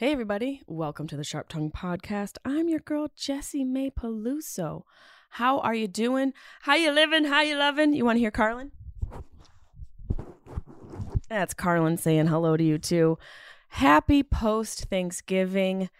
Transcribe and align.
Hey, 0.00 0.12
everybody. 0.12 0.62
Welcome 0.68 1.08
to 1.08 1.16
the 1.16 1.24
Sharp 1.24 1.48
Tongue 1.48 1.72
Podcast. 1.72 2.36
I'm 2.44 2.68
your 2.68 2.78
girl, 2.78 3.08
Jessimae 3.18 3.92
Peluso. 3.92 4.82
How 5.30 5.58
are 5.58 5.74
you 5.74 5.88
doing? 5.88 6.34
How 6.60 6.76
you 6.76 6.92
living? 6.92 7.24
How 7.24 7.40
you 7.40 7.56
loving? 7.56 7.94
You 7.94 8.04
want 8.04 8.14
to 8.14 8.20
hear 8.20 8.30
Carlin? 8.30 8.70
That's 11.28 11.52
Carlin 11.52 11.96
saying 11.96 12.28
hello 12.28 12.56
to 12.56 12.62
you, 12.62 12.78
too. 12.78 13.18
Happy 13.70 14.22
post 14.22 14.84
Thanksgiving 14.84 15.90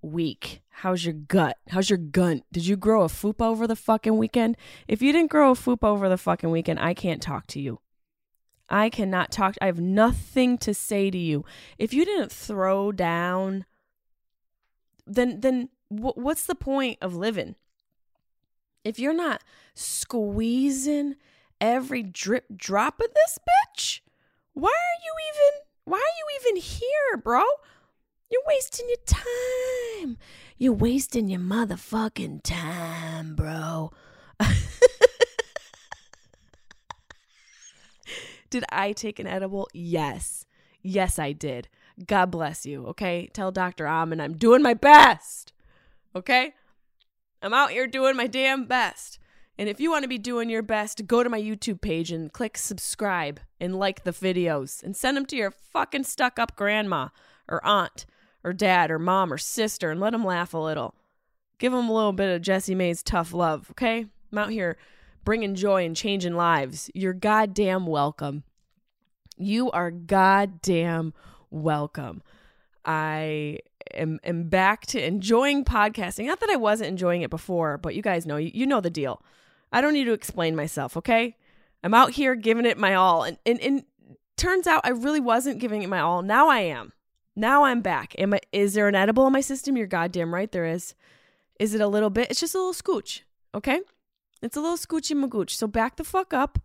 week. 0.00 0.62
How's 0.70 1.04
your 1.04 1.12
gut? 1.12 1.58
How's 1.68 1.90
your 1.90 1.98
gunt? 1.98 2.44
Did 2.52 2.66
you 2.66 2.76
grow 2.76 3.02
a 3.02 3.08
fupa 3.08 3.42
over 3.42 3.66
the 3.66 3.76
fucking 3.76 4.16
weekend? 4.16 4.56
If 4.88 5.02
you 5.02 5.12
didn't 5.12 5.30
grow 5.30 5.50
a 5.50 5.54
fupa 5.54 5.84
over 5.84 6.08
the 6.08 6.16
fucking 6.16 6.50
weekend, 6.50 6.80
I 6.80 6.94
can't 6.94 7.20
talk 7.20 7.48
to 7.48 7.60
you. 7.60 7.80
I 8.72 8.88
cannot 8.88 9.30
talk. 9.30 9.56
I 9.60 9.66
have 9.66 9.78
nothing 9.78 10.56
to 10.58 10.72
say 10.72 11.10
to 11.10 11.18
you. 11.18 11.44
If 11.78 11.92
you 11.92 12.06
didn't 12.06 12.32
throw 12.32 12.90
down, 12.90 13.66
then 15.06 15.40
then 15.40 15.68
w- 15.94 16.14
what's 16.16 16.46
the 16.46 16.54
point 16.54 16.96
of 17.02 17.14
living? 17.14 17.54
If 18.82 18.98
you're 18.98 19.12
not 19.12 19.42
squeezing 19.74 21.16
every 21.60 22.02
drip 22.02 22.46
drop 22.56 22.98
of 22.98 23.08
this 23.14 23.38
bitch, 23.38 24.00
why 24.54 24.70
are 24.70 25.00
you 25.04 25.14
even 25.28 25.66
why 25.84 25.98
are 25.98 26.00
you 26.00 26.40
even 26.40 26.62
here, 26.62 27.18
bro? 27.22 27.44
You're 28.30 28.40
wasting 28.46 28.86
your 28.88 29.04
time. 29.04 30.16
You're 30.56 30.72
wasting 30.72 31.28
your 31.28 31.40
motherfucking 31.40 32.42
time, 32.42 33.34
bro. 33.34 33.92
Did 38.52 38.64
I 38.70 38.92
take 38.92 39.18
an 39.18 39.26
edible? 39.26 39.66
Yes. 39.72 40.44
Yes, 40.82 41.18
I 41.18 41.32
did. 41.32 41.70
God 42.06 42.30
bless 42.30 42.66
you. 42.66 42.86
Okay. 42.88 43.30
Tell 43.32 43.50
Dr. 43.50 43.88
Amen 43.88 44.20
I'm 44.20 44.36
doing 44.36 44.60
my 44.60 44.74
best. 44.74 45.54
Okay. 46.14 46.52
I'm 47.40 47.54
out 47.54 47.70
here 47.70 47.86
doing 47.86 48.14
my 48.14 48.26
damn 48.26 48.66
best. 48.66 49.18
And 49.56 49.70
if 49.70 49.80
you 49.80 49.90
want 49.90 50.02
to 50.02 50.08
be 50.08 50.18
doing 50.18 50.50
your 50.50 50.62
best, 50.62 51.06
go 51.06 51.22
to 51.22 51.30
my 51.30 51.40
YouTube 51.40 51.80
page 51.80 52.12
and 52.12 52.30
click 52.30 52.58
subscribe 52.58 53.40
and 53.58 53.78
like 53.78 54.04
the 54.04 54.12
videos 54.12 54.82
and 54.82 54.94
send 54.94 55.16
them 55.16 55.24
to 55.26 55.36
your 55.36 55.50
fucking 55.50 56.04
stuck 56.04 56.38
up 56.38 56.54
grandma 56.54 57.08
or 57.48 57.64
aunt 57.64 58.04
or 58.44 58.52
dad 58.52 58.90
or 58.90 58.98
mom 58.98 59.32
or 59.32 59.38
sister 59.38 59.90
and 59.90 59.98
let 59.98 60.10
them 60.10 60.26
laugh 60.26 60.52
a 60.52 60.58
little. 60.58 60.94
Give 61.58 61.72
them 61.72 61.88
a 61.88 61.94
little 61.94 62.12
bit 62.12 62.36
of 62.36 62.42
Jessimae's 62.42 63.02
tough 63.02 63.32
love, 63.32 63.68
okay? 63.70 64.04
I'm 64.30 64.38
out 64.38 64.50
here 64.50 64.76
bringing 65.24 65.54
joy 65.54 65.84
and 65.84 65.96
changing 65.96 66.34
lives. 66.34 66.90
You're 66.94 67.12
goddamn 67.12 67.86
welcome. 67.86 68.44
You 69.36 69.70
are 69.70 69.90
goddamn 69.90 71.14
welcome. 71.50 72.22
I 72.84 73.58
am, 73.94 74.20
am 74.24 74.48
back 74.48 74.86
to 74.86 75.04
enjoying 75.04 75.64
podcasting. 75.64 76.26
Not 76.26 76.40
that 76.40 76.50
I 76.50 76.56
wasn't 76.56 76.88
enjoying 76.88 77.22
it 77.22 77.30
before, 77.30 77.78
but 77.78 77.94
you 77.94 78.02
guys 78.02 78.26
know, 78.26 78.36
you, 78.36 78.50
you 78.52 78.66
know 78.66 78.80
the 78.80 78.90
deal. 78.90 79.22
I 79.72 79.80
don't 79.80 79.94
need 79.94 80.04
to 80.04 80.12
explain 80.12 80.56
myself, 80.56 80.96
okay? 80.96 81.36
I'm 81.82 81.94
out 81.94 82.12
here 82.12 82.34
giving 82.34 82.66
it 82.66 82.78
my 82.78 82.94
all. 82.94 83.24
And, 83.24 83.38
and, 83.46 83.60
and 83.60 83.84
turns 84.36 84.66
out 84.66 84.82
I 84.84 84.90
really 84.90 85.20
wasn't 85.20 85.60
giving 85.60 85.82
it 85.82 85.88
my 85.88 86.00
all. 86.00 86.22
Now 86.22 86.48
I 86.48 86.60
am. 86.60 86.92
Now 87.34 87.64
I'm 87.64 87.80
back. 87.80 88.14
Am 88.18 88.34
I, 88.34 88.40
is 88.52 88.74
there 88.74 88.88
an 88.88 88.94
edible 88.94 89.26
in 89.26 89.32
my 89.32 89.40
system? 89.40 89.76
You're 89.76 89.86
goddamn 89.86 90.34
right 90.34 90.50
there 90.52 90.66
is. 90.66 90.94
Is 91.58 91.74
it 91.74 91.80
a 91.80 91.88
little 91.88 92.10
bit? 92.10 92.30
It's 92.30 92.40
just 92.40 92.54
a 92.54 92.58
little 92.58 92.74
scooch, 92.74 93.20
okay? 93.54 93.80
It's 94.42 94.56
a 94.56 94.60
little 94.60 94.76
scoochy 94.76 95.16
magooch. 95.16 95.50
So 95.50 95.66
back 95.66 95.96
the 95.96 96.04
fuck 96.04 96.34
up 96.34 96.58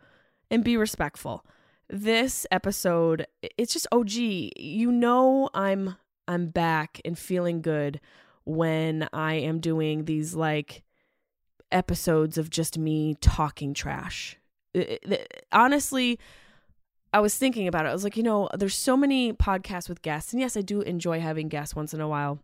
and 0.49 0.63
be 0.63 0.75
respectful. 0.77 1.45
This 1.89 2.45
episode, 2.51 3.27
it's 3.57 3.71
just 3.71 3.87
OG. 3.91 4.11
You 4.11 4.91
know 4.91 5.49
I'm 5.53 5.95
I'm 6.27 6.47
back 6.47 6.99
and 7.05 7.17
feeling 7.17 7.61
good 7.61 8.01
when 8.43 9.07
I 9.13 9.35
am 9.35 9.59
doing 9.59 10.05
these 10.05 10.35
like 10.35 10.83
episodes 11.71 12.37
of 12.37 12.49
just 12.49 12.77
me 12.77 13.15
talking 13.21 13.73
trash. 13.73 14.37
It, 14.73 14.99
it, 15.03 15.45
honestly, 15.51 16.19
I 17.13 17.19
was 17.19 17.37
thinking 17.37 17.67
about 17.67 17.85
it. 17.85 17.89
I 17.89 17.93
was 17.93 18.03
like, 18.03 18.17
you 18.17 18.23
know, 18.23 18.49
there's 18.53 18.75
so 18.75 18.97
many 18.97 19.31
podcasts 19.31 19.87
with 19.87 20.01
guests. 20.01 20.33
And 20.33 20.41
yes, 20.41 20.57
I 20.57 20.61
do 20.61 20.81
enjoy 20.81 21.19
having 21.19 21.47
guests 21.47 21.75
once 21.75 21.93
in 21.93 22.01
a 22.01 22.07
while 22.07 22.39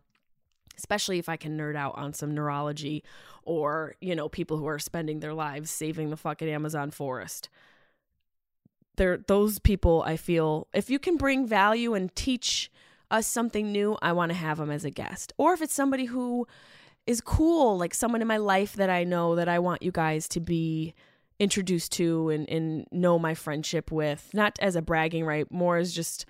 especially 0.76 1.18
if 1.18 1.28
I 1.28 1.36
can 1.36 1.56
nerd 1.56 1.76
out 1.76 1.96
on 1.96 2.12
some 2.12 2.34
neurology 2.34 3.02
or, 3.42 3.94
you 4.00 4.14
know, 4.14 4.28
people 4.28 4.56
who 4.56 4.66
are 4.66 4.78
spending 4.78 5.20
their 5.20 5.34
lives 5.34 5.70
saving 5.70 6.10
the 6.10 6.16
fucking 6.16 6.48
Amazon 6.48 6.90
forest. 6.90 7.48
They're 8.96 9.18
those 9.18 9.58
people 9.58 10.02
I 10.06 10.16
feel 10.16 10.68
if 10.72 10.88
you 10.88 10.98
can 10.98 11.16
bring 11.16 11.46
value 11.46 11.94
and 11.94 12.14
teach 12.14 12.70
us 13.10 13.26
something 13.26 13.70
new, 13.70 13.96
I 14.02 14.12
want 14.12 14.30
to 14.30 14.38
have 14.38 14.58
them 14.58 14.70
as 14.70 14.84
a 14.84 14.90
guest. 14.90 15.32
Or 15.36 15.52
if 15.52 15.62
it's 15.62 15.74
somebody 15.74 16.06
who 16.06 16.46
is 17.06 17.20
cool, 17.20 17.76
like 17.76 17.94
someone 17.94 18.22
in 18.22 18.28
my 18.28 18.38
life 18.38 18.74
that 18.74 18.90
I 18.90 19.04
know 19.04 19.34
that 19.36 19.48
I 19.48 19.58
want 19.58 19.82
you 19.82 19.90
guys 19.92 20.28
to 20.28 20.40
be 20.40 20.94
introduced 21.38 21.92
to 21.92 22.30
and, 22.30 22.48
and 22.48 22.86
know 22.90 23.18
my 23.18 23.34
friendship 23.34 23.90
with, 23.90 24.30
not 24.32 24.58
as 24.60 24.76
a 24.76 24.82
bragging 24.82 25.24
right, 25.24 25.50
more 25.50 25.76
as 25.76 25.92
just 25.92 26.24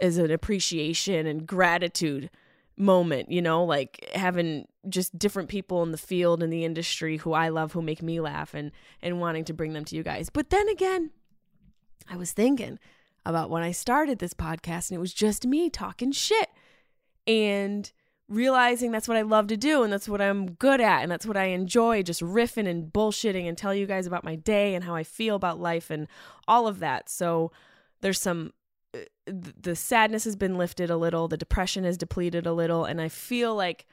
as 0.00 0.18
an 0.18 0.30
appreciation 0.30 1.26
and 1.26 1.46
gratitude 1.46 2.30
moment, 2.80 3.30
you 3.30 3.42
know, 3.42 3.64
like 3.64 4.08
having 4.14 4.66
just 4.88 5.16
different 5.18 5.48
people 5.48 5.82
in 5.82 5.92
the 5.92 5.98
field 5.98 6.42
in 6.42 6.50
the 6.50 6.64
industry 6.64 7.18
who 7.18 7.32
I 7.32 7.50
love 7.50 7.72
who 7.72 7.82
make 7.82 8.02
me 8.02 8.20
laugh 8.20 8.54
and 8.54 8.72
and 9.02 9.20
wanting 9.20 9.44
to 9.44 9.52
bring 9.52 9.72
them 9.72 9.84
to 9.86 9.96
you 9.96 10.02
guys. 10.02 10.30
But 10.30 10.50
then 10.50 10.68
again, 10.68 11.10
I 12.08 12.16
was 12.16 12.32
thinking 12.32 12.78
about 13.24 13.50
when 13.50 13.62
I 13.62 13.72
started 13.72 14.18
this 14.18 14.34
podcast 14.34 14.90
and 14.90 14.96
it 14.96 15.00
was 15.00 15.12
just 15.12 15.46
me 15.46 15.68
talking 15.68 16.10
shit 16.10 16.48
and 17.26 17.92
realizing 18.28 18.92
that's 18.92 19.08
what 19.08 19.16
I 19.16 19.22
love 19.22 19.48
to 19.48 19.56
do 19.56 19.82
and 19.82 19.92
that's 19.92 20.08
what 20.08 20.20
I'm 20.20 20.52
good 20.52 20.80
at 20.80 21.02
and 21.02 21.10
that's 21.10 21.26
what 21.26 21.36
I 21.36 21.46
enjoy 21.46 22.02
just 22.02 22.22
riffing 22.22 22.68
and 22.68 22.92
bullshitting 22.92 23.46
and 23.46 23.58
tell 23.58 23.74
you 23.74 23.86
guys 23.86 24.06
about 24.06 24.24
my 24.24 24.36
day 24.36 24.74
and 24.74 24.84
how 24.84 24.94
I 24.94 25.02
feel 25.02 25.34
about 25.36 25.60
life 25.60 25.90
and 25.90 26.06
all 26.48 26.66
of 26.66 26.78
that. 26.78 27.10
So 27.10 27.52
there's 28.00 28.20
some 28.20 28.52
Uh, 28.94 28.98
the 29.26 29.76
sadness 29.76 30.24
has 30.24 30.36
been 30.36 30.58
lifted 30.58 30.90
a 30.90 30.96
little, 30.96 31.28
the 31.28 31.36
depression 31.36 31.84
is 31.84 31.96
depleted 31.96 32.46
a 32.46 32.52
little, 32.52 32.84
and 32.84 33.00
I 33.00 33.08
feel 33.08 33.54
like 33.54 33.86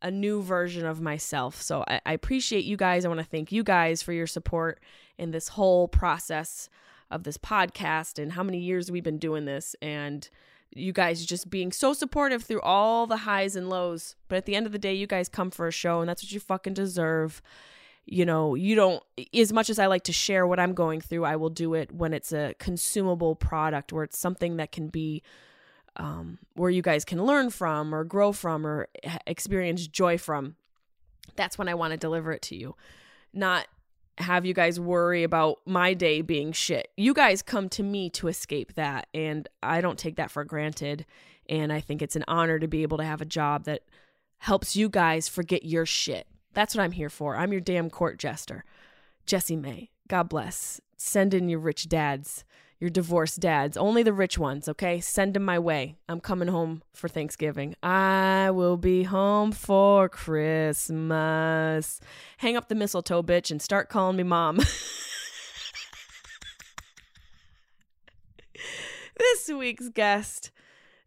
a 0.00 0.10
new 0.10 0.42
version 0.42 0.86
of 0.86 1.00
myself. 1.00 1.60
So 1.60 1.84
I, 1.88 2.00
I 2.06 2.12
appreciate 2.12 2.64
you 2.64 2.76
guys. 2.76 3.04
I 3.04 3.08
want 3.08 3.20
to 3.20 3.26
thank 3.26 3.52
you 3.52 3.62
guys 3.62 4.02
for 4.02 4.12
your 4.12 4.26
support 4.26 4.80
in 5.16 5.30
this 5.32 5.48
whole 5.48 5.88
process 5.88 6.68
of 7.10 7.24
this 7.24 7.38
podcast 7.38 8.18
and 8.22 8.32
how 8.32 8.42
many 8.42 8.58
years 8.58 8.90
we've 8.90 9.02
been 9.02 9.18
doing 9.18 9.44
this 9.44 9.74
and 9.80 10.28
you 10.74 10.92
guys 10.92 11.24
just 11.24 11.48
being 11.48 11.72
so 11.72 11.92
supportive 11.94 12.44
through 12.44 12.60
all 12.60 13.06
the 13.06 13.18
highs 13.18 13.56
and 13.56 13.70
lows. 13.70 14.14
But 14.28 14.36
at 14.36 14.46
the 14.46 14.54
end 14.54 14.66
of 14.66 14.72
the 14.72 14.78
day, 14.78 14.94
you 14.94 15.06
guys 15.06 15.28
come 15.28 15.50
for 15.50 15.66
a 15.66 15.72
show 15.72 16.00
and 16.00 16.08
that's 16.08 16.22
what 16.22 16.32
you 16.32 16.40
fucking 16.40 16.74
deserve 16.74 17.42
you 18.10 18.24
know, 18.24 18.54
you 18.54 18.74
don't, 18.74 19.02
as 19.34 19.52
much 19.52 19.68
as 19.68 19.78
I 19.78 19.86
like 19.86 20.04
to 20.04 20.12
share 20.12 20.46
what 20.46 20.58
I'm 20.58 20.72
going 20.72 21.02
through, 21.02 21.24
I 21.24 21.36
will 21.36 21.50
do 21.50 21.74
it 21.74 21.92
when 21.92 22.14
it's 22.14 22.32
a 22.32 22.54
consumable 22.58 23.34
product 23.36 23.92
where 23.92 24.04
it's 24.04 24.18
something 24.18 24.56
that 24.56 24.72
can 24.72 24.88
be, 24.88 25.22
um, 25.96 26.38
where 26.54 26.70
you 26.70 26.80
guys 26.80 27.04
can 27.04 27.22
learn 27.22 27.50
from 27.50 27.94
or 27.94 28.04
grow 28.04 28.32
from 28.32 28.66
or 28.66 28.88
experience 29.26 29.86
joy 29.86 30.16
from. 30.16 30.56
That's 31.36 31.58
when 31.58 31.68
I 31.68 31.74
want 31.74 31.90
to 31.90 31.98
deliver 31.98 32.32
it 32.32 32.40
to 32.42 32.56
you. 32.56 32.76
Not 33.34 33.66
have 34.16 34.46
you 34.46 34.54
guys 34.54 34.80
worry 34.80 35.22
about 35.22 35.58
my 35.66 35.92
day 35.92 36.22
being 36.22 36.52
shit. 36.52 36.88
You 36.96 37.12
guys 37.12 37.42
come 37.42 37.68
to 37.70 37.82
me 37.82 38.08
to 38.10 38.28
escape 38.28 38.74
that. 38.74 39.06
And 39.12 39.46
I 39.62 39.82
don't 39.82 39.98
take 39.98 40.16
that 40.16 40.30
for 40.30 40.44
granted. 40.44 41.04
And 41.46 41.70
I 41.70 41.80
think 41.80 42.00
it's 42.00 42.16
an 42.16 42.24
honor 42.26 42.58
to 42.58 42.68
be 42.68 42.82
able 42.82 42.98
to 42.98 43.04
have 43.04 43.20
a 43.20 43.26
job 43.26 43.64
that 43.64 43.82
helps 44.38 44.76
you 44.76 44.88
guys 44.88 45.28
forget 45.28 45.64
your 45.64 45.84
shit 45.84 46.26
that's 46.58 46.74
what 46.74 46.82
I'm 46.82 46.90
here 46.90 47.08
for. 47.08 47.36
I'm 47.36 47.52
your 47.52 47.60
damn 47.60 47.88
court 47.88 48.18
jester. 48.18 48.64
Jessimae. 49.28 49.90
God 50.08 50.28
bless. 50.28 50.80
Send 50.96 51.32
in 51.32 51.48
your 51.48 51.60
rich 51.60 51.88
dads, 51.88 52.44
your 52.80 52.90
divorced 52.90 53.38
dads, 53.38 53.76
only 53.76 54.02
the 54.02 54.12
rich 54.12 54.40
ones, 54.40 54.68
okay? 54.68 54.98
Send 54.98 55.34
them 55.34 55.44
my 55.44 55.60
way. 55.60 55.98
I'm 56.08 56.18
coming 56.18 56.48
home 56.48 56.82
for 56.92 57.06
Thanksgiving. 57.06 57.76
I 57.80 58.50
will 58.50 58.76
be 58.76 59.04
home 59.04 59.52
for 59.52 60.08
Christmas. 60.08 62.00
Hang 62.38 62.56
up 62.56 62.68
the 62.68 62.74
mistletoe, 62.74 63.22
bitch, 63.22 63.52
and 63.52 63.62
start 63.62 63.88
calling 63.88 64.16
me 64.16 64.24
mom. 64.24 64.56
this 69.16 69.48
week's 69.48 69.90
guest 69.90 70.50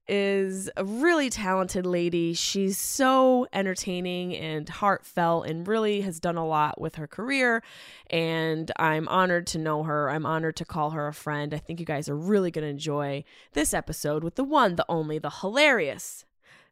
is 0.08 0.70
a 0.76 0.84
really 0.84 1.30
talented 1.30 1.86
lady. 1.86 2.34
She's 2.34 2.78
so 2.78 3.48
entertaining 3.54 4.36
and 4.36 4.68
heartfelt 4.68 5.48
and 5.48 5.68
really 5.68 6.02
has 6.02 6.20
done 6.20 6.38
a 6.38 6.46
lot 6.46 6.80
with 6.82 6.96
her 6.96 7.08
career. 7.08 7.64
And 8.10 8.72
I'm 8.78 9.08
honored 9.08 9.48
to 9.48 9.58
know 9.58 9.84
her. 9.84 10.10
I'm 10.10 10.26
honored 10.26 10.56
to 10.58 10.66
call 10.66 10.92
her 10.92 11.08
a 11.08 11.14
friend. 11.14 11.54
I 11.54 11.58
think 11.58 11.80
you 11.80 11.86
guys 11.86 12.10
are 12.10 12.18
really 12.18 12.52
going 12.52 12.64
to 12.66 12.70
enjoy 12.70 13.24
this 13.54 13.74
episode 13.74 14.24
with 14.24 14.36
the 14.36 14.44
one, 14.44 14.76
the 14.76 14.86
only, 14.90 15.20
the 15.20 15.30
hilarious 15.30 16.26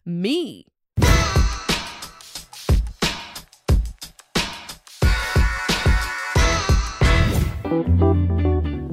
me. 0.05 0.65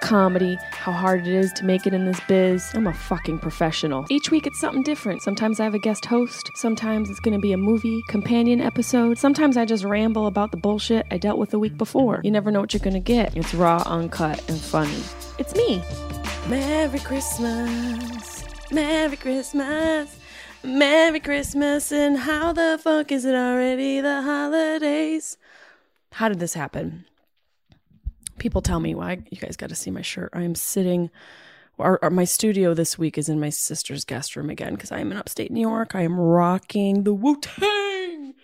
comedy, 0.00 0.58
how 0.72 0.92
hard 0.92 1.26
it 1.26 1.32
is 1.32 1.52
to 1.54 1.64
make 1.64 1.86
it 1.86 1.94
in 1.94 2.06
this 2.06 2.20
biz. 2.28 2.70
I'm 2.74 2.86
a 2.86 2.94
fucking 2.94 3.38
professional. 3.38 4.06
Each 4.10 4.30
week 4.30 4.46
it's 4.46 4.60
something 4.60 4.82
different. 4.82 5.22
Sometimes 5.22 5.60
I 5.60 5.64
have 5.64 5.74
a 5.74 5.78
guest 5.78 6.04
host, 6.04 6.50
sometimes 6.54 7.10
it's 7.10 7.20
gonna 7.20 7.38
be 7.38 7.52
a 7.52 7.56
movie 7.56 8.02
companion 8.08 8.60
episode, 8.60 9.18
sometimes 9.18 9.56
I 9.56 9.64
just 9.64 9.84
ramble 9.84 10.26
about 10.26 10.50
the 10.50 10.56
bullshit 10.56 11.06
I 11.10 11.18
dealt 11.18 11.38
with 11.38 11.50
the 11.50 11.58
week 11.58 11.76
before. 11.76 12.20
You 12.24 12.30
never 12.30 12.50
know 12.50 12.60
what 12.60 12.74
you're 12.74 12.80
gonna 12.80 13.00
get. 13.00 13.36
It's 13.36 13.54
raw, 13.54 13.82
uncut, 13.86 14.48
and 14.48 14.58
funny. 14.58 15.02
It's 15.38 15.54
me. 15.54 15.82
Merry 16.48 16.98
Christmas. 16.98 18.44
Merry 18.70 19.16
Christmas. 19.16 20.18
Merry 20.62 21.20
Christmas, 21.20 21.90
and 21.90 22.18
how 22.18 22.52
the 22.52 22.78
fuck 22.82 23.10
is 23.10 23.24
it 23.24 23.34
already 23.34 24.00
the 24.00 24.20
holidays? 24.20 25.38
How 26.12 26.28
did 26.28 26.38
this 26.38 26.52
happen? 26.52 27.06
People 28.40 28.60
tell 28.60 28.80
me, 28.80 28.96
"Why 28.96 29.22
you 29.30 29.38
guys 29.38 29.56
got 29.56 29.68
to 29.68 29.76
see 29.76 29.92
my 29.92 30.02
shirt?" 30.02 30.30
I 30.32 30.42
am 30.42 30.56
sitting. 30.56 31.10
Our, 31.78 31.98
our, 32.02 32.10
my 32.10 32.24
studio 32.24 32.74
this 32.74 32.98
week 32.98 33.16
is 33.16 33.28
in 33.28 33.40
my 33.40 33.48
sister's 33.48 34.04
guest 34.04 34.36
room 34.36 34.50
again 34.50 34.74
because 34.74 34.92
I 34.92 34.98
am 34.98 35.12
in 35.12 35.18
upstate 35.18 35.50
New 35.50 35.60
York. 35.60 35.94
I 35.94 36.02
am 36.02 36.18
rocking 36.18 37.04
the 37.04 37.14
Wu 37.14 37.40
Tang. 37.40 38.34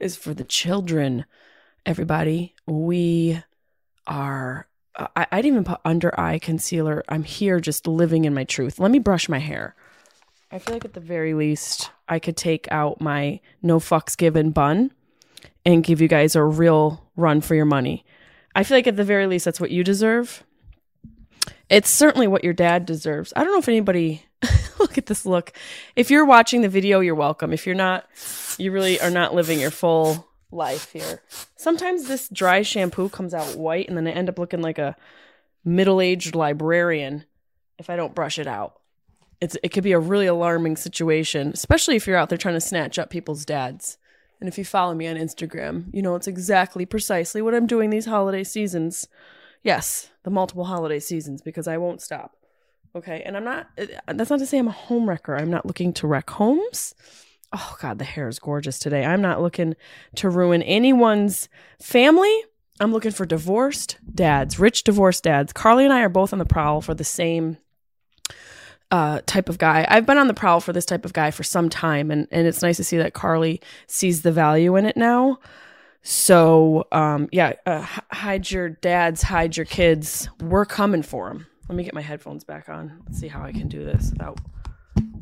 Is 0.00 0.16
for 0.16 0.34
the 0.34 0.44
children. 0.44 1.24
Everybody, 1.86 2.54
we 2.66 3.40
are. 4.06 4.66
Uh, 4.96 5.06
I, 5.14 5.26
I 5.30 5.36
didn't 5.36 5.54
even 5.54 5.64
put 5.64 5.80
under 5.84 6.18
eye 6.18 6.38
concealer. 6.38 7.04
I'm 7.08 7.22
here 7.22 7.60
just 7.60 7.86
living 7.86 8.24
in 8.24 8.34
my 8.34 8.44
truth. 8.44 8.78
Let 8.78 8.90
me 8.90 8.98
brush 8.98 9.28
my 9.28 9.38
hair. 9.38 9.76
I 10.50 10.58
feel 10.58 10.74
like 10.74 10.84
at 10.84 10.92
the 10.92 11.00
very 11.00 11.32
least, 11.34 11.90
I 12.08 12.18
could 12.18 12.36
take 12.36 12.70
out 12.70 13.00
my 13.00 13.40
no 13.62 13.78
fucks 13.78 14.16
given 14.16 14.50
bun 14.50 14.92
and 15.64 15.82
give 15.82 16.00
you 16.00 16.08
guys 16.08 16.36
a 16.36 16.42
real 16.42 17.08
run 17.16 17.40
for 17.40 17.54
your 17.54 17.64
money. 17.64 18.04
I 18.54 18.64
feel 18.64 18.76
like 18.76 18.86
at 18.86 18.96
the 18.96 19.04
very 19.04 19.26
least, 19.26 19.44
that's 19.44 19.60
what 19.60 19.70
you 19.70 19.84
deserve. 19.84 20.44
It's 21.68 21.88
certainly 21.88 22.26
what 22.26 22.44
your 22.44 22.52
dad 22.52 22.84
deserves. 22.84 23.32
I 23.34 23.44
don't 23.44 23.52
know 23.52 23.58
if 23.58 23.68
anybody 23.68 24.24
look 24.78 24.98
at 24.98 25.06
this 25.06 25.24
look. 25.24 25.52
If 25.96 26.10
you're 26.10 26.26
watching 26.26 26.60
the 26.60 26.68
video, 26.68 27.00
you're 27.00 27.14
welcome. 27.14 27.52
If 27.52 27.66
you're 27.66 27.74
not, 27.74 28.06
you 28.58 28.72
really 28.72 29.00
are 29.00 29.10
not 29.10 29.34
living 29.34 29.58
your 29.58 29.70
full 29.70 30.28
life 30.50 30.92
here. 30.92 31.22
Sometimes 31.56 32.08
this 32.08 32.28
dry 32.28 32.62
shampoo 32.62 33.08
comes 33.08 33.32
out 33.32 33.56
white 33.56 33.88
and 33.88 33.96
then 33.96 34.06
I 34.06 34.10
end 34.10 34.28
up 34.28 34.38
looking 34.38 34.60
like 34.60 34.78
a 34.78 34.96
middle-aged 35.64 36.34
librarian 36.34 37.24
if 37.78 37.88
I 37.88 37.96
don't 37.96 38.14
brush 38.14 38.38
it 38.38 38.46
out. 38.46 38.80
It's 39.40 39.56
it 39.62 39.70
could 39.70 39.82
be 39.82 39.92
a 39.92 39.98
really 39.98 40.26
alarming 40.26 40.76
situation, 40.76 41.50
especially 41.54 41.96
if 41.96 42.06
you're 42.06 42.16
out 42.16 42.28
there 42.28 42.38
trying 42.38 42.54
to 42.54 42.60
snatch 42.60 42.98
up 42.98 43.10
people's 43.10 43.44
dads. 43.44 43.98
And 44.42 44.48
if 44.48 44.58
you 44.58 44.64
follow 44.64 44.92
me 44.92 45.06
on 45.06 45.14
Instagram, 45.14 45.84
you 45.94 46.02
know 46.02 46.16
it's 46.16 46.26
exactly 46.26 46.84
precisely 46.84 47.40
what 47.40 47.54
I'm 47.54 47.68
doing 47.68 47.90
these 47.90 48.06
holiday 48.06 48.42
seasons. 48.42 49.06
Yes, 49.62 50.10
the 50.24 50.30
multiple 50.30 50.64
holiday 50.64 50.98
seasons, 50.98 51.42
because 51.42 51.68
I 51.68 51.76
won't 51.76 52.02
stop. 52.02 52.34
Okay. 52.96 53.22
And 53.24 53.36
I'm 53.36 53.44
not, 53.44 53.68
uh, 53.78 53.86
that's 54.08 54.30
not 54.30 54.40
to 54.40 54.46
say 54.46 54.58
I'm 54.58 54.66
a 54.66 54.72
home 54.72 55.08
wrecker. 55.08 55.36
I'm 55.36 55.48
not 55.48 55.64
looking 55.64 55.92
to 55.92 56.08
wreck 56.08 56.28
homes. 56.28 56.92
Oh, 57.52 57.76
God, 57.80 58.00
the 58.00 58.04
hair 58.04 58.26
is 58.26 58.40
gorgeous 58.40 58.80
today. 58.80 59.04
I'm 59.04 59.22
not 59.22 59.40
looking 59.40 59.76
to 60.16 60.28
ruin 60.28 60.60
anyone's 60.64 61.48
family. 61.80 62.42
I'm 62.80 62.90
looking 62.90 63.12
for 63.12 63.24
divorced 63.24 63.98
dads, 64.12 64.58
rich 64.58 64.82
divorced 64.82 65.22
dads. 65.22 65.52
Carly 65.52 65.84
and 65.84 65.92
I 65.92 66.00
are 66.00 66.08
both 66.08 66.32
on 66.32 66.40
the 66.40 66.44
prowl 66.44 66.80
for 66.80 66.94
the 66.94 67.04
same 67.04 67.58
uh, 68.92 69.22
type 69.24 69.48
of 69.48 69.56
guy. 69.56 69.86
I've 69.88 70.04
been 70.04 70.18
on 70.18 70.28
the 70.28 70.34
prowl 70.34 70.60
for 70.60 70.74
this 70.74 70.84
type 70.84 71.06
of 71.06 71.14
guy 71.14 71.30
for 71.32 71.42
some 71.42 71.68
time, 71.68 72.10
and 72.10 72.28
and 72.30 72.46
it's 72.46 72.62
nice 72.62 72.76
to 72.76 72.84
see 72.84 72.98
that 72.98 73.14
Carly 73.14 73.60
sees 73.86 74.22
the 74.22 74.30
value 74.30 74.76
in 74.76 74.84
it 74.84 74.96
now. 74.96 75.38
So, 76.02 76.86
um, 76.92 77.28
yeah, 77.32 77.54
uh, 77.64 77.86
hide 78.12 78.50
your 78.50 78.68
dads, 78.68 79.22
hide 79.22 79.56
your 79.56 79.66
kids. 79.66 80.28
We're 80.40 80.66
coming 80.66 81.02
for 81.02 81.28
them. 81.28 81.46
Let 81.68 81.76
me 81.76 81.84
get 81.84 81.94
my 81.94 82.02
headphones 82.02 82.44
back 82.44 82.68
on. 82.68 83.02
Let's 83.06 83.18
see 83.18 83.28
how 83.28 83.42
I 83.42 83.52
can 83.52 83.68
do 83.68 83.84
this 83.84 84.10
without 84.10 84.40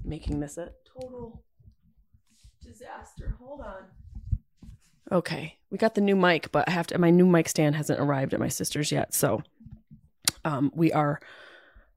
making 0.04 0.40
this 0.40 0.58
a 0.58 0.72
total 0.84 1.44
disaster. 2.64 3.36
Hold 3.38 3.60
on. 3.60 3.84
Okay, 5.12 5.58
we 5.70 5.78
got 5.78 5.94
the 5.94 6.00
new 6.00 6.16
mic, 6.16 6.50
but 6.50 6.68
I 6.68 6.72
have 6.72 6.88
to. 6.88 6.98
My 6.98 7.10
new 7.10 7.26
mic 7.26 7.48
stand 7.48 7.76
hasn't 7.76 8.00
arrived 8.00 8.34
at 8.34 8.40
my 8.40 8.48
sister's 8.48 8.90
yet, 8.90 9.14
so 9.14 9.42
um, 10.44 10.72
we 10.74 10.92
are 10.92 11.20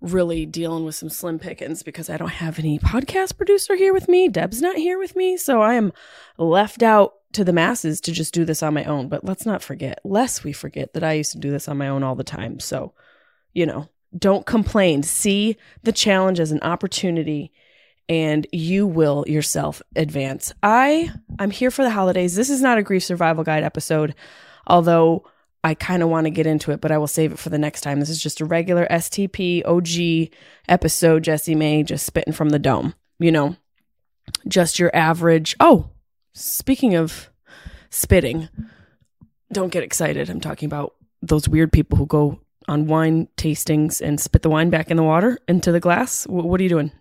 really 0.03 0.45
dealing 0.45 0.83
with 0.83 0.95
some 0.95 1.09
slim 1.09 1.39
pickings 1.39 1.81
because 1.81 2.09
I 2.09 2.17
don't 2.17 2.27
have 2.27 2.59
any 2.59 2.77
podcast 2.77 3.37
producer 3.37 3.75
here 3.75 3.93
with 3.93 4.09
me. 4.09 4.27
Deb's 4.27 4.61
not 4.61 4.75
here 4.75 4.99
with 4.99 5.15
me. 5.15 5.37
So 5.37 5.61
I 5.61 5.75
am 5.75 5.93
left 6.37 6.83
out 6.83 7.13
to 7.31 7.43
the 7.43 7.53
masses 7.53 8.01
to 8.01 8.11
just 8.11 8.33
do 8.33 8.45
this 8.45 8.61
on 8.61 8.73
my 8.73 8.83
own. 8.83 9.07
But 9.07 9.23
let's 9.23 9.45
not 9.45 9.63
forget, 9.63 9.99
lest 10.03 10.43
we 10.43 10.51
forget 10.51 10.93
that 10.93 11.03
I 11.03 11.13
used 11.13 11.31
to 11.31 11.39
do 11.39 11.51
this 11.51 11.69
on 11.69 11.77
my 11.77 11.87
own 11.87 12.03
all 12.03 12.15
the 12.15 12.23
time. 12.23 12.59
So, 12.59 12.93
you 13.53 13.65
know, 13.65 13.87
don't 14.15 14.45
complain. 14.45 15.03
See 15.03 15.57
the 15.83 15.93
challenge 15.93 16.39
as 16.39 16.51
an 16.51 16.61
opportunity 16.61 17.53
and 18.09 18.45
you 18.51 18.85
will 18.85 19.23
yourself 19.27 19.81
advance. 19.95 20.53
I 20.61 21.11
I'm 21.39 21.51
here 21.51 21.71
for 21.71 21.83
the 21.83 21.89
holidays. 21.89 22.35
This 22.35 22.49
is 22.49 22.61
not 22.61 22.77
a 22.77 22.83
grief 22.83 23.03
survival 23.05 23.45
guide 23.45 23.63
episode, 23.63 24.15
although 24.67 25.25
I 25.63 25.73
kind 25.75 26.03
of 26.03 26.09
want 26.09 26.25
to 26.25 26.31
get 26.31 26.45
into 26.45 26.71
it, 26.71 26.81
but 26.81 26.91
I 26.91 26.97
will 26.97 27.07
save 27.07 27.31
it 27.31 27.39
for 27.39 27.49
the 27.49 27.57
next 27.57 27.81
time. 27.81 27.99
This 27.99 28.09
is 28.09 28.21
just 28.21 28.41
a 28.41 28.45
regular 28.45 28.85
STP 28.91 29.65
OG 29.65 30.33
episode, 30.67 31.23
Jessimae 31.23 31.85
just 31.85 32.05
spitting 32.05 32.33
from 32.33 32.49
the 32.49 32.59
dome, 32.59 32.93
you 33.19 33.31
know, 33.31 33.55
just 34.47 34.77
your 34.77 34.93
average. 34.93 35.55
Oh, 35.59 35.89
speaking 36.33 36.95
of 36.95 37.29
spitting, 37.89 38.49
don't 39.51 39.71
get 39.71 39.83
excited. 39.83 40.29
I'm 40.29 40.41
talking 40.41 40.65
about 40.65 40.95
those 41.21 41.47
weird 41.47 41.71
people 41.71 41.97
who 41.97 42.07
go 42.07 42.41
on 42.67 42.87
wine 42.87 43.27
tastings 43.37 44.01
and 44.01 44.19
spit 44.19 44.41
the 44.41 44.49
wine 44.49 44.69
back 44.69 44.91
in 44.91 44.97
the 44.97 45.03
water 45.03 45.39
into 45.47 45.71
the 45.71 45.79
glass. 45.79 46.25
W- 46.25 46.45
what 46.45 46.59
are 46.59 46.63
you 46.63 46.69
doing? 46.69 46.91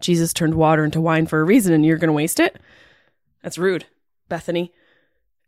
Jesus 0.00 0.32
turned 0.32 0.54
water 0.54 0.84
into 0.84 1.00
wine 1.00 1.26
for 1.26 1.40
a 1.40 1.44
reason 1.44 1.72
and 1.72 1.84
you're 1.84 1.98
going 1.98 2.08
to 2.08 2.12
waste 2.12 2.40
it? 2.40 2.58
That's 3.42 3.58
rude, 3.58 3.86
Bethany. 4.28 4.72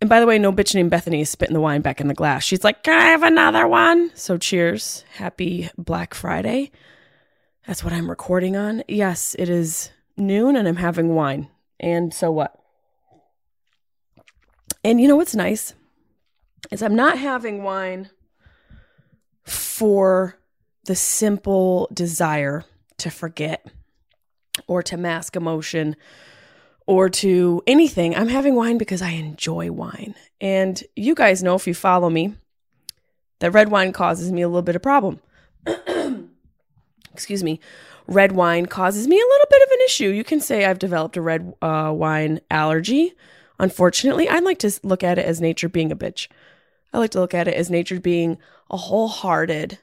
And 0.03 0.09
by 0.09 0.19
the 0.19 0.27
way, 0.27 0.37
no 0.37 0.51
bitch 0.51 0.75
named 0.75 0.91
Bethany 0.91 1.21
is 1.21 1.31
spitting 1.31 1.55
the 1.55 1.61
wine 1.61 1.81
back 1.81 2.01
in 2.01 2.09
the 2.09 2.13
glass. 2.13 2.43
She's 2.43 2.65
like, 2.65 2.83
Can 2.83 2.99
I 2.99 3.11
have 3.11 3.23
another 3.23 3.69
one? 3.69 4.11
So 4.17 4.37
cheers. 4.37 5.05
Happy 5.15 5.71
Black 5.79 6.13
Friday. 6.13 6.73
That's 7.69 7.85
what 7.85 7.93
I'm 7.93 8.11
recording 8.11 8.57
on. 8.57 8.83
Yes, 8.89 9.37
it 9.39 9.49
is 9.49 9.91
noon 10.17 10.57
and 10.57 10.67
I'm 10.67 10.75
having 10.75 11.15
wine. 11.15 11.51
And 11.79 12.13
so 12.13 12.33
what? 12.33 12.61
And 14.83 15.01
you 15.01 15.07
know 15.07 15.15
what's 15.15 15.37
nice? 15.37 15.73
Is 16.73 16.83
I'm 16.83 16.97
not 16.97 17.17
having 17.17 17.63
wine 17.63 18.11
for 19.45 20.37
the 20.87 20.97
simple 20.97 21.89
desire 21.93 22.65
to 22.99 23.09
forget 23.09 23.65
or 24.67 24.83
to 24.83 24.97
mask 24.97 25.37
emotion 25.37 25.95
or 26.93 27.09
to 27.09 27.63
anything. 27.67 28.15
I'm 28.15 28.29
having 28.29 28.55
wine 28.55 28.77
because 28.77 29.01
I 29.01 29.13
enjoy 29.13 29.73
wine. 29.73 30.15
And 30.43 30.83
you 30.95 31.15
guys 31.15 31.43
know 31.43 31.55
if 31.55 31.67
you 31.67 31.73
follow 31.73 32.11
me 32.11 32.35
that 33.41 33.53
red 33.53 33.71
wine 33.71 33.95
causes 33.95 34.31
me 34.31 34.43
a 34.43 34.49
little 34.49 34.61
bit 34.61 34.77
of 34.77 34.83
problem. 34.83 35.19
Excuse 37.15 37.43
me. 37.43 37.61
Red 38.07 38.33
wine 38.33 38.67
causes 38.67 39.09
me 39.09 39.17
a 39.17 39.25
little 39.25 39.47
bit 39.49 39.63
of 39.63 39.71
an 39.71 39.79
issue. 39.87 40.09
You 40.11 40.23
can 40.23 40.39
say 40.39 40.67
I've 40.67 40.79
developed 40.79 41.17
a 41.17 41.23
red 41.23 41.55
uh, 41.63 41.93
wine 41.97 42.41
allergy. 42.51 43.15
Unfortunately, 43.59 44.29
I 44.29 44.41
like 44.41 44.59
to 44.59 44.79
look 44.83 45.03
at 45.03 45.19
it 45.19 45.25
as 45.25 45.41
nature 45.41 45.71
being 45.71 45.93
a 45.93 45.97
bitch. 45.97 46.29
I 46.93 46.99
like 46.99 47.13
to 47.13 47.21
look 47.21 47.33
at 47.33 47.49
it 47.49 47.55
as 47.55 47.71
nature 47.71 48.01
being 48.01 48.37
a 48.71 48.77
wholehearted, 48.77 49.79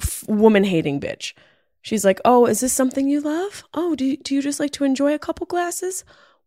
f- 0.00 0.24
woman 0.26 0.64
hating 0.64 1.00
bitch. 1.00 1.34
she's 1.82 2.04
like, 2.04 2.18
"Oh, 2.24 2.46
is 2.46 2.60
this 2.60 2.72
something 2.72 3.08
you 3.10 3.20
love? 3.20 3.62
Oh, 3.74 3.94
do 3.94 4.16
do 4.16 4.34
you 4.34 4.40
just 4.40 4.58
like 4.58 4.70
to 4.72 4.84
enjoy 4.84 5.12
a 5.12 5.18
couple 5.18 5.44
glasses? 5.46 6.02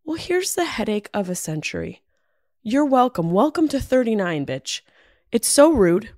Well, 0.05 0.17
here's 0.17 0.55
the 0.55 0.65
headache 0.65 1.09
of 1.13 1.29
a 1.29 1.35
century. 1.35 2.01
You're 2.61 2.83
welcome. 2.83 3.31
Welcome 3.31 3.69
to 3.69 3.79
39, 3.79 4.45
bitch. 4.45 4.81
It's 5.31 5.47
so 5.47 5.71
rude. 5.71 6.09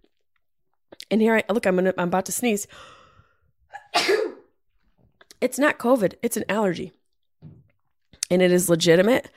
And 1.11 1.21
here 1.21 1.35
I 1.35 1.53
look, 1.53 1.67
I'm 1.67 1.75
gonna 1.75 1.93
I'm 1.95 2.07
about 2.07 2.25
to 2.25 2.31
sneeze. 2.31 2.65
it's 5.39 5.59
not 5.59 5.77
COVID, 5.77 6.15
it's 6.23 6.35
an 6.35 6.45
allergy. 6.49 6.93
And 8.31 8.41
it 8.41 8.51
is 8.51 8.69
legitimate. 8.69 9.29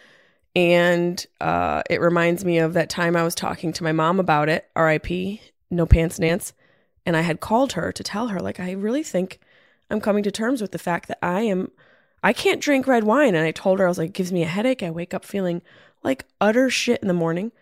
And 0.57 1.25
uh, 1.43 1.83
it 1.91 2.01
reminds 2.01 2.43
me 2.43 2.59
of 2.59 2.73
that 2.73 2.89
time 2.89 3.17
I 3.17 3.25
was 3.25 3.35
talking 3.35 3.73
to 3.75 3.85
my 3.85 3.93
mom 3.93 4.19
about 4.19 4.49
it, 4.49 4.67
RIP, 4.75 5.41
no 5.71 5.85
pants 5.85 6.19
Nance. 6.19 6.55
And 7.05 7.19
I 7.19 7.21
had 7.21 7.41
called 7.41 7.75
her 7.75 7.93
to 7.93 8.03
tell 8.03 8.29
her, 8.29 8.41
like, 8.41 8.59
I 8.59 8.73
really 8.73 9.03
think 9.03 9.41
I'm 9.91 10.01
coming 10.01 10.23
to 10.23 10.31
terms 10.31 10.63
with 10.63 10.73
the 10.73 10.79
fact 10.79 11.09
that 11.09 11.19
I 11.23 11.43
am, 11.43 11.71
I 12.23 12.33
can't 12.33 12.61
drink 12.61 12.87
red 12.87 13.05
wine. 13.05 13.35
And 13.35 13.45
I 13.47 13.53
told 13.53 13.79
her, 13.79 13.87
I 13.87 13.89
was 13.89 13.99
like, 13.99 14.11
it 14.11 14.15
gives 14.15 14.33
me 14.33 14.43
a 14.43 14.47
headache. 14.47 14.83
I 14.83 14.91
wake 14.91 15.15
up 15.15 15.25
feeling 15.25 15.63
like 16.03 16.25
utter 16.41 16.71
shit 16.71 17.01
in 17.01 17.09
the 17.09 17.15
morning 17.15 17.53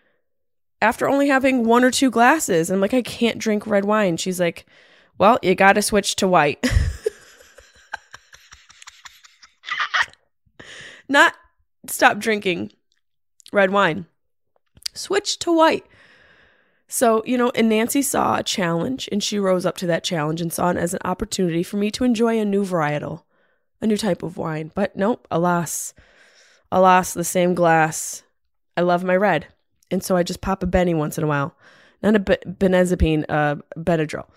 after 0.80 1.08
only 1.08 1.28
having 1.28 1.64
one 1.64 1.84
or 1.84 1.90
two 1.90 2.10
glasses. 2.10 2.70
And 2.70 2.76
I'm 2.76 2.80
like, 2.80 2.94
I 2.94 3.02
can't 3.02 3.38
drink 3.38 3.66
red 3.66 3.84
wine. 3.84 4.16
She's 4.16 4.40
like, 4.40 4.66
well, 5.18 5.38
you 5.42 5.54
got 5.54 5.74
to 5.74 5.82
switch 5.82 6.16
to 6.16 6.28
white. 6.28 6.66
Not 11.08 11.34
stop 11.86 12.18
drinking 12.18 12.72
red 13.52 13.70
wine, 13.70 14.06
switch 14.92 15.38
to 15.40 15.52
white. 15.52 15.86
So, 16.88 17.22
you 17.24 17.36
know, 17.36 17.50
and 17.54 17.68
Nancy 17.68 18.02
saw 18.02 18.36
a 18.36 18.42
challenge 18.42 19.08
and 19.10 19.22
she 19.22 19.38
rose 19.38 19.66
up 19.66 19.76
to 19.78 19.86
that 19.86 20.04
challenge 20.04 20.40
and 20.40 20.52
saw 20.52 20.70
it 20.70 20.76
as 20.76 20.94
an 20.94 21.00
opportunity 21.04 21.62
for 21.62 21.76
me 21.76 21.90
to 21.92 22.04
enjoy 22.04 22.38
a 22.38 22.44
new 22.44 22.64
varietal, 22.64 23.22
a 23.80 23.86
new 23.86 23.96
type 23.96 24.22
of 24.22 24.36
wine. 24.36 24.70
But 24.74 24.96
nope, 24.96 25.26
alas, 25.30 25.94
alas, 26.70 27.14
the 27.14 27.24
same 27.24 27.54
glass. 27.54 28.22
I 28.76 28.82
love 28.82 29.04
my 29.04 29.16
red. 29.16 29.46
And 29.90 30.02
so 30.02 30.16
I 30.16 30.22
just 30.22 30.40
pop 30.40 30.62
a 30.62 30.66
Benny 30.66 30.94
once 30.94 31.16
in 31.18 31.24
a 31.24 31.28
while. 31.28 31.56
Not 32.02 32.16
a 32.16 32.18
be- 32.18 32.36
benzodiazepine, 32.46 33.24
uh, 33.28 33.56
Benadryl. 33.76 34.28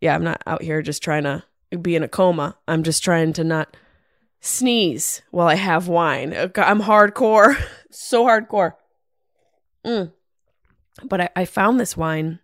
Yeah, 0.00 0.14
I'm 0.14 0.24
not 0.24 0.42
out 0.46 0.62
here 0.62 0.82
just 0.82 1.02
trying 1.02 1.24
to 1.24 1.44
be 1.80 1.96
in 1.96 2.02
a 2.02 2.08
coma. 2.08 2.56
I'm 2.68 2.82
just 2.82 3.02
trying 3.02 3.32
to 3.34 3.44
not 3.44 3.76
sneeze 4.40 5.22
while 5.30 5.46
I 5.46 5.54
have 5.54 5.88
wine. 5.88 6.34
Uh, 6.34 6.48
I'm 6.56 6.82
hardcore, 6.82 7.56
so 7.90 8.26
hardcore. 8.26 8.74
Mm. 9.86 10.12
But 11.04 11.20
I, 11.20 11.28
I 11.36 11.44
found 11.44 11.80
this 11.80 11.96
wine. 11.96 12.40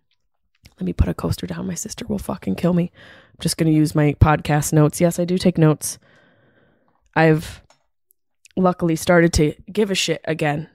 Let 0.79 0.85
me 0.85 0.93
put 0.93 1.09
a 1.09 1.13
coaster 1.13 1.45
down. 1.45 1.67
My 1.67 1.75
sister 1.75 2.05
will 2.07 2.19
fucking 2.19 2.55
kill 2.55 2.73
me. 2.73 2.91
I'm 2.93 3.41
just 3.41 3.57
going 3.57 3.71
to 3.71 3.77
use 3.77 3.93
my 3.93 4.15
podcast 4.19 4.71
notes. 4.71 5.01
Yes, 5.01 5.19
I 5.19 5.25
do 5.25 5.37
take 5.37 5.57
notes. 5.57 5.99
I've 7.15 7.61
luckily 8.55 8.95
started 8.95 9.33
to 9.33 9.55
give 9.71 9.91
a 9.91 9.95
shit 9.95 10.21
again. 10.25 10.69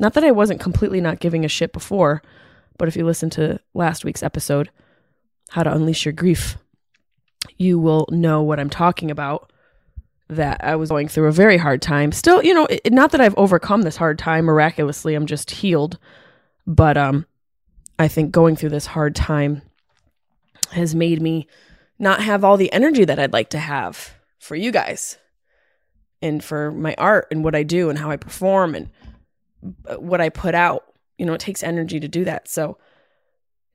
Not 0.00 0.14
that 0.14 0.24
I 0.24 0.30
wasn't 0.30 0.60
completely 0.60 1.00
not 1.00 1.20
giving 1.20 1.44
a 1.44 1.48
shit 1.48 1.72
before, 1.72 2.22
but 2.78 2.88
if 2.88 2.96
you 2.96 3.04
listen 3.04 3.30
to 3.30 3.60
last 3.74 4.04
week's 4.04 4.22
episode, 4.22 4.70
How 5.50 5.62
to 5.62 5.72
Unleash 5.72 6.04
Your 6.04 6.12
Grief, 6.12 6.56
you 7.56 7.78
will 7.78 8.06
know 8.10 8.42
what 8.42 8.60
I'm 8.60 8.70
talking 8.70 9.10
about. 9.10 9.52
That 10.28 10.64
I 10.64 10.76
was 10.76 10.88
going 10.88 11.08
through 11.08 11.28
a 11.28 11.32
very 11.32 11.58
hard 11.58 11.82
time. 11.82 12.10
Still, 12.10 12.42
you 12.42 12.54
know, 12.54 12.66
it, 12.70 12.90
not 12.90 13.10
that 13.12 13.20
I've 13.20 13.36
overcome 13.36 13.82
this 13.82 13.98
hard 13.98 14.18
time 14.18 14.46
miraculously, 14.46 15.14
I'm 15.14 15.26
just 15.26 15.50
healed. 15.50 15.98
But 16.66 16.96
um, 16.96 17.26
I 17.98 18.08
think 18.08 18.30
going 18.30 18.56
through 18.56 18.70
this 18.70 18.86
hard 18.86 19.14
time 19.14 19.60
has 20.70 20.94
made 20.94 21.20
me 21.20 21.46
not 21.98 22.22
have 22.22 22.44
all 22.44 22.56
the 22.56 22.72
energy 22.72 23.04
that 23.04 23.18
I'd 23.18 23.34
like 23.34 23.50
to 23.50 23.58
have 23.58 24.14
for 24.38 24.56
you 24.56 24.72
guys 24.72 25.18
and 26.22 26.42
for 26.42 26.70
my 26.70 26.94
art 26.96 27.28
and 27.30 27.44
what 27.44 27.54
I 27.54 27.62
do 27.62 27.90
and 27.90 27.98
how 27.98 28.10
I 28.10 28.16
perform 28.16 28.74
and 28.74 28.90
what 29.98 30.20
I 30.20 30.28
put 30.28 30.54
out. 30.54 30.84
You 31.18 31.26
know, 31.26 31.34
it 31.34 31.40
takes 31.40 31.62
energy 31.62 32.00
to 32.00 32.08
do 32.08 32.24
that. 32.24 32.48
So 32.48 32.78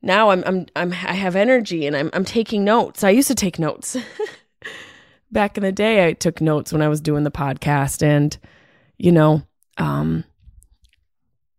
now 0.02 0.30
I'm 0.30 0.44
I'm 0.46 0.66
I'm 0.76 0.92
I 0.92 1.14
have 1.14 1.36
energy 1.36 1.86
and 1.86 1.96
I'm 1.96 2.10
I'm 2.14 2.26
taking 2.26 2.64
notes. 2.64 3.04
I 3.04 3.10
used 3.10 3.28
to 3.28 3.36
take 3.36 3.60
notes. 3.60 3.98
Back 5.32 5.58
in 5.58 5.64
the 5.64 5.74
day 5.74 6.08
I 6.08 6.14
took 6.14 6.40
notes 6.40 6.72
when 6.72 6.82
I 6.82 6.88
was 6.88 7.02
doing 7.02 7.24
the 7.24 7.32
podcast 7.32 8.02
and 8.02 8.38
you 8.98 9.12
know, 9.12 9.44
um 9.78 10.24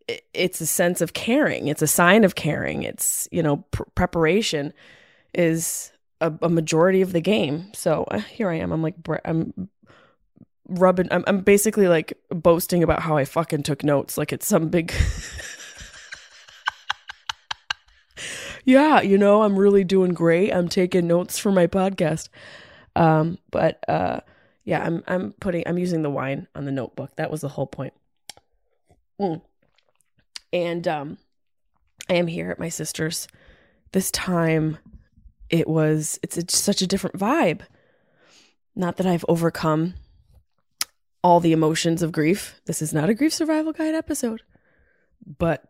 it, 0.08 0.24
it's 0.32 0.60
a 0.60 0.66
sense 0.66 1.00
of 1.00 1.12
caring. 1.12 1.68
It's 1.68 1.82
a 1.82 1.86
sign 1.86 2.24
of 2.24 2.34
caring. 2.34 2.82
It's, 2.82 3.28
you 3.30 3.42
know, 3.42 3.58
pr- 3.70 3.82
preparation 3.94 4.72
is 5.34 5.92
a, 6.20 6.32
a, 6.40 6.48
majority 6.48 7.02
of 7.02 7.12
the 7.12 7.20
game. 7.20 7.70
So 7.74 8.04
uh, 8.10 8.20
here 8.20 8.48
I 8.48 8.54
am. 8.56 8.72
I'm 8.72 8.82
like 8.82 8.94
I'm 9.24 9.68
rubbing 10.68 11.08
I'm, 11.10 11.24
I'm 11.26 11.40
basically 11.40 11.88
like 11.88 12.18
boasting 12.30 12.82
about 12.82 13.00
how 13.00 13.16
I 13.16 13.24
fucking 13.24 13.62
took 13.62 13.82
notes 13.82 14.18
like 14.18 14.32
it's 14.32 14.46
some 14.46 14.68
big 14.68 14.92
Yeah, 18.64 19.00
you 19.00 19.16
know, 19.16 19.44
I'm 19.44 19.58
really 19.58 19.82
doing 19.82 20.12
great. 20.12 20.52
I'm 20.52 20.68
taking 20.68 21.06
notes 21.06 21.38
for 21.38 21.50
my 21.50 21.66
podcast. 21.66 22.28
Um 22.94 23.38
but 23.50 23.82
uh 23.88 24.20
yeah, 24.64 24.82
I'm 24.82 25.02
I'm 25.06 25.32
putting 25.40 25.62
I'm 25.66 25.78
using 25.78 26.02
the 26.02 26.10
wine 26.10 26.48
on 26.54 26.66
the 26.66 26.72
notebook. 26.72 27.16
That 27.16 27.30
was 27.30 27.40
the 27.40 27.48
whole 27.48 27.66
point. 27.66 27.94
Mm. 29.18 29.40
And 30.52 30.86
um 30.86 31.16
I 32.10 32.14
am 32.14 32.26
here 32.26 32.50
at 32.50 32.58
my 32.58 32.68
sister's. 32.68 33.26
This 33.92 34.10
time 34.10 34.76
it 35.48 35.66
was 35.66 36.18
it's 36.22 36.36
a, 36.36 36.44
such 36.50 36.82
a 36.82 36.86
different 36.86 37.16
vibe. 37.16 37.62
Not 38.76 38.98
that 38.98 39.06
I've 39.06 39.24
overcome 39.30 39.94
all 41.22 41.40
the 41.40 41.52
emotions 41.52 42.02
of 42.02 42.12
grief. 42.12 42.60
This 42.66 42.82
is 42.82 42.92
not 42.92 43.08
a 43.08 43.14
grief 43.14 43.32
survival 43.32 43.72
guide 43.72 43.94
episode, 43.94 44.42
but 45.38 45.64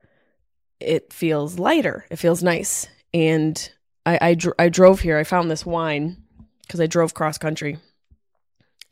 it 0.80 1.12
feels 1.12 1.58
lighter. 1.58 2.06
It 2.10 2.16
feels 2.16 2.42
nice. 2.42 2.86
And 3.14 3.70
I, 4.04 4.18
I, 4.20 4.34
dr- 4.34 4.54
I 4.58 4.68
drove 4.68 5.00
here. 5.00 5.18
I 5.18 5.24
found 5.24 5.50
this 5.50 5.66
wine 5.66 6.22
because 6.62 6.80
I 6.80 6.86
drove 6.86 7.14
cross 7.14 7.38
country. 7.38 7.78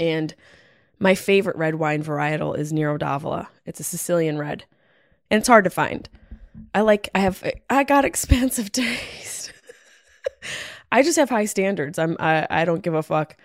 And 0.01 0.35
my 0.99 1.15
favorite 1.15 1.57
red 1.57 1.77
wine 1.77 2.03
varietal 2.03 2.57
is 2.57 2.73
Nero 2.73 2.97
d'Avola. 2.97 3.49
It's 3.65 3.81
a 3.81 3.85
Sicilian 3.85 4.39
red, 4.39 4.65
and 5.31 5.39
it's 5.39 5.49
hard 5.49 5.65
to 5.65 5.71
find. 5.71 6.09
I 6.75 6.81
like. 6.81 7.09
I 7.15 7.21
have. 7.21 7.43
I 7.69 7.85
got 7.85 8.05
expansive 8.07 8.73
taste. 8.73 9.53
I 10.93 11.03
just 11.03 11.19
have 11.19 11.29
high 11.29 11.45
standards. 11.45 11.99
I'm. 11.99 12.17
I. 12.19 12.47
I 12.49 12.65
don't 12.65 12.83
give 12.83 12.95
a 12.95 13.03
fuck. 13.03 13.37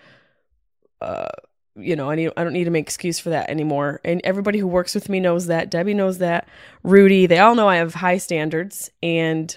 Uh, 1.00 1.28
you 1.76 1.96
know, 1.96 2.10
I 2.10 2.14
need 2.14 2.30
I 2.36 2.44
don't 2.44 2.52
need 2.52 2.64
to 2.64 2.70
make 2.70 2.84
excuse 2.84 3.18
for 3.18 3.30
that 3.30 3.48
anymore. 3.48 4.00
And 4.04 4.20
everybody 4.24 4.58
who 4.58 4.66
works 4.66 4.94
with 4.94 5.08
me 5.08 5.20
knows 5.20 5.46
that. 5.46 5.70
Debbie 5.70 5.94
knows 5.94 6.18
that. 6.18 6.48
Rudy, 6.82 7.26
they 7.26 7.38
all 7.38 7.54
know 7.54 7.68
I 7.68 7.76
have 7.76 7.94
high 7.94 8.18
standards 8.18 8.90
and 9.02 9.56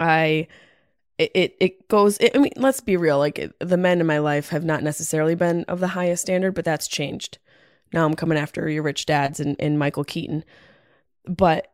I 0.00 0.48
it 1.18 1.56
it, 1.60 1.88
goes 1.88 2.18
it, 2.18 2.32
I 2.34 2.38
mean, 2.38 2.52
let's 2.56 2.80
be 2.80 2.96
real, 2.96 3.18
like 3.18 3.52
the 3.60 3.76
men 3.76 4.00
in 4.00 4.06
my 4.06 4.18
life 4.18 4.48
have 4.48 4.64
not 4.64 4.82
necessarily 4.82 5.34
been 5.34 5.64
of 5.64 5.80
the 5.80 5.88
highest 5.88 6.22
standard, 6.22 6.54
but 6.54 6.64
that's 6.64 6.88
changed. 6.88 7.38
Now 7.92 8.04
I'm 8.04 8.14
coming 8.14 8.38
after 8.38 8.68
your 8.68 8.82
rich 8.82 9.06
dads 9.06 9.38
and, 9.38 9.56
and 9.60 9.78
Michael 9.78 10.04
Keaton. 10.04 10.44
But 11.26 11.70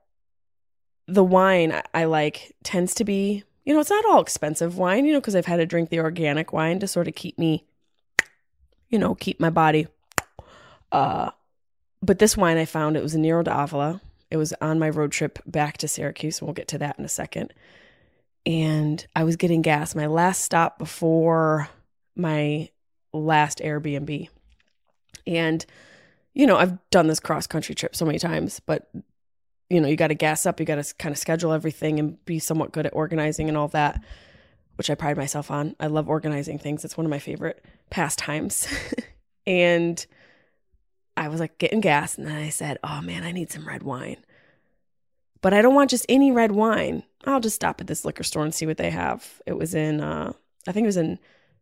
the 1.07 1.25
wine 1.25 1.73
I, 1.73 1.83
I 1.95 2.05
like 2.05 2.55
tends 2.63 2.95
to 2.97 3.05
be, 3.05 3.45
you 3.65 3.73
know, 3.73 3.81
it's 3.81 3.91
not 3.91 4.05
all 4.05 4.21
expensive 4.21 4.77
wine, 4.77 5.07
you 5.07 5.13
know, 5.13 5.21
because 5.21 5.37
I've 5.37 5.47
had 5.47 5.57
to 5.57 5.67
drink 5.67 5.89
the 5.89 6.01
organic 6.01 6.53
wine 6.53 6.79
to 6.81 6.87
sort 6.87 7.09
of 7.09 7.15
keep 7.15 7.39
me 7.39 7.65
you 8.91 8.99
know, 8.99 9.15
keep 9.15 9.41
my 9.41 9.51
body. 9.51 9.87
Uh, 10.93 11.31
but 12.03 12.19
this 12.19 12.37
wine 12.37 12.59
I 12.59 12.65
found, 12.65 12.97
it 12.97 13.03
was 13.03 13.15
a 13.15 13.19
Nero 13.19 13.43
d'Avola. 13.43 14.01
It 14.31 14.37
was 14.37 14.53
on 14.61 14.79
my 14.79 14.91
road 14.91 15.13
trip 15.13 15.39
back 15.47 15.79
to 15.79 15.89
Syracuse, 15.89 16.39
and 16.39 16.47
we'll 16.47 16.55
get 16.55 16.69
to 16.69 16.79
that 16.79 16.99
in 16.99 17.05
a 17.05 17.09
second. 17.09 17.53
And 18.47 19.05
I 19.15 19.25
was 19.25 19.37
getting 19.37 19.63
gas, 19.63 19.95
my 19.95 20.07
last 20.07 20.43
stop 20.45 20.79
before 20.79 21.69
my 22.17 22.71
last 23.13 23.59
Airbnb. 23.59 24.29
And, 25.27 25.67
you 26.33 26.47
know, 26.47 26.57
I've 26.57 26.79
done 26.91 27.07
this 27.07 27.21
cross 27.21 27.47
country 27.47 27.75
trip 27.75 27.95
so 27.95 28.07
many 28.07 28.19
times, 28.19 28.61
but, 28.61 28.91
you 29.69 29.81
know, 29.81 29.89
you 29.89 29.97
got 29.97 30.09
to 30.09 30.15
gas 30.15 30.47
up, 30.47 30.59
you 30.59 30.67
got 30.67 30.83
to 30.83 30.95
kind 30.95 31.13
of 31.13 31.19
schedule 31.19 31.53
everything 31.53 31.99
and 31.99 32.25
be 32.25 32.39
somewhat 32.39 32.73
good 32.73 32.87
at 32.87 32.95
organizing 32.95 33.49
and 33.49 33.59
all 33.59 33.69
that 33.69 34.03
which 34.81 34.89
I 34.89 34.95
pride 34.95 35.19
myself 35.19 35.51
on. 35.51 35.77
I 35.79 35.89
love 35.89 36.09
organizing 36.09 36.59
things. 36.59 36.87
It's 36.87 36.97
one 36.97 37.05
of 37.05 37.11
my 37.11 37.19
favorite 37.19 37.63
pastimes. 37.91 38.67
and 39.47 40.07
I 41.19 41.29
was 41.29 41.39
like 41.39 41.59
getting 41.59 41.83
gas 41.83 42.17
and 42.17 42.27
then 42.27 42.35
I 42.35 42.49
said, 42.49 42.79
"Oh 42.83 43.03
man, 43.03 43.23
I 43.23 43.31
need 43.31 43.53
some 43.53 43.69
red 43.69 43.83
wine." 43.83 44.25
But 45.43 45.53
I 45.53 45.61
don't 45.61 45.75
want 45.75 45.91
just 45.91 46.07
any 46.09 46.33
red 46.33 46.53
wine. 46.53 47.03
I'll 47.27 47.41
just 47.41 47.57
stop 47.57 47.83
at 47.83 47.89
this 47.89 48.07
liquor 48.07 48.23
store 48.23 48.43
and 48.43 48.55
see 48.55 48.65
what 48.65 48.79
they 48.79 48.89
have. 48.89 49.43
It 49.45 49.59
was 49.59 49.75
in 49.75 50.01
uh 50.01 50.33
I 50.67 50.73
think 50.73 50.85
it 50.85 50.87
was 50.87 50.97
in 50.97 51.19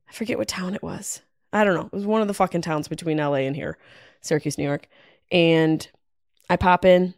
I 0.08 0.12
forget 0.12 0.38
what 0.38 0.46
town 0.46 0.76
it 0.76 0.82
was. 0.84 1.20
I 1.52 1.64
don't 1.64 1.74
know. 1.74 1.86
It 1.86 1.92
was 1.92 2.06
one 2.06 2.22
of 2.22 2.28
the 2.28 2.34
fucking 2.34 2.62
towns 2.62 2.86
between 2.86 3.18
LA 3.18 3.38
and 3.38 3.56
here, 3.56 3.78
Syracuse, 4.20 4.58
New 4.58 4.64
York. 4.64 4.86
And 5.32 5.88
I 6.48 6.54
pop 6.54 6.84
in 6.84 7.14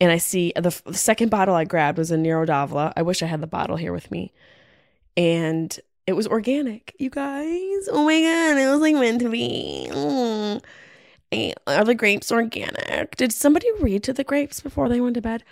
and 0.00 0.10
I 0.10 0.18
see 0.18 0.52
the, 0.56 0.82
the 0.84 0.94
second 0.94 1.30
bottle 1.30 1.54
I 1.54 1.62
grabbed 1.62 1.98
was 1.98 2.10
a 2.10 2.16
Nero 2.16 2.44
d'Avola. 2.44 2.92
I 2.96 3.02
wish 3.02 3.22
I 3.22 3.26
had 3.26 3.40
the 3.40 3.46
bottle 3.46 3.76
here 3.76 3.92
with 3.92 4.10
me 4.10 4.32
and 5.16 5.78
It 6.06 6.12
was 6.14 6.28
organic, 6.28 6.94
you 6.98 7.10
guys. 7.10 7.88
Oh 7.90 8.04
my 8.04 8.20
god, 8.20 8.58
it 8.58 8.70
was 8.70 8.80
like 8.80 8.94
meant 8.94 9.20
to 9.20 9.28
be. 9.28 9.88
Mm. 9.90 10.62
Are 11.66 11.84
the 11.84 11.94
grapes 11.96 12.30
organic? 12.30 13.16
Did 13.16 13.32
somebody 13.32 13.66
read 13.80 14.04
to 14.04 14.12
the 14.12 14.22
grapes 14.24 14.60
before 14.60 14.88
they 14.88 15.00
went 15.00 15.14
to 15.14 15.20
bed? 15.22 15.42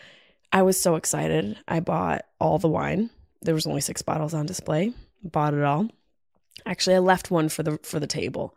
I 0.52 0.62
was 0.62 0.80
so 0.80 0.94
excited. 0.94 1.58
I 1.66 1.80
bought 1.80 2.24
all 2.38 2.58
the 2.58 2.68
wine. 2.68 3.10
There 3.42 3.54
was 3.54 3.66
only 3.66 3.80
six 3.80 4.00
bottles 4.02 4.32
on 4.34 4.46
display. 4.46 4.92
Bought 5.24 5.54
it 5.54 5.64
all. 5.64 5.88
Actually, 6.64 6.96
I 6.96 7.00
left 7.00 7.30
one 7.32 7.48
for 7.48 7.64
the 7.64 7.78
for 7.82 7.98
the 7.98 8.06
table. 8.06 8.56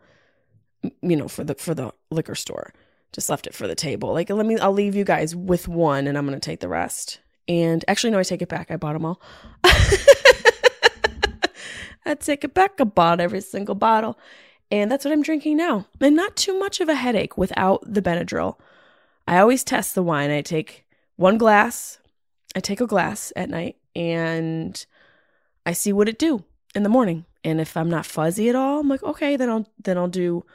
You 1.02 1.16
know, 1.16 1.28
for 1.28 1.44
the 1.44 1.56
for 1.56 1.74
the 1.74 1.92
liquor 2.12 2.36
store. 2.36 2.72
Just 3.12 3.30
left 3.30 3.48
it 3.48 3.56
for 3.56 3.68
the 3.68 3.74
table. 3.76 4.14
Like, 4.14 4.30
let 4.30 4.46
me. 4.46 4.60
I'll 4.60 4.72
leave 4.72 4.96
you 4.96 5.04
guys 5.04 5.36
with 5.36 5.68
one, 5.68 6.06
and 6.06 6.16
I'm 6.16 6.26
gonna 6.26 6.40
take 6.40 6.60
the 6.60 6.70
rest. 6.70 7.20
And 7.48 7.84
actually, 7.88 8.12
no, 8.12 8.20
I 8.20 8.24
take 8.24 8.44
it 8.44 8.50
back. 8.50 8.70
I 8.70 8.78
bought 8.78 8.94
them 8.94 9.06
all. 9.06 9.20
I 12.08 12.16
take 12.16 12.44
it 12.44 12.54
back. 12.54 12.78
Bought 12.96 13.20
every 13.20 13.42
single 13.42 13.76
bottle. 13.76 14.18
And 14.70 14.92
that's 14.92 15.06
what 15.06 15.14
I'm 15.14 15.24
drinking 15.24 15.58
now. 15.58 15.88
And 16.02 16.16
not 16.16 16.36
too 16.36 16.58
much 16.58 16.82
of 16.82 16.90
a 16.90 16.96
headache 16.96 17.38
without 17.38 17.82
the 17.86 18.02
Benadryl. 18.02 18.58
I 19.28 19.40
always 19.40 19.64
test 19.64 19.96
the 19.96 20.04
wine. 20.04 20.32
I 20.32 20.42
take 20.42 20.86
one 21.16 21.38
glass. 21.38 22.00
I 22.56 22.60
take 22.60 22.82
a 22.82 22.88
glass 22.88 23.32
at 23.36 23.50
night 23.50 23.78
and 23.96 24.86
I 25.66 25.74
see 25.74 25.94
what 25.94 26.10
it 26.10 26.20
do 26.20 26.44
in 26.76 26.84
the 26.84 26.90
morning. 26.90 27.26
And 27.44 27.62
if 27.62 27.78
I'm 27.78 27.90
not 27.90 28.06
fuzzy 28.06 28.50
at 28.50 28.56
all, 28.56 28.80
I'm 28.80 28.90
like, 28.90 29.04
okay, 29.04 29.36
then 29.36 29.50
I'll 29.50 29.68
then 29.82 29.98
I'll 29.98 30.08
do 30.08 30.46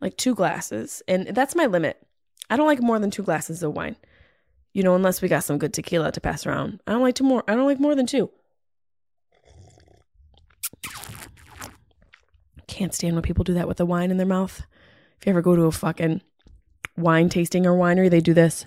like 0.00 0.16
two 0.16 0.34
glasses. 0.34 1.02
And 1.06 1.28
that's 1.28 1.54
my 1.54 1.66
limit. 1.66 2.04
I 2.48 2.56
don't 2.56 2.66
like 2.66 2.82
more 2.82 2.98
than 2.98 3.10
two 3.10 3.22
glasses 3.22 3.62
of 3.62 3.74
wine. 3.74 3.96
You 4.72 4.82
know, 4.82 4.94
unless 4.94 5.20
we 5.20 5.28
got 5.28 5.44
some 5.44 5.58
good 5.58 5.74
tequila 5.74 6.12
to 6.12 6.20
pass 6.20 6.46
around. 6.46 6.80
I 6.86 6.92
don't 6.92 7.02
like 7.02 7.14
two 7.14 7.24
more 7.24 7.44
I 7.46 7.54
don't 7.54 7.66
like 7.66 7.80
more 7.80 7.94
than 7.94 8.06
two. 8.06 8.30
Can't 12.70 12.94
stand 12.94 13.16
when 13.16 13.22
people 13.22 13.42
do 13.42 13.54
that 13.54 13.66
with 13.66 13.78
the 13.78 13.84
wine 13.84 14.12
in 14.12 14.16
their 14.16 14.24
mouth. 14.24 14.62
If 15.18 15.26
you 15.26 15.30
ever 15.30 15.42
go 15.42 15.56
to 15.56 15.64
a 15.64 15.72
fucking 15.72 16.22
wine 16.96 17.28
tasting 17.28 17.66
or 17.66 17.76
winery, 17.76 18.08
they 18.08 18.20
do 18.20 18.32
this. 18.32 18.64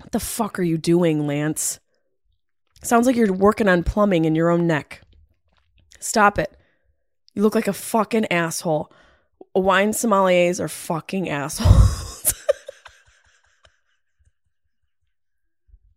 What 0.00 0.10
the 0.10 0.18
fuck 0.18 0.58
are 0.58 0.64
you 0.64 0.76
doing, 0.76 1.28
Lance? 1.28 1.78
Sounds 2.82 3.06
like 3.06 3.14
you're 3.14 3.32
working 3.32 3.68
on 3.68 3.84
plumbing 3.84 4.24
in 4.24 4.34
your 4.34 4.50
own 4.50 4.66
neck. 4.66 5.02
Stop 6.00 6.40
it. 6.40 6.58
You 7.34 7.42
look 7.42 7.54
like 7.54 7.68
a 7.68 7.72
fucking 7.72 8.26
asshole. 8.32 8.90
Wine 9.54 9.92
sommeliers 9.92 10.58
are 10.58 10.66
fucking 10.66 11.28
assholes. 11.28 12.34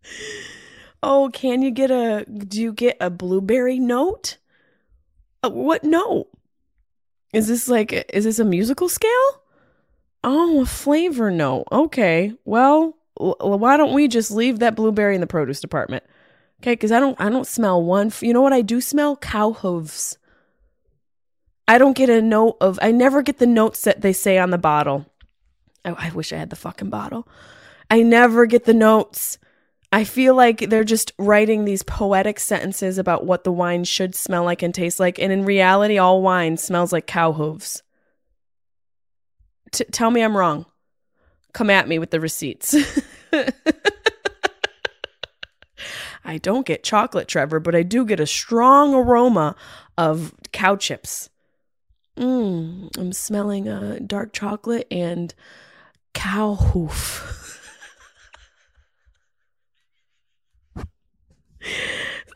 oh, 1.02 1.30
can 1.32 1.62
you 1.62 1.72
get 1.72 1.90
a 1.90 2.24
do 2.26 2.62
you 2.62 2.72
get 2.72 2.96
a 3.00 3.10
blueberry 3.10 3.80
note? 3.80 4.38
Uh, 5.44 5.50
what 5.50 5.84
No. 5.84 6.26
Is 7.32 7.48
this 7.48 7.68
like 7.68 7.92
is 8.14 8.24
this 8.24 8.38
a 8.38 8.44
musical 8.44 8.88
scale? 8.88 9.42
Oh, 10.22 10.62
a 10.62 10.66
flavor 10.66 11.30
note. 11.30 11.64
Okay. 11.70 12.32
Well, 12.44 12.96
l- 13.20 13.36
why 13.40 13.76
don't 13.76 13.92
we 13.92 14.06
just 14.06 14.30
leave 14.30 14.60
that 14.60 14.76
blueberry 14.76 15.16
in 15.16 15.20
the 15.20 15.26
produce 15.26 15.60
department? 15.60 16.04
Okay, 16.62 16.72
because 16.72 16.92
I 16.92 17.00
don't 17.00 17.20
I 17.20 17.28
don't 17.28 17.46
smell 17.46 17.82
one. 17.82 18.06
F- 18.06 18.22
you 18.22 18.32
know 18.32 18.40
what 18.40 18.52
I 18.52 18.62
do 18.62 18.80
smell? 18.80 19.16
Cow 19.16 19.52
hooves. 19.52 20.16
I 21.66 21.76
don't 21.78 21.96
get 21.96 22.08
a 22.08 22.22
note 22.22 22.56
of. 22.60 22.78
I 22.80 22.92
never 22.92 23.20
get 23.20 23.38
the 23.38 23.46
notes 23.46 23.82
that 23.82 24.00
they 24.00 24.12
say 24.12 24.38
on 24.38 24.50
the 24.50 24.58
bottle. 24.58 25.06
I, 25.84 25.90
I 25.90 26.10
wish 26.10 26.32
I 26.32 26.36
had 26.36 26.50
the 26.50 26.56
fucking 26.56 26.90
bottle. 26.90 27.26
I 27.90 28.02
never 28.02 28.46
get 28.46 28.64
the 28.64 28.74
notes. 28.74 29.38
I 29.94 30.02
feel 30.02 30.34
like 30.34 30.58
they're 30.58 30.82
just 30.82 31.12
writing 31.20 31.64
these 31.64 31.84
poetic 31.84 32.40
sentences 32.40 32.98
about 32.98 33.26
what 33.26 33.44
the 33.44 33.52
wine 33.52 33.84
should 33.84 34.16
smell 34.16 34.42
like 34.42 34.60
and 34.60 34.74
taste 34.74 34.98
like, 34.98 35.20
and 35.20 35.30
in 35.30 35.44
reality, 35.44 35.98
all 35.98 36.20
wine 36.20 36.56
smells 36.56 36.92
like 36.92 37.06
cow 37.06 37.30
hooves. 37.30 37.84
T- 39.70 39.84
tell 39.92 40.10
me 40.10 40.20
I'm 40.20 40.36
wrong. 40.36 40.66
Come 41.52 41.70
at 41.70 41.86
me 41.86 42.00
with 42.00 42.10
the 42.10 42.18
receipts. 42.18 42.74
I 46.24 46.38
don't 46.38 46.66
get 46.66 46.82
chocolate, 46.82 47.28
Trevor, 47.28 47.60
but 47.60 47.76
I 47.76 47.84
do 47.84 48.04
get 48.04 48.18
a 48.18 48.26
strong 48.26 48.94
aroma 48.94 49.54
of 49.96 50.34
cow 50.50 50.74
chips. 50.74 51.30
Mmm, 52.16 52.90
I'm 52.98 53.12
smelling 53.12 53.68
uh, 53.68 54.00
dark 54.04 54.32
chocolate 54.32 54.88
and 54.90 55.32
cow 56.14 56.56
hoof. 56.56 57.42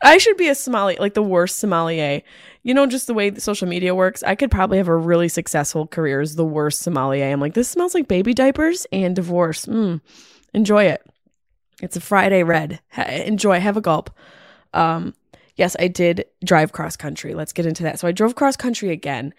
I 0.01 0.17
should 0.17 0.37
be 0.37 0.47
a 0.47 0.55
sommelier, 0.55 0.97
like 0.99 1.13
the 1.13 1.21
worst 1.21 1.57
sommelier. 1.59 2.21
You 2.63 2.73
know, 2.73 2.85
just 2.85 3.07
the 3.07 3.13
way 3.13 3.33
social 3.35 3.67
media 3.67 3.95
works, 3.95 4.23
I 4.23 4.35
could 4.35 4.51
probably 4.51 4.77
have 4.77 4.87
a 4.87 4.95
really 4.95 5.27
successful 5.27 5.87
career 5.87 6.21
as 6.21 6.35
the 6.35 6.45
worst 6.45 6.79
sommelier. 6.81 7.25
I'm 7.25 7.39
like, 7.39 7.53
this 7.53 7.69
smells 7.69 7.93
like 7.93 8.07
baby 8.07 8.33
diapers 8.33 8.85
and 8.91 9.15
divorce. 9.15 9.65
Mm, 9.65 10.01
enjoy 10.53 10.85
it. 10.85 11.01
It's 11.81 11.95
a 11.95 12.01
Friday 12.01 12.43
red. 12.43 12.79
Enjoy. 12.97 13.59
Have 13.59 13.77
a 13.77 13.81
gulp. 13.81 14.09
Um, 14.73 15.13
yes, 15.55 15.75
I 15.79 15.87
did 15.87 16.25
drive 16.43 16.71
cross 16.71 16.95
country. 16.95 17.33
Let's 17.33 17.53
get 17.53 17.65
into 17.65 17.83
that. 17.83 17.99
So 17.99 18.07
I 18.07 18.11
drove 18.11 18.35
cross 18.35 18.55
country 18.55 18.89
again. 18.89 19.33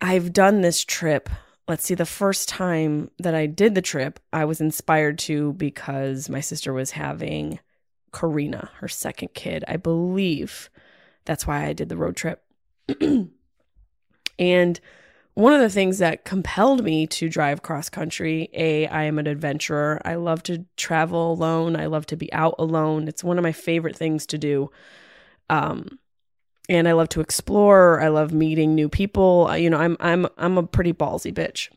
I've 0.00 0.32
done 0.32 0.60
this 0.60 0.84
trip. 0.84 1.28
Let's 1.68 1.84
see, 1.84 1.94
the 1.94 2.04
first 2.04 2.48
time 2.48 3.10
that 3.18 3.34
I 3.34 3.46
did 3.46 3.74
the 3.74 3.82
trip, 3.82 4.18
I 4.32 4.44
was 4.44 4.60
inspired 4.60 5.18
to 5.20 5.52
because 5.54 6.28
my 6.28 6.40
sister 6.40 6.72
was 6.72 6.90
having 6.90 7.60
Karina, 8.12 8.70
her 8.78 8.88
second 8.88 9.34
kid. 9.34 9.64
I 9.66 9.76
believe 9.76 10.70
that's 11.24 11.46
why 11.46 11.64
I 11.64 11.72
did 11.72 11.88
the 11.88 11.96
road 11.96 12.16
trip. 12.16 12.42
and 14.38 14.80
one 15.34 15.54
of 15.54 15.60
the 15.60 15.70
things 15.70 15.98
that 15.98 16.24
compelled 16.24 16.84
me 16.84 17.06
to 17.06 17.28
drive 17.28 17.62
cross 17.62 17.88
country, 17.88 18.50
A, 18.52 18.86
I 18.86 19.04
am 19.04 19.18
an 19.18 19.26
adventurer. 19.26 20.00
I 20.04 20.16
love 20.16 20.42
to 20.44 20.66
travel 20.76 21.32
alone. 21.32 21.74
I 21.74 21.86
love 21.86 22.04
to 22.06 22.16
be 22.16 22.30
out 22.32 22.56
alone. 22.58 23.08
It's 23.08 23.24
one 23.24 23.38
of 23.38 23.42
my 23.42 23.52
favorite 23.52 23.96
things 23.96 24.26
to 24.26 24.38
do. 24.38 24.70
Um, 25.48 25.98
and 26.68 26.86
I 26.86 26.92
love 26.92 27.08
to 27.10 27.20
explore. 27.20 28.00
I 28.00 28.08
love 28.08 28.32
meeting 28.32 28.74
new 28.74 28.88
people. 28.88 29.54
You 29.56 29.70
know, 29.70 29.78
I'm 29.78 29.96
I'm 30.00 30.26
I'm 30.36 30.58
a 30.58 30.62
pretty 30.62 30.92
ballsy 30.92 31.32
bitch. 31.32 31.70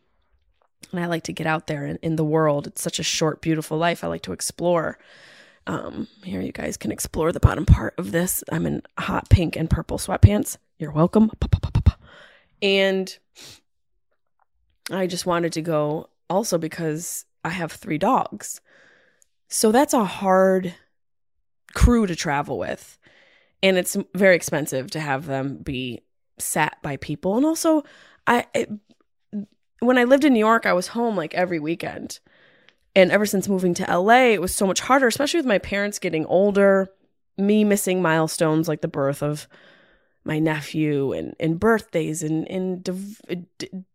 And 0.92 1.00
I 1.00 1.08
like 1.08 1.24
to 1.24 1.34
get 1.34 1.48
out 1.48 1.68
there 1.68 1.86
in, 1.86 1.98
in 1.98 2.18
the 2.18 2.26
world. 2.26 2.68
It's 2.68 2.82
such 2.82 3.00
a 3.00 3.04
short, 3.04 3.42
beautiful 3.42 3.78
life. 3.78 4.04
I 4.04 4.08
like 4.08 4.22
to 4.24 4.34
explore. 4.34 5.00
Um, 5.68 6.08
here 6.24 6.42
you 6.42 6.52
guys 6.52 6.78
can 6.78 6.92
explore 6.92 7.32
the 7.32 7.40
bottom 7.40 7.66
part 7.66 7.96
of 7.98 8.12
this. 8.12 8.44
I'm 8.52 8.66
in 8.66 8.84
hot 8.98 9.30
pink 9.30 9.56
and 9.56 9.70
purple 9.70 9.98
sweatpants. 9.98 10.58
You're 10.78 10.92
welcome. 10.92 11.32
And 12.62 13.18
I 14.92 15.08
just 15.08 15.26
wanted 15.26 15.54
to 15.54 15.62
go 15.62 16.10
also 16.30 16.58
because 16.58 17.26
I 17.44 17.50
have 17.50 17.72
three 17.72 17.98
dogs. 17.98 18.62
So 19.48 19.72
that's 19.72 19.94
a 19.94 20.06
hard 20.06 20.74
crew 21.74 22.08
to 22.08 22.16
travel 22.16 22.58
with. 22.58 22.98
And 23.62 23.78
it's 23.78 23.98
very 24.14 24.36
expensive 24.36 24.92
to 24.92 25.00
have 25.00 25.26
them 25.26 25.58
be 25.58 26.02
sat 26.38 26.78
by 26.82 26.98
people. 26.98 27.38
And 27.38 27.46
also, 27.46 27.84
I 28.28 28.46
it, 28.54 28.70
when 29.80 29.98
I 29.98 30.04
lived 30.04 30.24
in 30.24 30.34
New 30.34 30.40
York, 30.40 30.66
I 30.66 30.74
was 30.74 30.88
home 30.88 31.16
like 31.16 31.34
every 31.34 31.60
weekend. 31.60 32.20
And 32.96 33.12
ever 33.12 33.26
since 33.26 33.50
moving 33.50 33.74
to 33.76 33.98
LA, 33.98 34.28
it 34.28 34.42
was 34.42 34.56
so 34.56 34.66
much 34.66 34.80
harder, 34.80 35.08
especially 35.08 35.40
with 35.40 35.46
my 35.46 35.60
parents 35.60 36.00
getting 36.00 36.26
older, 36.28 36.90
me 37.38 37.64
missing 37.64 38.02
milestones 38.02 38.68
like 38.68 38.82
the 38.82 38.88
birth 38.88 39.22
of 39.22 39.48
my 40.24 40.40
nephew 40.40 41.12
and, 41.12 41.36
and 41.40 41.60
birthdays 41.60 42.24
and, 42.24 42.50
and 42.50 42.84
de- 42.84 43.86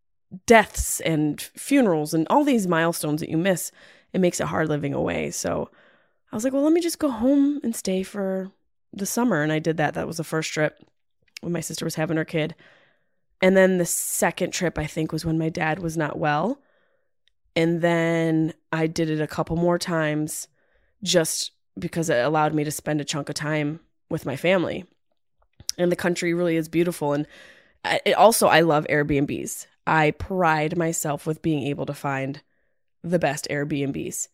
deaths 0.46 1.00
and 1.00 1.40
funerals 1.40 2.14
and 2.14 2.26
all 2.28 2.44
these 2.44 2.66
milestones 2.66 3.20
that 3.20 3.30
you 3.30 3.36
miss. 3.36 3.72
It 4.12 4.20
makes 4.20 4.40
it 4.40 4.46
hard 4.46 4.68
living 4.68 4.94
away. 4.94 5.30
So 5.30 5.70
I 6.30 6.36
was 6.36 6.44
like, 6.44 6.52
well, 6.52 6.62
let 6.62 6.72
me 6.72 6.80
just 6.80 6.98
go 6.98 7.10
home 7.10 7.60
and 7.62 7.74
stay 7.74 8.02
for 8.02 8.50
the 8.92 9.06
summer. 9.06 9.42
And 9.42 9.52
I 9.52 9.58
did 9.58 9.76
that. 9.78 9.94
That 9.94 10.06
was 10.06 10.18
the 10.18 10.24
first 10.24 10.52
trip 10.52 10.78
when 11.40 11.52
my 11.52 11.60
sister 11.60 11.84
was 11.84 11.94
having 11.96 12.16
her 12.16 12.24
kid. 12.24 12.54
And 13.40 13.56
then 13.56 13.78
the 13.78 13.86
second 13.86 14.52
trip, 14.52 14.78
I 14.78 14.86
think, 14.86 15.12
was 15.12 15.24
when 15.24 15.38
my 15.38 15.48
dad 15.48 15.78
was 15.78 15.96
not 15.96 16.18
well. 16.18 16.60
And 17.56 17.80
then 17.80 18.54
I 18.72 18.86
did 18.86 19.10
it 19.10 19.20
a 19.20 19.26
couple 19.26 19.56
more 19.56 19.78
times 19.78 20.48
just 21.02 21.52
because 21.78 22.10
it 22.10 22.24
allowed 22.24 22.54
me 22.54 22.64
to 22.64 22.70
spend 22.70 23.00
a 23.00 23.04
chunk 23.04 23.28
of 23.28 23.34
time 23.34 23.80
with 24.08 24.26
my 24.26 24.36
family. 24.36 24.84
And 25.78 25.90
the 25.90 25.96
country 25.96 26.34
really 26.34 26.56
is 26.56 26.68
beautiful. 26.68 27.12
And 27.12 27.26
it 28.04 28.12
also, 28.12 28.48
I 28.48 28.60
love 28.60 28.86
Airbnbs. 28.88 29.66
I 29.86 30.12
pride 30.12 30.76
myself 30.76 31.26
with 31.26 31.42
being 31.42 31.66
able 31.66 31.86
to 31.86 31.94
find 31.94 32.42
the 33.02 33.18
best 33.18 33.48
Airbnbs. 33.50 34.28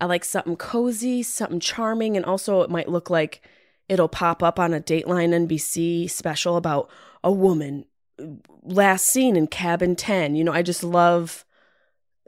I 0.00 0.06
like 0.06 0.24
something 0.24 0.56
cozy, 0.56 1.22
something 1.22 1.60
charming, 1.60 2.16
and 2.16 2.24
also 2.24 2.62
it 2.62 2.70
might 2.70 2.88
look 2.88 3.10
like 3.10 3.42
it'll 3.88 4.08
pop 4.08 4.42
up 4.42 4.58
on 4.58 4.74
a 4.74 4.80
Dateline 4.80 5.48
NBC 5.48 6.10
special 6.10 6.56
about 6.56 6.90
a 7.24 7.32
woman 7.32 7.84
uh, 8.20 8.26
last 8.62 9.06
seen 9.06 9.36
in 9.36 9.46
cabin 9.46 9.96
10. 9.96 10.36
You 10.36 10.44
know, 10.44 10.52
I 10.52 10.62
just 10.62 10.84
love 10.84 11.44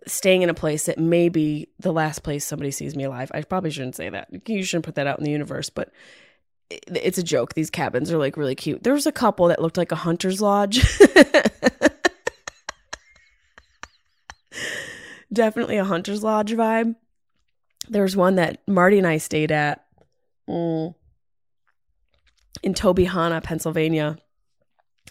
staying 0.07 0.43
in 0.43 0.51
a 0.51 0.55
place 0.55 0.87
that 0.87 0.99
may 0.99 1.29
be 1.29 1.69
the 1.79 1.93
last 1.93 2.23
place 2.23 2.45
somebody 2.45 2.71
sees 2.71 2.97
me 2.97 3.05
alive. 3.05 3.31
I 3.35 3.43
probably 3.43 3.71
shouldn't 3.71 3.97
say 3.97 4.09
that. 4.09 4.29
You 4.49 4.63
shouldn't 4.63 4.85
put 4.87 4.95
that 4.95 5.07
out 5.07 5.19
in 5.19 5.25
the 5.25 5.31
universe, 5.31 5.71
but 5.71 5.91
it- 6.71 6.85
it's 6.89 7.19
a 7.19 7.23
joke. 7.23 7.55
These 7.55 7.71
cabins 7.71 8.11
are 8.13 8.19
like 8.19 8.37
really 8.37 8.55
cute. 8.55 8.83
There 8.83 8.95
was 8.95 9.07
a 9.07 9.13
couple 9.13 9.49
that 9.49 9.61
looked 9.61 9.77
like 9.77 9.93
a 9.93 9.97
hunter's 9.97 10.41
lodge. 10.41 10.81
Definitely 15.33 15.77
a 15.77 15.85
hunter's 15.85 16.23
lodge 16.25 16.53
vibe. 16.53 16.97
There 17.89 18.03
was 18.03 18.17
one 18.17 18.35
that 18.37 18.67
Marty 18.67 18.99
and 18.99 19.07
I 19.07 19.19
stayed 19.19 19.53
at 19.53 19.85
mm, 20.49 20.95
in 22.63 22.75
Tobyhanna, 22.75 23.43
Pennsylvania, 23.43 24.19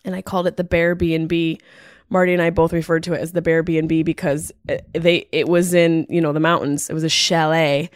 and 0.04 0.16
I 0.16 0.22
called 0.22 0.48
it 0.48 0.58
the 0.58 0.64
Bear 0.64 0.96
B 0.96 1.16
and 1.16 1.28
B. 1.30 1.60
Marty 2.10 2.34
and 2.34 2.42
I 2.42 2.50
both 2.50 2.74
referred 2.74 3.04
to 3.04 3.14
it 3.14 3.22
as 3.22 3.32
the 3.32 3.42
Bear 3.42 3.64
B 3.64 3.78
and 3.78 3.88
B 3.88 4.04
because 4.04 4.52
it, 4.68 4.88
they 4.94 5.28
it 5.32 5.48
was 5.48 5.74
in 5.74 6.08
you 6.10 6.22
know 6.22 6.34
the 6.34 6.40
mountains. 6.40 6.90
It 6.90 6.94
was 6.94 7.04
a 7.04 7.10
chalet, 7.10 7.90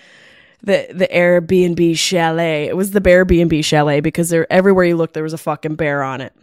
the 0.61 0.87
the 0.93 1.07
Airbnb 1.07 1.97
chalet. 1.97 2.65
It 2.65 2.77
was 2.77 2.91
the 2.91 3.01
Bear 3.01 3.25
B 3.25 3.41
and 3.41 3.49
B 3.49 3.61
chalet 3.61 4.01
because 4.01 4.29
there 4.29 4.51
everywhere 4.51 4.85
you 4.85 4.95
looked 4.95 5.13
there 5.13 5.23
was 5.23 5.33
a 5.33 5.37
fucking 5.37 5.75
bear 5.75 6.03
on 6.03 6.21
it. 6.21 6.33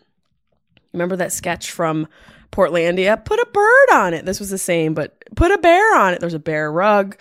Remember 0.93 1.17
that 1.17 1.33
sketch 1.33 1.71
from 1.71 2.09
Portlandia? 2.51 3.25
Put 3.25 3.39
a 3.39 3.47
bird 3.53 3.91
on 3.93 4.15
it. 4.15 4.25
This 4.25 4.41
was 4.41 4.51
the 4.51 4.59
same, 4.59 4.93
but 4.93 5.17
put 5.37 5.53
a 5.53 5.59
bear 5.59 5.97
on 5.97 6.13
it. 6.13 6.21
There's 6.21 6.35
a 6.35 6.41
bear 6.41 6.73
rug, 6.73 7.17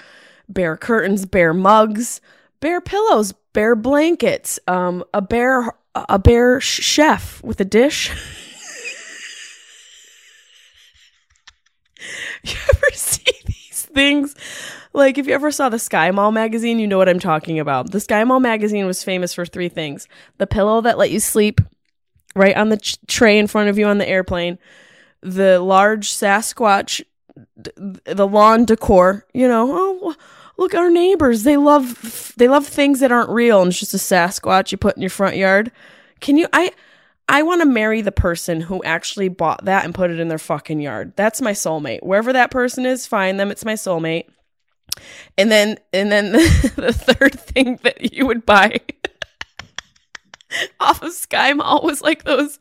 bear 0.47 0.75
curtains, 0.75 1.25
bear 1.27 1.53
mugs, 1.53 2.21
bear 2.59 2.81
pillows, 2.81 3.33
bear 3.53 3.75
blankets, 3.75 4.59
um, 4.67 5.03
a 5.13 5.21
bear 5.21 5.73
a 5.93 6.17
bear 6.17 6.59
chef 6.59 7.43
with 7.43 7.59
a 7.59 7.65
dish. 7.65 8.12
you 12.43 12.55
ever 12.73 12.91
see 12.93 13.31
these 13.45 13.88
things? 13.93 14.35
Like 14.93 15.17
if 15.17 15.27
you 15.27 15.33
ever 15.33 15.51
saw 15.51 15.69
the 15.69 15.79
Sky 15.79 16.12
Mall 16.12 16.31
magazine, 16.31 16.79
you 16.79 16.88
know 16.88 16.97
what 16.97 17.09
I'm 17.09 17.19
talking 17.19 17.59
about. 17.59 17.91
The 17.91 17.99
Sky 17.99 18.23
Mall 18.23 18.39
magazine 18.39 18.85
was 18.85 19.03
famous 19.03 19.33
for 19.33 19.45
three 19.45 19.69
things: 19.69 20.07
the 20.38 20.47
pillow 20.47 20.81
that 20.81 20.97
let 20.97 21.12
you 21.12 21.19
sleep 21.19 21.62
right 22.35 22.55
on 22.55 22.69
the 22.69 22.77
ch- 22.77 22.97
tray 23.07 23.38
in 23.38 23.47
front 23.47 23.69
of 23.69 23.77
you 23.77 23.85
on 23.85 23.97
the 23.97 24.07
airplane, 24.07 24.57
the 25.21 25.59
large 25.59 26.09
Sasquatch, 26.09 27.03
d- 27.62 27.71
the 28.05 28.27
lawn 28.27 28.65
decor. 28.65 29.25
You 29.33 29.47
know, 29.47 29.67
oh 29.71 30.15
look, 30.57 30.73
our 30.73 30.89
neighbors 30.89 31.43
they 31.43 31.57
love 31.57 32.33
they 32.38 32.47
love 32.47 32.65
things 32.65 32.99
that 32.99 33.12
aren't 33.12 33.29
real, 33.29 33.62
and 33.62 33.69
it's 33.69 33.79
just 33.79 33.93
a 33.93 33.97
Sasquatch 33.97 34.71
you 34.71 34.77
put 34.77 34.95
in 34.95 35.01
your 35.01 35.09
front 35.09 35.38
yard. 35.38 35.71
Can 36.19 36.38
you? 36.38 36.47
I 36.51 36.71
I 37.30 37.44
want 37.44 37.62
to 37.62 37.68
marry 37.68 38.02
the 38.02 38.12
person 38.12 38.60
who 38.60 38.84
actually 38.84 39.30
bought 39.30 39.65
that 39.65 39.86
and 39.86 39.94
put 39.94 40.10
it 40.10 40.20
in 40.20 40.30
their 40.30 40.39
fucking 40.39 40.82
yard. 40.82 41.13
That's 41.15 41.42
my 41.42 41.52
soulmate. 41.52 42.02
Wherever 42.02 42.34
that 42.34 42.50
person 42.50 42.88
is, 42.88 43.06
find 43.06 43.39
them. 43.39 43.52
It's 43.52 43.63
my 43.63 43.76
soulmate. 43.76 44.26
And 45.38 45.52
then 45.52 45.78
and 45.94 46.12
then 46.12 46.32
the 46.76 46.92
third 46.92 47.39
thing 47.39 47.80
that 47.84 48.13
you 48.13 48.26
would 48.26 48.48
buy 48.48 48.80
off 50.80 51.04
of 51.04 51.13
Sky 51.13 51.54
Mall 51.54 51.82
was 51.84 52.02
like 52.02 52.24
those 52.24 52.58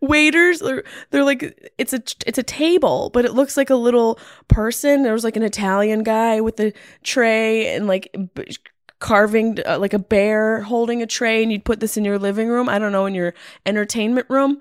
waiters. 0.00 0.58
They're, 0.58 0.82
they're 1.10 1.24
like 1.24 1.72
it's 1.78 1.92
a 1.92 2.02
it's 2.26 2.38
a 2.38 2.42
table, 2.42 3.10
but 3.14 3.24
it 3.24 3.34
looks 3.34 3.56
like 3.56 3.70
a 3.70 3.76
little 3.76 4.18
person. 4.48 5.04
There 5.04 5.12
was 5.12 5.24
like 5.24 5.36
an 5.36 5.44
Italian 5.44 6.02
guy 6.02 6.40
with 6.40 6.58
a 6.58 6.72
tray 7.04 7.72
and 7.72 7.86
like 7.86 8.14
b- 8.34 8.56
carving 9.00 9.58
uh, 9.66 9.78
like 9.78 9.94
a 9.94 9.98
bear 9.98 10.62
holding 10.62 11.02
a 11.02 11.06
tray, 11.06 11.42
and 11.42 11.52
you'd 11.52 11.64
put 11.64 11.80
this 11.80 11.96
in 11.96 12.04
your 12.04 12.18
living 12.18 12.48
room. 12.48 12.68
I 12.68 12.78
don't 12.78 12.92
know 12.92 13.06
in 13.06 13.14
your 13.14 13.34
entertainment 13.66 14.26
room. 14.28 14.60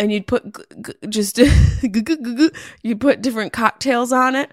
And 0.00 0.12
you'd 0.12 0.28
put 0.28 0.44
g- 0.54 0.62
g- 0.80 1.08
just 1.08 1.38
you 2.82 2.96
put 2.96 3.20
different 3.20 3.52
cocktails 3.52 4.12
on 4.12 4.36
it 4.36 4.52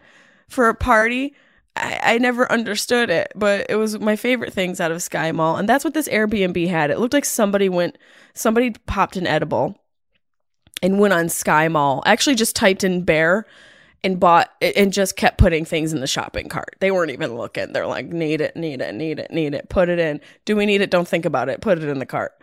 for 0.50 0.70
a 0.70 0.76
party. 0.76 1.36
I, 1.76 2.00
I 2.02 2.18
never 2.18 2.52
understood 2.52 3.12
it, 3.12 3.32
but 3.36 3.68
it 3.70 3.76
was 3.76 4.00
my 4.00 4.16
favorite 4.16 4.54
things 4.54 4.80
out 4.80 4.92
of 4.92 5.04
Sky 5.04 5.32
Mall. 5.32 5.58
And 5.58 5.70
that's 5.70 5.84
what 5.84 5.94
this 5.94 6.08
Airbnb 6.08 6.68
had. 6.68 6.90
It 6.90 7.00
looked 7.00 7.14
like 7.14 7.26
somebody 7.26 7.70
went, 7.70 8.00
somebody 8.34 8.72
popped 8.72 9.18
an 9.18 9.28
edible 9.28 9.80
and 10.82 11.00
went 11.00 11.14
on 11.14 11.30
Sky 11.30 11.68
Mall. 11.68 12.02
Actually, 12.08 12.36
just 12.36 12.56
typed 12.56 12.84
in 12.84 13.04
bear 13.04 13.46
and 14.04 14.20
bought 14.20 14.52
and 14.62 14.94
just 14.94 15.16
kept 15.16 15.38
putting 15.38 15.66
things 15.66 15.94
in 15.94 16.00
the 16.00 16.08
shopping 16.08 16.50
cart. 16.50 16.76
They 16.80 16.92
weren't 16.92 17.12
even 17.12 17.36
looking. 17.36 17.74
They're 17.74 17.88
like, 17.88 18.08
need 18.08 18.42
it, 18.42 18.56
need 18.56 18.82
it, 18.82 18.94
need 18.94 19.20
it, 19.20 19.32
need 19.32 19.54
it. 19.54 19.70
Put 19.70 19.90
it 19.90 20.00
in. 20.00 20.22
Do 20.46 20.56
we 20.56 20.66
need 20.66 20.82
it? 20.82 20.92
Don't 20.92 21.08
think 21.08 21.26
about 21.26 21.50
it. 21.50 21.62
Put 21.62 21.80
it 21.80 21.86
in 21.86 22.00
the 22.00 22.06
cart. 22.06 22.34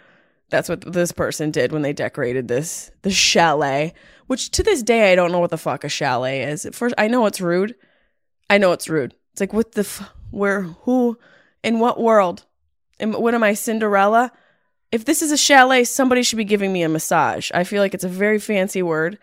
That's 0.50 0.68
what 0.68 0.92
this 0.92 1.12
person 1.12 1.50
did 1.50 1.72
when 1.72 1.82
they 1.82 1.92
decorated 1.92 2.48
this 2.48 2.90
the 3.02 3.10
chalet. 3.10 3.94
Which 4.26 4.50
to 4.50 4.62
this 4.62 4.82
day 4.82 5.12
I 5.12 5.14
don't 5.14 5.32
know 5.32 5.38
what 5.38 5.50
the 5.50 5.58
fuck 5.58 5.84
a 5.84 5.88
chalet 5.88 6.42
is. 6.42 6.66
At 6.66 6.74
first, 6.74 6.94
I 6.98 7.08
know 7.08 7.26
it's 7.26 7.40
rude. 7.40 7.74
I 8.50 8.58
know 8.58 8.72
it's 8.72 8.88
rude. 8.88 9.14
It's 9.32 9.40
like 9.40 9.52
what 9.52 9.72
the 9.72 9.80
f- 9.80 10.12
where 10.30 10.62
who 10.62 11.18
in 11.62 11.78
what 11.78 12.00
world? 12.00 12.44
Am, 13.00 13.12
what 13.12 13.34
am 13.34 13.42
I 13.42 13.54
Cinderella? 13.54 14.30
If 14.90 15.06
this 15.06 15.22
is 15.22 15.32
a 15.32 15.38
chalet, 15.38 15.84
somebody 15.84 16.22
should 16.22 16.36
be 16.36 16.44
giving 16.44 16.72
me 16.72 16.82
a 16.82 16.88
massage. 16.88 17.50
I 17.54 17.64
feel 17.64 17.80
like 17.80 17.94
it's 17.94 18.04
a 18.04 18.08
very 18.08 18.38
fancy 18.38 18.82
word. 18.82 19.18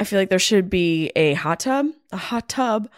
I 0.00 0.04
feel 0.04 0.18
like 0.18 0.30
there 0.30 0.38
should 0.38 0.70
be 0.70 1.12
a 1.14 1.34
hot 1.34 1.60
tub, 1.60 1.88
a 2.10 2.16
hot 2.16 2.48
tub, 2.48 2.88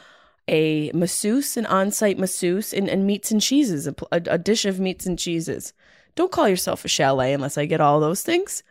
a 0.47 0.93
masseuse, 0.93 1.57
an 1.57 1.67
on-site 1.67 2.17
masseuse, 2.17 2.73
and, 2.73 2.89
and 2.89 3.07
meats 3.07 3.33
and 3.33 3.41
cheeses, 3.41 3.89
a, 3.89 3.95
a 4.13 4.39
dish 4.39 4.65
of 4.65 4.79
meats 4.79 5.05
and 5.05 5.19
cheeses. 5.19 5.73
Don't 6.15 6.31
call 6.31 6.49
yourself 6.49 6.85
a 6.85 6.89
chalet 6.89 7.33
unless 7.33 7.59
I 7.59 7.67
get 7.67 7.81
all 7.81 7.99
those 7.99 8.23
things. 8.23 8.63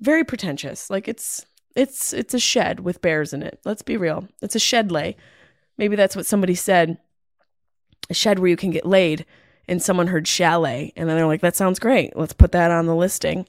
Very 0.00 0.22
pretentious. 0.22 0.88
Like 0.88 1.08
it's 1.08 1.44
it's 1.74 2.12
it's 2.12 2.34
a 2.34 2.38
shed 2.38 2.80
with 2.80 3.02
bears 3.02 3.32
in 3.32 3.42
it. 3.42 3.58
Let's 3.64 3.82
be 3.82 3.96
real. 3.96 4.28
It's 4.40 4.54
a 4.54 4.60
shed 4.60 4.92
lay. 4.92 5.16
Maybe 5.76 5.96
that's 5.96 6.14
what 6.14 6.26
somebody 6.26 6.54
said. 6.54 6.98
A 8.08 8.14
shed 8.14 8.38
where 8.38 8.50
you 8.50 8.56
can 8.56 8.70
get 8.70 8.86
laid. 8.86 9.26
And 9.66 9.82
someone 9.82 10.08
heard 10.08 10.28
chalet. 10.28 10.92
And 10.94 11.08
then 11.08 11.16
they're 11.16 11.26
like, 11.26 11.40
that 11.40 11.56
sounds 11.56 11.78
great. 11.78 12.14
Let's 12.16 12.34
put 12.34 12.52
that 12.52 12.70
on 12.70 12.86
the 12.86 12.94
listing. 12.94 13.48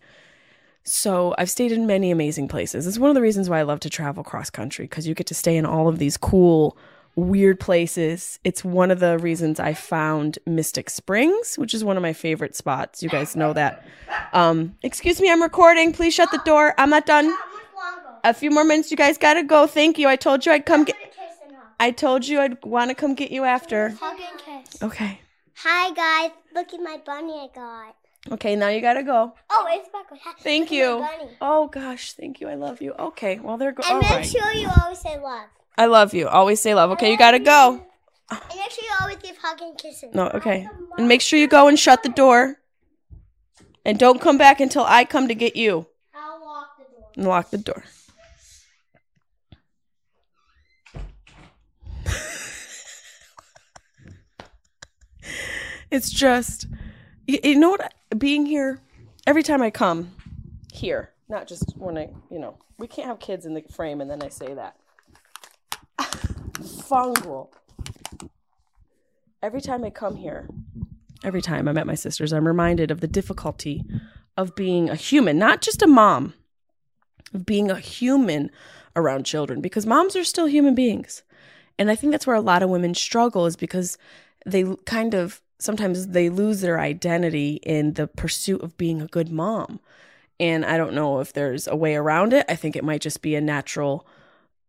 So 0.86 1.34
I've 1.38 1.50
stayed 1.50 1.71
in 1.71 1.88
many 1.88 2.12
amazing 2.12 2.48
places. 2.48 2.86
It's 2.86 3.00
one 3.00 3.10
of 3.10 3.15
the 3.15 3.21
reasons 3.21 3.50
why 3.50 3.60
I 3.60 3.63
love 3.63 3.80
to 3.82 3.89
travel 3.89 4.24
cross 4.24 4.50
country 4.50 4.86
because 4.86 5.08
you 5.08 5.15
get 5.15 5.28
to 5.28 5.34
stay 5.34 5.58
in 5.58 5.65
all 5.65 5.88
of 5.88 5.98
these 5.98 6.15
cool, 6.15 6.78
weird 7.15 7.60
places. 7.60 8.39
It's 8.43 8.63
one 8.63 8.91
of 8.91 9.00
the 9.00 9.17
reasons 9.17 9.60
I 9.60 9.74
found 9.74 10.38
Mystic 10.45 10.89
Springs, 10.89 11.58
which 11.58 11.74
is 11.74 11.84
one 11.84 11.98
of 11.98 12.04
my 12.04 12.13
favorite 12.13 12.56
spots. 12.56 13.02
You 13.02 13.10
guys 13.10 13.36
know 13.36 13.52
that. 13.54 13.86
Um, 14.32 14.76
excuse 14.84 15.19
me, 15.19 15.32
I'm 15.32 15.41
recording. 15.41 15.91
Please 15.91 16.13
shut 16.13 16.30
the 16.32 16.41
door. 16.45 16.76
I'm 16.78 16.91
not 16.91 17.06
done. 17.06 17.34
A 18.24 18.34
few 18.34 18.52
more 18.52 18.63
minutes. 18.63 18.91
You 18.91 18.98
guys 18.98 19.17
gotta 19.17 19.43
go. 19.43 19.67
Thank 19.67 19.98
you. 19.98 20.08
I 20.08 20.15
told 20.15 20.45
you 20.45 20.52
I'd 20.52 20.65
come 20.65 20.84
get. 20.84 20.95
I 21.80 21.91
told 21.91 22.28
you 22.28 22.39
I'd 22.39 22.63
want 22.63 22.89
to 22.89 22.95
come 22.95 23.15
get 23.15 23.32
you 23.32 23.43
after. 23.43 23.89
Hug 23.89 24.19
and 24.19 24.65
kiss. 24.65 24.82
Okay. 24.82 25.19
Hi 25.60 25.91
guys, 25.93 26.32
look 26.54 26.74
at 26.74 26.82
my 26.82 27.02
bunny 27.06 27.34
I 27.34 27.48
got. 27.56 27.95
Okay. 28.32 28.56
Now 28.56 28.70
you 28.70 28.82
gotta 28.82 29.04
go. 29.04 29.34
Oh, 29.50 29.68
it's 29.70 29.90
back. 29.90 30.06
Thank 30.40 30.72
you. 30.72 31.06
Oh 31.42 31.68
gosh, 31.68 32.14
thank 32.14 32.40
you. 32.40 32.48
I 32.48 32.56
love 32.56 32.82
you. 32.82 32.94
Okay. 32.94 33.40
Well, 33.40 33.58
there 33.58 33.72
go. 33.72 33.84
And 33.84 33.98
oh 33.98 34.00
make 34.00 34.10
right. 34.10 34.26
sure 34.26 34.52
you 34.54 34.70
always 34.82 35.00
say 35.00 35.20
love. 35.20 35.48
I 35.78 35.86
love 35.88 36.14
you. 36.14 36.28
Always 36.28 36.62
say 36.62 36.74
love. 36.74 36.92
Okay. 36.92 37.12
You 37.12 37.18
gotta 37.18 37.40
go. 37.40 37.86
And 38.32 38.42
make 38.58 38.72
sure 38.72 38.84
you 38.84 38.92
always 39.02 39.18
give 39.18 39.38
hug 39.38 39.62
and 39.62 39.78
kisses. 39.78 40.16
No, 40.16 40.30
okay. 40.30 40.68
And 40.98 41.08
make 41.08 41.22
sure 41.22 41.38
you 41.38 41.48
go 41.48 41.68
and 41.68 41.78
shut 41.78 42.02
the 42.02 42.10
door. 42.10 42.58
And 43.86 44.00
don't 44.00 44.20
come 44.20 44.40
back 44.40 44.60
until 44.60 44.84
I 44.84 45.06
come 45.06 45.28
to 45.28 45.36
get 45.36 45.56
you. 45.56 45.86
I'll 46.16 46.44
lock 46.44 46.76
the 46.78 46.86
door. 46.86 47.12
And 47.16 47.28
lock 47.28 47.52
the 47.52 47.60
door. 47.60 47.84
it's 55.92 56.10
just, 56.10 56.66
you, 57.28 57.40
you 57.44 57.56
know 57.56 57.72
what? 57.72 57.94
Being 58.18 58.46
here, 58.46 58.82
every 59.28 59.44
time 59.44 59.62
I 59.62 59.70
come 59.70 60.14
here, 60.72 61.12
not 61.30 61.48
just 61.48 61.74
when 61.78 61.98
I, 61.98 62.10
you 62.30 62.40
know, 62.40 62.58
we 62.78 62.88
can't 62.88 63.08
have 63.08 63.20
kids 63.20 63.46
in 63.46 63.54
the 63.54 63.62
frame 63.62 64.02
and 64.02 64.10
then 64.10 64.22
I 64.22 64.30
say 64.30 64.54
that. 64.54 64.76
Fungal. 66.00 67.50
Every 69.42 69.62
time 69.62 69.84
I 69.84 69.90
come 69.90 70.16
here, 70.16 70.48
every 71.24 71.42
time 71.42 71.68
I'm 71.68 71.78
at 71.78 71.88
my 71.88 71.96
sister's, 71.96 72.34
I'm 72.34 72.48
reminded 72.48 72.92
of 72.92 73.02
the 73.02 73.08
difficulty 73.08 73.84
of 74.38 74.56
being 74.56 74.90
a 74.90 74.96
human, 74.96 75.38
not 75.38 75.62
just 75.62 75.82
a 75.82 75.88
mom, 75.88 76.34
of 77.34 77.46
being 77.46 77.72
a 77.72 77.80
human 77.80 78.52
around 78.96 79.26
children, 79.26 79.62
because 79.62 79.86
moms 79.86 80.16
are 80.16 80.24
still 80.24 80.46
human 80.48 80.76
beings. 80.76 81.24
And 81.78 81.92
I 81.92 81.96
think 81.96 82.12
that's 82.12 82.26
where 82.26 82.36
a 82.36 82.42
lot 82.42 82.64
of 82.64 82.70
women 82.70 82.94
struggle 82.94 83.46
is 83.46 83.56
because 83.56 83.98
they 84.46 84.64
kind 84.86 85.14
of 85.14 85.42
sometimes 85.60 86.08
they 86.08 86.30
lose 86.30 86.62
their 86.62 86.80
identity 86.80 87.60
in 87.63 87.94
the 87.94 88.08
pursuit 88.08 88.62
of 88.62 88.78
being 88.78 89.02
a 89.02 89.08
good 89.08 89.30
mom. 89.30 89.80
And 90.39 90.65
I 90.65 90.78
don't 90.78 90.94
know 90.94 91.20
if 91.20 91.34
there's 91.34 91.68
a 91.68 91.76
way 91.76 91.96
around 91.96 92.34
it. 92.34 92.46
I 92.50 92.56
think 92.56 92.76
it 92.76 92.84
might 92.84 93.02
just 93.02 93.22
be 93.22 93.36
a 93.36 93.41
natural 93.41 94.06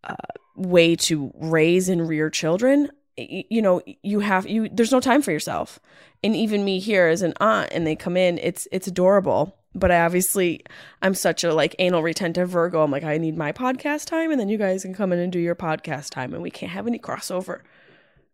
uh, 0.05 0.14
way 0.55 0.94
to 0.96 1.33
raise 1.35 1.88
and 1.88 2.09
rear 2.09 2.31
children. 2.31 2.90
You 3.16 3.62
know, 3.62 3.83
you 4.03 4.20
have 4.20 4.46
you. 4.46 4.68
There's 4.68 4.92
no 4.92 5.01
time 5.01 5.22
for 5.22 5.33
yourself, 5.33 5.81
and 6.22 6.37
even 6.37 6.66
me 6.66 6.79
here 6.79 7.09
as 7.09 7.22
an 7.22 7.33
aunt, 7.40 7.70
and 7.72 7.87
they 7.87 7.96
come 7.96 8.14
in. 8.14 8.37
It's 8.38 8.68
it's 8.70 8.87
adorable, 8.87 9.57
but 9.75 9.90
I 9.90 10.05
obviously 10.05 10.62
I'm 11.01 11.14
such 11.14 11.42
a 11.42 11.55
like 11.55 11.75
anal 11.79 12.03
retentive 12.03 12.51
Virgo. 12.51 12.85
I'm 12.85 12.90
like 12.90 13.05
I 13.05 13.16
need 13.16 13.37
my 13.37 13.53
podcast 13.53 14.05
time, 14.05 14.31
and 14.31 14.38
then 14.38 14.51
you 14.51 14.59
guys 14.59 14.83
can 14.83 14.92
come 14.92 15.14
in 15.14 15.18
and 15.18 15.33
do 15.33 15.38
your 15.38 15.55
podcast 15.55 16.11
time, 16.11 16.35
and 16.35 16.42
we 16.42 16.51
can't 16.51 16.72
have 16.72 16.87
any 16.87 16.99
crossover. 16.99 17.61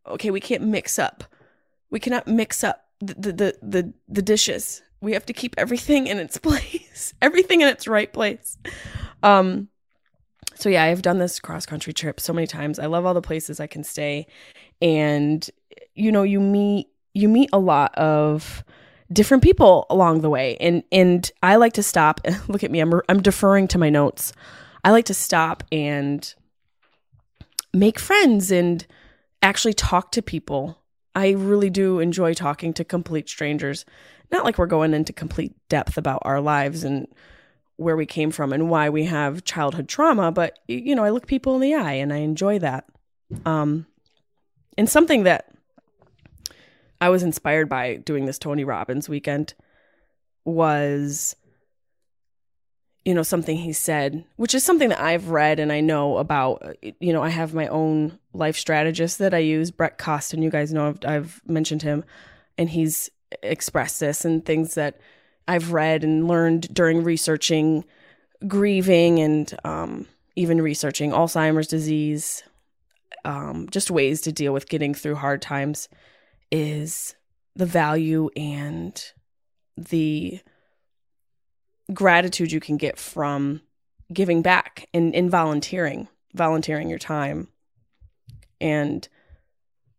Okay, 0.08 0.32
we 0.32 0.40
can't 0.40 0.64
mix 0.64 0.98
up. 0.98 1.24
We 1.92 2.00
cannot 2.00 2.26
mix 2.26 2.64
up 2.64 2.88
the 3.00 3.14
the 3.14 3.58
the 3.62 3.92
the, 4.08 4.22
dishes 4.22 4.82
we 5.00 5.12
have 5.12 5.26
to 5.26 5.32
keep 5.32 5.54
everything 5.58 6.06
in 6.06 6.18
its 6.18 6.38
place, 6.48 7.12
everything 7.20 7.60
in 7.60 7.68
its 7.68 7.86
right 7.86 8.12
place. 8.12 8.56
Um, 9.22 9.68
so 10.54 10.68
yeah, 10.68 10.84
I've 10.84 11.02
done 11.02 11.18
this 11.18 11.38
cross 11.38 11.66
country 11.66 11.92
trip 11.92 12.18
so 12.18 12.32
many 12.32 12.46
times. 12.46 12.78
I 12.78 12.86
love 12.86 13.04
all 13.04 13.14
the 13.14 13.22
places 13.22 13.60
I 13.60 13.66
can 13.66 13.84
stay, 13.84 14.26
and 14.80 15.48
you 15.94 16.10
know, 16.10 16.22
you 16.22 16.40
meet 16.40 16.88
you 17.14 17.28
meet 17.28 17.50
a 17.52 17.58
lot 17.58 17.94
of 17.96 18.64
different 19.12 19.42
people 19.42 19.86
along 19.90 20.22
the 20.22 20.30
way, 20.30 20.56
and 20.60 20.82
and 20.90 21.30
I 21.42 21.56
like 21.56 21.74
to 21.74 21.82
stop. 21.82 22.20
Look 22.48 22.64
at 22.64 22.70
me, 22.70 22.80
I'm 22.80 22.92
I'm 23.08 23.20
deferring 23.20 23.68
to 23.68 23.78
my 23.78 23.90
notes. 23.90 24.32
I 24.84 24.90
like 24.90 25.04
to 25.06 25.14
stop 25.14 25.62
and 25.70 26.34
make 27.74 27.98
friends 27.98 28.50
and 28.50 28.86
actually 29.42 29.74
talk 29.74 30.12
to 30.12 30.22
people. 30.22 30.81
I 31.14 31.30
really 31.30 31.70
do 31.70 31.98
enjoy 32.00 32.34
talking 32.34 32.72
to 32.74 32.84
complete 32.84 33.28
strangers. 33.28 33.84
Not 34.30 34.44
like 34.44 34.58
we're 34.58 34.66
going 34.66 34.94
into 34.94 35.12
complete 35.12 35.54
depth 35.68 35.98
about 35.98 36.22
our 36.24 36.40
lives 36.40 36.84
and 36.84 37.06
where 37.76 37.96
we 37.96 38.06
came 38.06 38.30
from 38.30 38.52
and 38.52 38.70
why 38.70 38.88
we 38.88 39.04
have 39.04 39.44
childhood 39.44 39.88
trauma, 39.88 40.30
but 40.30 40.58
you 40.68 40.94
know, 40.94 41.04
I 41.04 41.10
look 41.10 41.26
people 41.26 41.54
in 41.54 41.60
the 41.60 41.74
eye 41.74 41.94
and 41.94 42.12
I 42.12 42.18
enjoy 42.18 42.58
that. 42.60 42.86
Um 43.44 43.86
and 44.78 44.88
something 44.88 45.24
that 45.24 45.50
I 47.00 47.08
was 47.08 47.22
inspired 47.22 47.68
by 47.68 47.96
doing 47.96 48.26
this 48.26 48.38
Tony 48.38 48.64
Robbins 48.64 49.08
weekend 49.08 49.54
was 50.44 51.36
you 53.04 53.14
know 53.14 53.22
something 53.22 53.56
he 53.56 53.72
said 53.72 54.24
which 54.36 54.54
is 54.54 54.62
something 54.62 54.88
that 54.88 55.00
i've 55.00 55.28
read 55.28 55.58
and 55.58 55.72
i 55.72 55.80
know 55.80 56.18
about. 56.18 56.76
You 57.00 57.12
know 57.12 57.22
i 57.22 57.28
have 57.28 57.54
my 57.54 57.66
own 57.68 58.18
life 58.32 58.56
strategist 58.56 59.18
that 59.18 59.34
i 59.34 59.38
use 59.38 59.70
brett 59.70 59.98
costin. 59.98 60.42
You 60.42 60.50
guys 60.50 60.72
know 60.72 60.88
i've, 60.88 60.98
I've 61.04 61.42
mentioned 61.46 61.82
him 61.82 62.04
and 62.56 62.70
he's 62.70 63.10
expressed 63.42 64.00
this 64.00 64.24
and 64.24 64.44
things 64.44 64.74
that 64.74 65.00
i've 65.48 65.72
read 65.72 66.04
and 66.04 66.28
learned 66.28 66.72
during 66.72 67.02
researching 67.02 67.84
grieving 68.46 69.20
and 69.20 69.54
um, 69.64 70.06
even 70.36 70.60
researching 70.60 71.10
alzheimer's 71.10 71.68
disease. 71.68 72.42
Um, 73.24 73.68
just 73.70 73.90
ways 73.90 74.20
to 74.22 74.32
deal 74.32 74.52
with 74.52 74.68
getting 74.68 74.94
through 74.94 75.14
hard 75.16 75.40
times 75.40 75.88
is 76.50 77.14
the 77.54 77.66
value 77.66 78.30
and 78.36 79.12
the 79.76 80.40
gratitude 81.92 82.52
you 82.52 82.60
can 82.60 82.76
get 82.76 82.98
from 82.98 83.60
giving 84.12 84.42
back 84.42 84.88
and, 84.92 85.14
and 85.14 85.30
volunteering, 85.30 86.08
volunteering 86.34 86.88
your 86.88 86.98
time. 86.98 87.48
And, 88.60 89.08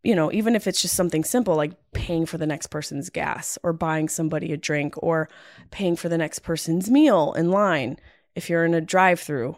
you 0.04 0.16
know, 0.16 0.32
even 0.32 0.56
if 0.56 0.68
it's 0.68 0.82
just 0.82 0.96
something 0.96 1.24
simple 1.24 1.56
like 1.56 1.74
paying 1.94 2.26
for 2.26 2.38
the 2.38 2.48
next 2.48 2.68
person's 2.68 3.10
gas 3.10 3.58
or 3.64 3.74
buying 3.74 4.10
somebody 4.10 4.54
a 4.54 4.58
drink 4.58 4.96
or 4.98 5.30
paying 5.72 5.96
for 5.96 6.10
the 6.10 6.18
next 6.18 6.40
person's 6.40 6.90
meal 6.90 7.34
in 7.34 7.52
line, 7.52 7.98
if 8.36 8.50
you're 8.50 8.66
in 8.66 8.74
a 8.74 8.82
drive 8.82 9.20
through, 9.20 9.58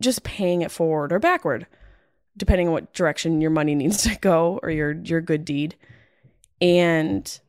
just 0.00 0.24
paying 0.24 0.62
it 0.62 0.70
forward 0.70 1.12
or 1.12 1.18
backward, 1.18 1.66
depending 2.36 2.68
on 2.68 2.74
what 2.74 2.92
direction 2.92 3.40
your 3.40 3.50
money 3.50 3.74
needs 3.76 4.02
to 4.02 4.16
go 4.18 4.58
or 4.62 4.70
your, 4.70 4.92
your 4.92 5.20
good 5.20 5.44
deed. 5.44 5.76
And 6.60 7.40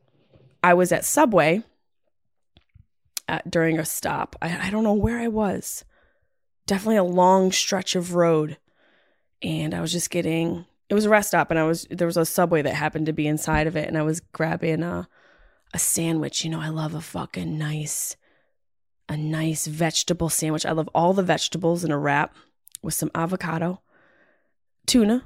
I 0.62 0.74
was 0.74 0.92
at 0.92 1.04
Subway 1.04 1.62
at, 3.28 3.50
during 3.50 3.78
a 3.78 3.84
stop. 3.84 4.36
I, 4.40 4.68
I 4.68 4.70
don't 4.70 4.84
know 4.84 4.92
where 4.94 5.18
I 5.18 5.28
was. 5.28 5.84
Definitely 6.66 6.96
a 6.96 7.04
long 7.04 7.52
stretch 7.52 7.94
of 7.94 8.14
road. 8.14 8.58
And 9.42 9.74
I 9.74 9.80
was 9.80 9.92
just 9.92 10.10
getting 10.10 10.66
it 10.88 10.94
was 10.94 11.06
a 11.06 11.10
rest 11.10 11.28
stop 11.28 11.50
and 11.50 11.58
I 11.58 11.64
was 11.64 11.86
there 11.90 12.06
was 12.06 12.16
a 12.16 12.24
subway 12.24 12.62
that 12.62 12.74
happened 12.74 13.06
to 13.06 13.12
be 13.12 13.26
inside 13.26 13.66
of 13.66 13.76
it 13.76 13.88
and 13.88 13.96
I 13.96 14.02
was 14.02 14.20
grabbing 14.20 14.82
a 14.82 15.08
a 15.72 15.78
sandwich. 15.78 16.44
You 16.44 16.50
know, 16.50 16.60
I 16.60 16.68
love 16.68 16.94
a 16.94 17.00
fucking 17.00 17.58
nice 17.58 18.16
a 19.08 19.16
nice 19.16 19.66
vegetable 19.66 20.28
sandwich. 20.28 20.64
I 20.64 20.72
love 20.72 20.88
all 20.94 21.12
the 21.12 21.22
vegetables 21.22 21.84
in 21.84 21.90
a 21.90 21.98
wrap 21.98 22.34
with 22.82 22.94
some 22.94 23.10
avocado, 23.14 23.82
tuna, 24.86 25.24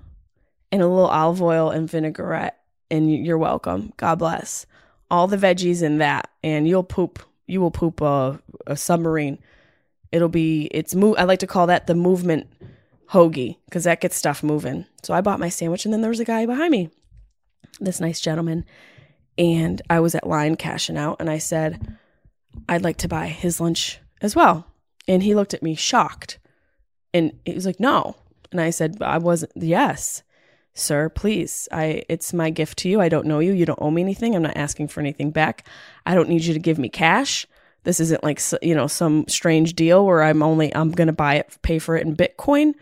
and 0.73 0.83
a 0.83 0.89
little 0.89 1.07
olive 1.07 1.43
oil 1.43 1.71
and 1.71 1.89
vinaigrette. 1.89 2.59
And 2.91 3.15
you're 3.25 3.39
welcome. 3.39 3.93
God 3.97 4.19
bless. 4.19 4.67
All 5.11 5.27
the 5.27 5.37
veggies 5.37 5.83
in 5.83 5.99
that, 5.99 6.31
and 6.43 6.67
you'll 6.67 6.83
poop 6.83 7.19
you 7.49 7.61
will 7.61 7.71
poop 7.71 8.01
a, 8.01 8.41
a 8.67 8.77
submarine. 8.77 9.39
It'll 10.13 10.29
be 10.29 10.69
it's 10.71 10.95
move. 10.95 11.17
I 11.19 11.25
like 11.25 11.41
to 11.41 11.47
call 11.47 11.67
that 11.67 11.87
the 11.87 11.95
movement 11.95 12.47
hoagie 13.11 13.57
because 13.65 13.85
that 13.85 14.01
gets 14.01 14.17
stuff 14.17 14.43
moving. 14.43 14.87
So 15.03 15.15
I 15.15 15.21
bought 15.21 15.41
my 15.41 15.49
sandwich, 15.49 15.85
and 15.85 15.93
then 15.93 16.01
there 16.01 16.11
was 16.11 16.21
a 16.21 16.25
guy 16.25 16.47
behind 16.47 16.71
me, 16.71 16.91
this 17.81 18.01
nice 18.01 18.21
gentleman, 18.21 18.65
and 19.37 19.83
I 19.91 20.01
was 20.01 20.15
at 20.15 20.27
line 20.27 20.57
cashing 20.57 20.97
out, 20.97 21.17
and 21.21 21.29
I 21.29 21.39
said, 21.39 21.99
"I'd 22.69 22.85
like 22.85 22.99
to 22.99 23.09
buy 23.09 23.27
his 23.27 23.61
lunch 23.61 23.99
as 24.21 24.37
well." 24.37 24.67
And 25.07 25.23
he 25.23 25.35
looked 25.35 25.55
at 25.55 25.63
me 25.63 25.75
shocked, 25.75 26.39
and 27.13 27.33
he 27.45 27.55
was 27.55 27.67
like, 27.67 27.81
"No," 27.81 28.17
and 28.53 28.61
I 28.61 28.71
said, 28.71 29.03
"I 29.03 29.19
wasn't." 29.19 29.53
Yes 29.57 30.23
sir 30.79 31.09
please 31.09 31.69
i 31.73 32.03
it's 32.09 32.33
my 32.33 32.51
gift 32.51 32.79
to 32.79 32.89
you. 32.89 33.01
I 33.01 33.09
don't 33.09 33.27
know 33.27 33.39
you. 33.39 33.53
You 33.53 33.67
don't 33.67 33.81
owe 33.83 33.91
me 33.91 34.03
anything. 34.03 34.35
I'm 34.35 34.43
not 34.43 34.57
asking 34.57 34.89
for 34.89 35.01
anything 35.01 35.31
back. 35.31 35.67
I 36.07 36.15
don't 36.15 36.29
need 36.29 36.45
you 36.45 36.55
to 36.55 36.61
give 36.61 36.79
me 36.79 36.89
cash. 36.89 37.47
This 37.85 38.01
isn't 38.01 38.25
like 38.25 38.41
you 38.63 38.75
know 38.75 38.87
some 38.87 39.27
strange 39.29 39.75
deal 39.75 40.05
where 40.05 40.23
i'm 40.23 40.43
only 40.43 40.75
i'm 40.75 40.91
going 40.91 41.07
to 41.07 41.13
buy 41.13 41.37
it 41.37 41.57
pay 41.63 41.79
for 41.79 41.97
it 41.97 42.07
in 42.07 42.17
bitcoin. 42.17 42.75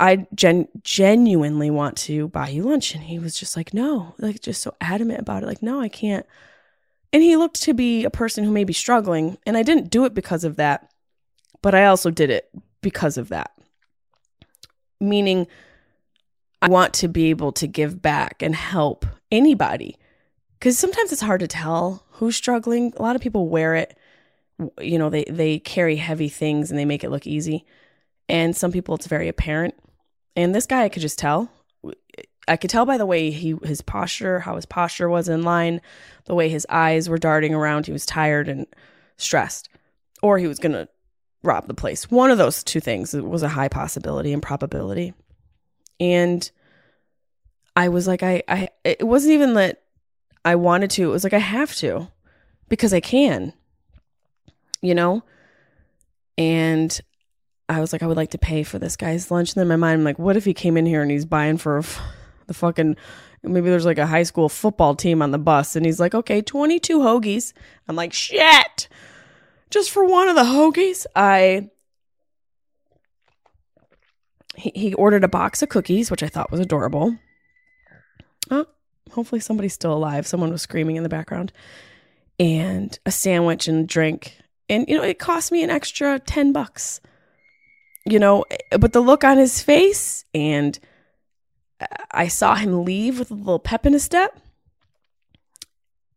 I 0.00 0.26
gen- 0.32 0.68
genuinely 0.82 1.70
want 1.70 1.96
to 1.98 2.28
buy 2.28 2.48
you 2.48 2.62
lunch. 2.62 2.94
And 2.94 3.02
he 3.02 3.18
was 3.18 3.38
just 3.38 3.56
like 3.56 3.74
no 3.74 4.14
like 4.18 4.40
just 4.40 4.62
so 4.62 4.74
adamant 4.80 5.20
about 5.20 5.42
it 5.42 5.46
like 5.46 5.62
no 5.62 5.80
i 5.80 5.88
can't. 5.88 6.26
And 7.12 7.22
he 7.22 7.36
looked 7.36 7.62
to 7.62 7.74
be 7.74 8.04
a 8.04 8.10
person 8.10 8.44
who 8.44 8.50
may 8.50 8.64
be 8.64 8.72
struggling. 8.72 9.38
And 9.46 9.56
i 9.56 9.62
didn't 9.62 9.90
do 9.90 10.04
it 10.04 10.14
because 10.14 10.44
of 10.44 10.56
that 10.56 10.90
but 11.60 11.74
i 11.74 11.86
also 11.86 12.10
did 12.10 12.30
it 12.30 12.48
because 12.80 13.18
of 13.18 13.28
that. 13.28 13.50
Meaning 15.00 15.46
I 16.60 16.68
want 16.68 16.94
to 16.94 17.08
be 17.08 17.30
able 17.30 17.52
to 17.52 17.66
give 17.66 18.02
back 18.02 18.42
and 18.42 18.54
help 18.54 19.06
anybody. 19.30 19.96
Because 20.58 20.78
sometimes 20.78 21.12
it's 21.12 21.22
hard 21.22 21.40
to 21.40 21.46
tell 21.46 22.04
who's 22.12 22.36
struggling. 22.36 22.92
A 22.96 23.02
lot 23.02 23.14
of 23.14 23.22
people 23.22 23.48
wear 23.48 23.76
it, 23.76 23.96
you 24.80 24.98
know, 24.98 25.08
they, 25.08 25.24
they 25.24 25.60
carry 25.60 25.96
heavy 25.96 26.28
things 26.28 26.70
and 26.70 26.78
they 26.78 26.84
make 26.84 27.04
it 27.04 27.10
look 27.10 27.26
easy. 27.26 27.64
And 28.28 28.56
some 28.56 28.72
people 28.72 28.96
it's 28.96 29.06
very 29.06 29.28
apparent. 29.28 29.74
And 30.34 30.54
this 30.54 30.66
guy, 30.66 30.82
I 30.82 30.88
could 30.88 31.02
just 31.02 31.18
tell. 31.18 31.50
I 32.46 32.56
could 32.56 32.70
tell 32.70 32.86
by 32.86 32.96
the 32.96 33.06
way 33.06 33.30
he 33.30 33.56
his 33.62 33.82
posture, 33.82 34.40
how 34.40 34.56
his 34.56 34.66
posture 34.66 35.08
was 35.08 35.28
in 35.28 35.42
line, 35.42 35.80
the 36.24 36.34
way 36.34 36.48
his 36.48 36.66
eyes 36.70 37.08
were 37.08 37.18
darting 37.18 37.54
around. 37.54 37.86
He 37.86 37.92
was 37.92 38.06
tired 38.06 38.48
and 38.48 38.66
stressed, 39.16 39.68
or 40.22 40.38
he 40.38 40.46
was 40.46 40.58
to 40.58 40.88
rob 41.42 41.66
the 41.68 41.74
place. 41.74 42.10
One 42.10 42.30
of 42.30 42.38
those 42.38 42.64
two 42.64 42.80
things 42.80 43.12
was 43.12 43.42
a 43.42 43.48
high 43.48 43.68
possibility 43.68 44.32
and 44.32 44.42
probability. 44.42 45.12
And 46.00 46.50
I 47.74 47.88
was 47.88 48.06
like, 48.06 48.22
I, 48.22 48.42
I, 48.48 48.68
it 48.84 49.06
wasn't 49.06 49.34
even 49.34 49.54
that 49.54 49.82
I 50.44 50.56
wanted 50.56 50.90
to. 50.92 51.04
It 51.04 51.12
was 51.12 51.24
like, 51.24 51.32
I 51.32 51.38
have 51.38 51.74
to 51.76 52.08
because 52.68 52.92
I 52.92 53.00
can, 53.00 53.52
you 54.80 54.94
know? 54.94 55.22
And 56.36 57.00
I 57.68 57.80
was 57.80 57.92
like, 57.92 58.02
I 58.02 58.06
would 58.06 58.16
like 58.16 58.30
to 58.30 58.38
pay 58.38 58.62
for 58.62 58.78
this 58.78 58.96
guy's 58.96 59.30
lunch. 59.30 59.50
And 59.50 59.56
then 59.56 59.62
in 59.62 59.68
my 59.68 59.76
mind, 59.76 60.00
I'm 60.00 60.04
like, 60.04 60.18
what 60.18 60.36
if 60.36 60.44
he 60.44 60.54
came 60.54 60.76
in 60.76 60.86
here 60.86 61.02
and 61.02 61.10
he's 61.10 61.24
buying 61.24 61.56
for 61.56 61.82
the 62.46 62.54
fucking, 62.54 62.96
maybe 63.42 63.68
there's 63.68 63.84
like 63.84 63.98
a 63.98 64.06
high 64.06 64.22
school 64.22 64.48
football 64.48 64.94
team 64.94 65.20
on 65.20 65.30
the 65.30 65.38
bus 65.38 65.76
and 65.76 65.84
he's 65.84 66.00
like, 66.00 66.14
okay, 66.14 66.40
22 66.40 66.98
hoagies. 66.98 67.52
I'm 67.88 67.96
like, 67.96 68.12
shit, 68.12 68.88
just 69.70 69.90
for 69.90 70.04
one 70.04 70.28
of 70.28 70.36
the 70.36 70.42
hoagies. 70.42 71.06
I 71.14 71.70
he, 74.58 74.94
ordered 74.94 75.24
a 75.24 75.28
box 75.28 75.62
of 75.62 75.68
cookies, 75.68 76.10
which 76.10 76.22
I 76.22 76.28
thought 76.28 76.50
was 76.50 76.60
adorable. 76.60 77.16
Oh, 78.50 78.66
hopefully 79.12 79.40
somebody's 79.40 79.72
still 79.72 79.92
alive. 79.92 80.26
Someone 80.26 80.50
was 80.50 80.62
screaming 80.62 80.96
in 80.96 81.02
the 81.02 81.08
background. 81.08 81.52
And 82.38 82.98
a 83.06 83.10
sandwich 83.10 83.68
and 83.68 83.84
a 83.84 83.86
drink. 83.86 84.36
And, 84.68 84.88
you 84.88 84.96
know, 84.96 85.04
it 85.04 85.18
cost 85.18 85.50
me 85.52 85.62
an 85.62 85.70
extra 85.70 86.18
10 86.18 86.52
bucks. 86.52 87.00
You 88.04 88.18
know, 88.18 88.44
eh, 88.50 88.76
but 88.78 88.92
the 88.92 89.00
look 89.00 89.24
on 89.24 89.38
his 89.38 89.62
face, 89.62 90.24
and 90.34 90.78
uh, 91.80 91.86
I 92.10 92.28
saw 92.28 92.54
him 92.54 92.84
leave 92.84 93.18
with 93.18 93.30
a 93.30 93.34
little 93.34 93.58
pep 93.58 93.86
in 93.86 93.92
his 93.92 94.04
step. 94.04 94.38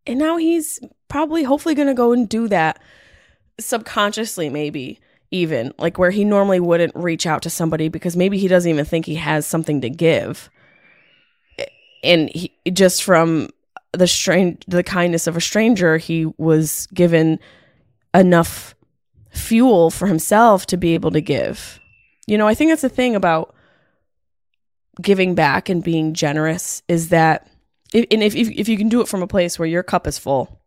And 0.06 0.20
now 0.20 0.38
he's 0.38 0.80
probably, 1.08 1.44
hopefully, 1.44 1.76
going 1.76 1.88
to 1.88 1.94
go 1.94 2.12
and 2.12 2.28
do 2.28 2.48
that 2.48 2.82
subconsciously, 3.60 4.50
maybe 4.50 5.00
even 5.32 5.74
like 5.78 5.98
where 5.98 6.12
he 6.12 6.26
normally 6.26 6.60
wouldn't 6.60 6.96
reach 6.96 7.26
out 7.26 7.42
to 7.44 7.50
somebody 7.50 7.90
because 7.90 8.16
maybe 8.16 8.38
he 8.38 8.48
doesn't 8.48 8.70
even 8.70 8.86
think 8.86 9.06
he 9.06 9.16
has 9.16 9.48
something 9.48 9.82
to 9.82 9.90
give. 9.90 10.50
And 12.04 12.30
he 12.30 12.54
just 12.72 13.04
from 13.04 13.50
the 13.94 14.08
strain 14.08 14.58
the 14.68 14.84
kindness 14.84 15.28
of 15.28 15.38
a 15.38 15.42
stranger 15.42 15.98
he 15.98 16.26
was 16.38 16.88
given 16.94 17.40
enough 18.14 18.76
fuel 19.32 19.90
for 19.90 20.08
himself 20.08 20.66
to 20.68 20.78
be 20.78 20.94
able 20.94 21.12
to 21.12 21.22
give. 21.22 21.80
You 22.28 22.38
know 22.38 22.48
i 22.48 22.54
think 22.54 22.72
that's 22.72 22.82
the 22.82 22.90
thing 22.90 23.16
about 23.16 23.54
giving 25.02 25.36
back 25.36 25.70
and 25.70 25.84
being 25.84 26.14
generous 26.14 26.84
is 26.88 27.10
that 27.10 27.48
and 27.94 28.24
if, 28.24 28.36
if, 28.36 28.50
if 28.50 28.70
you 28.70 28.78
can 28.78 28.90
do 28.90 29.02
it 29.02 29.08
from 29.08 29.22
a 29.22 29.28
place 29.28 29.60
where 29.60 29.68
your 29.68 29.84
cup 29.84 30.08
is 30.08 30.18
full 30.18 30.62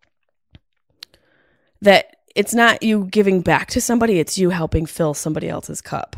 that 1.80 2.13
it's 2.34 2.54
not 2.54 2.82
you 2.82 3.04
giving 3.04 3.40
back 3.40 3.68
to 3.70 3.80
somebody, 3.80 4.18
it's 4.18 4.38
you 4.38 4.50
helping 4.50 4.86
fill 4.86 5.14
somebody 5.14 5.48
else's 5.48 5.80
cup 5.80 6.16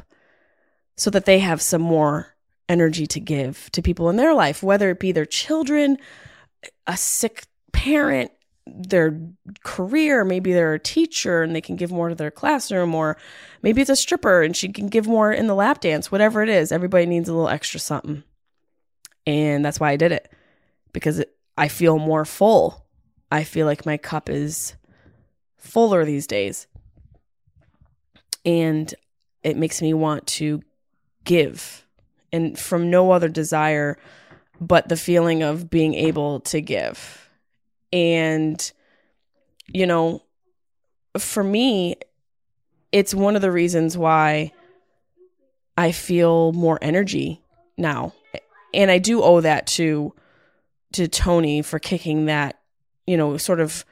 so 0.96 1.10
that 1.10 1.26
they 1.26 1.38
have 1.40 1.60
some 1.60 1.82
more 1.82 2.34
energy 2.68 3.06
to 3.06 3.20
give 3.20 3.70
to 3.72 3.82
people 3.82 4.08
in 4.08 4.16
their 4.16 4.34
life, 4.34 4.62
whether 4.62 4.90
it 4.90 4.98
be 4.98 5.12
their 5.12 5.26
children, 5.26 5.98
a 6.86 6.96
sick 6.96 7.44
parent, 7.72 8.30
their 8.66 9.20
career, 9.62 10.24
maybe 10.24 10.52
they're 10.52 10.74
a 10.74 10.78
teacher 10.78 11.42
and 11.42 11.54
they 11.54 11.60
can 11.60 11.76
give 11.76 11.92
more 11.92 12.08
to 12.08 12.14
their 12.14 12.30
classroom, 12.30 12.94
or 12.94 13.16
maybe 13.62 13.80
it's 13.80 13.90
a 13.90 13.96
stripper 13.96 14.42
and 14.42 14.56
she 14.56 14.68
can 14.68 14.88
give 14.88 15.06
more 15.06 15.30
in 15.30 15.46
the 15.46 15.54
lap 15.54 15.80
dance, 15.80 16.10
whatever 16.10 16.42
it 16.42 16.48
is. 16.48 16.72
Everybody 16.72 17.06
needs 17.06 17.28
a 17.28 17.32
little 17.32 17.48
extra 17.48 17.78
something. 17.78 18.24
And 19.26 19.64
that's 19.64 19.78
why 19.78 19.90
I 19.90 19.96
did 19.96 20.12
it 20.12 20.32
because 20.92 21.20
it, 21.20 21.36
I 21.56 21.68
feel 21.68 21.98
more 21.98 22.24
full. 22.24 22.86
I 23.30 23.44
feel 23.44 23.66
like 23.66 23.86
my 23.86 23.96
cup 23.96 24.28
is 24.28 24.74
fuller 25.56 26.04
these 26.04 26.26
days. 26.26 26.66
And 28.44 28.94
it 29.42 29.56
makes 29.56 29.82
me 29.82 29.94
want 29.94 30.26
to 30.26 30.62
give 31.24 31.86
and 32.32 32.58
from 32.58 32.90
no 32.90 33.10
other 33.10 33.28
desire 33.28 33.98
but 34.60 34.88
the 34.88 34.96
feeling 34.96 35.42
of 35.42 35.68
being 35.68 35.94
able 35.94 36.40
to 36.40 36.60
give. 36.60 37.28
And, 37.92 38.72
you 39.66 39.86
know, 39.86 40.22
for 41.18 41.44
me, 41.44 41.96
it's 42.92 43.14
one 43.14 43.36
of 43.36 43.42
the 43.42 43.52
reasons 43.52 43.98
why 43.98 44.52
I 45.76 45.92
feel 45.92 46.52
more 46.52 46.78
energy 46.80 47.42
now. 47.76 48.14
And 48.72 48.90
I 48.90 48.98
do 48.98 49.22
owe 49.22 49.40
that 49.40 49.66
to 49.68 50.14
to 50.92 51.08
Tony 51.08 51.62
for 51.62 51.78
kicking 51.78 52.26
that, 52.26 52.58
you 53.06 53.16
know, 53.16 53.36
sort 53.36 53.60
of 53.60 53.84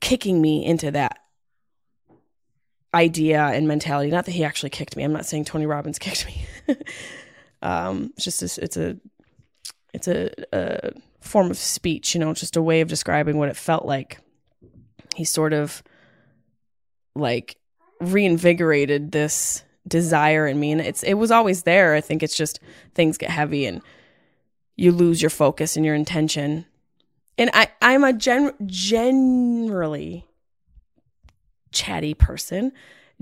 kicking 0.00 0.40
me 0.40 0.64
into 0.64 0.90
that 0.90 1.18
idea 2.94 3.40
and 3.40 3.68
mentality. 3.68 4.10
Not 4.10 4.24
that 4.26 4.32
he 4.32 4.44
actually 4.44 4.70
kicked 4.70 4.96
me. 4.96 5.04
I'm 5.04 5.12
not 5.12 5.26
saying 5.26 5.44
Tony 5.44 5.66
Robbins 5.66 5.98
kicked 6.00 6.26
me. 6.26 6.44
um, 7.62 8.12
it's 8.16 8.24
just 8.24 8.42
a, 8.42 8.64
it's 8.64 8.76
a 8.76 8.96
it's 9.94 10.08
a, 10.08 10.30
a 10.52 10.92
form 11.20 11.50
of 11.50 11.56
speech, 11.56 12.14
you 12.14 12.20
know, 12.20 12.32
just 12.34 12.56
a 12.56 12.62
way 12.62 12.80
of 12.80 12.88
describing 12.88 13.38
what 13.38 13.48
it 13.48 13.56
felt 13.56 13.84
like. 13.84 14.18
He 15.16 15.24
sort 15.24 15.52
of 15.52 15.82
like 17.14 17.56
reinvigorated 18.00 19.10
this 19.10 19.64
desire 19.86 20.46
in 20.46 20.60
me 20.60 20.70
and 20.70 20.80
it's 20.80 21.02
it 21.02 21.14
was 21.14 21.30
always 21.30 21.62
there. 21.62 21.94
I 21.94 22.00
think 22.00 22.22
it's 22.22 22.36
just 22.36 22.60
things 22.94 23.18
get 23.18 23.30
heavy 23.30 23.66
and 23.66 23.82
you 24.76 24.92
lose 24.92 25.20
your 25.20 25.30
focus 25.30 25.76
and 25.76 25.84
your 25.84 25.94
intention. 25.94 26.64
And 27.38 27.50
I 27.54 27.68
I'm 27.80 28.04
a 28.04 28.12
gen 28.12 28.52
generally 28.66 30.26
chatty 31.72 32.14
person, 32.14 32.72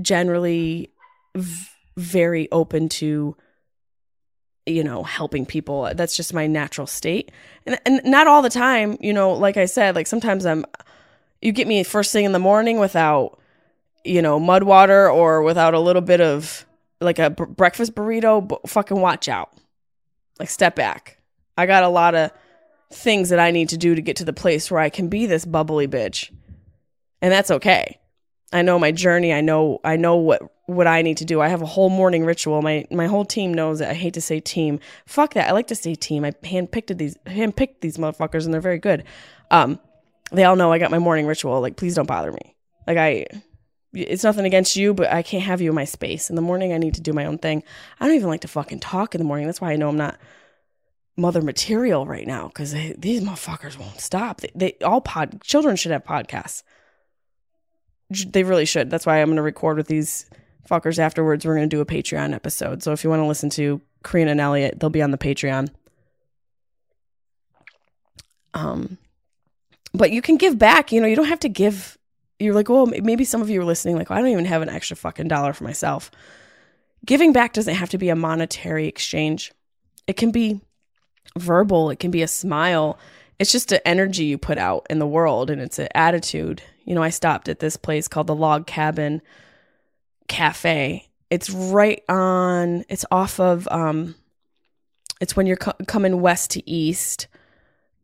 generally 0.01 0.91
v- 1.37 1.69
very 1.97 2.51
open 2.51 2.89
to 2.89 3.37
you 4.65 4.83
know 4.83 5.03
helping 5.05 5.47
people. 5.47 5.91
That's 5.95 6.17
just 6.17 6.35
my 6.35 6.47
natural 6.47 6.87
state. 6.87 7.31
And, 7.67 7.79
and 7.87 8.01
not 8.05 8.27
all 8.27 8.43
the 8.43 8.51
time 8.51 8.97
you 9.01 9.13
know 9.13 9.33
like 9.33 9.57
i 9.57 9.65
said 9.65 9.95
like 9.97 10.07
sometimes 10.07 10.47
i'm 10.47 10.65
you 11.43 11.53
get 11.53 11.67
me 11.67 11.83
first 11.83 12.13
thing 12.13 12.25
in 12.25 12.33
the 12.33 12.39
morning 12.39 12.79
without 12.79 13.39
you 14.05 14.23
know 14.23 14.39
mud 14.39 14.63
water 14.63 15.11
or 15.11 15.43
without 15.43 15.75
a 15.75 15.81
little 15.81 16.03
bit 16.03 16.21
of 16.21 16.65
like 17.01 17.19
a 17.19 17.31
breakfast 17.31 17.95
burrito 17.95 18.47
b- 18.47 18.57
fucking 18.67 19.01
watch 19.01 19.29
out. 19.29 19.53
Like 20.39 20.49
step 20.51 20.77
back. 20.77 21.19
I 21.57 21.67
got 21.67 21.83
a 21.83 21.89
lot 21.89 22.15
of 22.15 22.31
things 22.93 23.29
that 23.31 23.39
i 23.41 23.51
need 23.51 23.69
to 23.69 23.77
do 23.77 23.95
to 23.95 24.03
get 24.03 24.17
to 24.17 24.25
the 24.25 24.33
place 24.33 24.71
where 24.71 24.81
i 24.81 24.89
can 24.89 25.09
be 25.09 25.27
this 25.27 25.45
bubbly 25.45 25.89
bitch 25.89 26.31
and 27.21 27.33
that's 27.33 27.51
okay 27.51 27.99
i 28.53 28.63
know 28.63 28.79
my 28.79 28.93
journey 28.93 29.33
i 29.33 29.41
know 29.41 29.81
i 29.85 29.97
know 29.97 30.17
what 30.17 30.43
what 30.67 30.89
I 30.89 31.03
need 31.03 31.17
to 31.19 31.25
do. 31.25 31.41
I 31.41 31.49
have 31.49 31.63
a 31.63 31.67
whole 31.67 31.89
morning 31.89 32.25
ritual. 32.25 32.61
My 32.61 32.87
my 32.91 33.07
whole 33.07 33.25
team 33.25 33.55
knows 33.55 33.81
it. 33.81 33.89
I 33.89 33.95
hate 33.95 34.15
to 34.15 34.21
say 34.21 34.41
team. 34.41 34.81
Fuck 35.07 35.35
that. 35.35 35.49
I 35.49 35.53
like 35.53 35.69
to 35.69 35.75
say 35.75 35.95
team. 35.95 36.25
I 36.25 36.33
handpicked 36.33 36.97
these 36.99 37.17
handpicked 37.27 37.81
these 37.81 37.97
motherfuckers 37.97 38.45
and 38.45 38.53
they're 38.53 38.61
very 38.61 38.79
good. 38.79 39.05
Um 39.51 39.79
they 40.33 40.45
all 40.45 40.57
know 40.57 40.73
I 40.73 40.79
got 40.79 40.91
my 40.91 40.99
morning 40.99 41.27
ritual. 41.27 41.61
Like 41.61 41.77
please 41.77 41.95
don't 41.95 42.09
bother 42.09 42.33
me. 42.33 42.57
Like 42.87 42.99
I 42.99 43.27
it's 43.93 44.25
nothing 44.25 44.45
against 44.45 44.77
you, 44.77 44.93
but 44.93 45.11
I 45.11 45.23
can't 45.23 45.45
have 45.45 45.61
you 45.61 45.71
in 45.71 45.75
my 45.75 45.85
space. 45.85 46.29
In 46.29 46.37
the 46.37 46.43
morning 46.43 46.73
I 46.73 46.79
need 46.79 46.95
to 46.95 47.01
do 47.01 47.13
my 47.13 47.25
own 47.25 47.39
thing. 47.39 47.63
I 48.01 48.07
don't 48.07 48.17
even 48.17 48.29
like 48.29 48.43
to 48.43 48.49
fucking 48.49 48.81
talk 48.81 49.15
in 49.15 49.21
the 49.21 49.25
morning. 49.25 49.47
That's 49.47 49.61
why 49.61 49.73
I 49.73 49.77
know 49.77 49.89
I'm 49.89 49.97
not 49.97 50.19
mother 51.17 51.41
material 51.41 52.07
right 52.07 52.27
now 52.27 52.49
cuz 52.49 52.73
these 52.99 53.23
motherfuckers 53.23 53.79
won't 53.79 54.01
stop. 54.01 54.41
They, 54.41 54.51
they 54.55 54.77
all 54.85 55.01
pod 55.01 55.41
children 55.43 55.77
should 55.77 55.93
have 55.93 56.05
podcasts. 56.05 56.63
They 58.11 58.45
really 58.45 58.67
should. 58.67 58.91
That's 58.91 59.07
why 59.07 59.21
I'm 59.21 59.29
going 59.29 59.37
to 59.37 59.43
record 59.43 59.77
with 59.77 59.89
these 59.89 60.27
fuckers 60.69 60.99
afterwards. 60.99 61.45
We're 61.45 61.57
going 61.57 61.69
to 61.69 61.77
do 61.77 61.81
a 61.81 61.87
Patreon 61.87 62.35
episode. 62.35 62.83
So 62.83 62.93
if 62.93 63.03
you 63.03 63.11
want 63.11 63.21
to 63.21 63.27
listen 63.27 63.51
to 63.51 63.81
Karina 64.05 64.33
and 64.33 64.41
Elliot, 64.41 64.79
they'll 64.79 64.91
be 64.91 65.03
on 65.03 65.11
the 65.11 65.19
Patreon. 65.19 65.71
Um, 68.55 68.99
but 69.93 70.13
you 70.13 70.23
can 70.23 70.37
give 70.37 70.59
back. 70.59 70.93
You 70.93 71.01
know, 71.01 71.07
you 71.07 71.17
don't 71.17 71.27
have 71.27 71.41
to 71.41 71.49
give. 71.49 71.99
You're 72.39 72.55
like, 72.55 72.69
well, 72.69 72.87
maybe 72.87 73.25
some 73.25 73.43
of 73.43 73.51
you 73.51 73.61
are 73.61 73.65
listening. 73.65 73.97
Like, 73.97 74.11
I 74.11 74.19
don't 74.19 74.29
even 74.29 74.45
have 74.45 74.63
an 74.63 74.69
extra 74.69 74.97
fucking 74.97 75.29
dollar 75.29 75.53
for 75.53 75.65
myself. 75.65 76.11
Giving 77.05 77.33
back 77.33 77.53
doesn't 77.53 77.75
have 77.75 77.91
to 77.91 77.99
be 77.99 78.09
a 78.09 78.17
monetary 78.17 78.87
exchange. 78.87 79.53
It 80.07 80.17
can 80.17 80.31
be 80.31 80.61
verbal. 81.37 81.91
It 81.91 81.99
can 81.99 82.11
be 82.11 82.23
a 82.23 82.29
smile. 82.29 82.99
It's 83.39 83.53
just 83.53 83.73
an 83.73 83.81
energy 83.85 84.25
you 84.25 84.39
put 84.39 84.59
out 84.59 84.87
in 84.89 84.99
the 84.99 85.07
world, 85.07 85.51
and 85.51 85.61
it's 85.61 85.79
an 85.79 85.89
attitude. 85.95 86.63
You 86.85 86.95
know, 86.95 87.03
I 87.03 87.11
stopped 87.11 87.49
at 87.49 87.59
this 87.59 87.77
place 87.77 88.09
called 88.09 88.27
the 88.27 88.35
Log 88.35 88.67
Cabin 88.67 89.21
cafe. 90.29 91.09
It's 91.31 91.51
right 91.51 92.03
on. 92.09 92.85
It's 92.89 93.05
off 93.11 93.39
of. 93.41 93.69
Um, 93.71 94.15
it's 95.21 95.37
when 95.37 95.47
you're 95.47 95.57
co- 95.57 95.73
coming 95.87 96.21
west 96.21 96.53
to 96.53 96.71
east, 96.71 97.27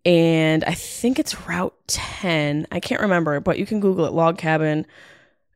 and 0.04 0.64
I 0.64 0.74
think 0.74 1.18
it's 1.18 1.46
Route 1.46 1.74
Ten. 1.86 2.66
I 2.70 2.80
can't 2.80 3.02
remember, 3.02 3.40
but 3.40 3.58
you 3.58 3.66
can 3.66 3.80
Google 3.80 4.06
it. 4.06 4.12
Log 4.12 4.38
Cabin 4.38 4.86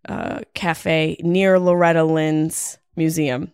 uh, 0.09 0.41
Cafe 0.55 1.17
near 1.21 1.59
Loretta 1.59 2.05
Lynn's 2.05 2.79
museum. 2.95 3.53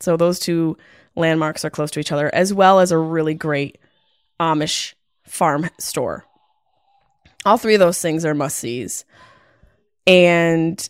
So 0.00 0.16
those 0.16 0.38
two 0.38 0.76
landmarks 1.16 1.64
are 1.64 1.70
close 1.70 1.90
to 1.92 2.00
each 2.00 2.12
other, 2.12 2.32
as 2.34 2.52
well 2.52 2.80
as 2.80 2.92
a 2.92 2.98
really 2.98 3.34
great 3.34 3.78
Amish 4.40 4.94
farm 5.24 5.68
store. 5.78 6.24
All 7.44 7.56
three 7.56 7.74
of 7.74 7.80
those 7.80 8.00
things 8.00 8.24
are 8.24 8.34
must 8.34 8.58
sees. 8.58 9.04
And 10.06 10.88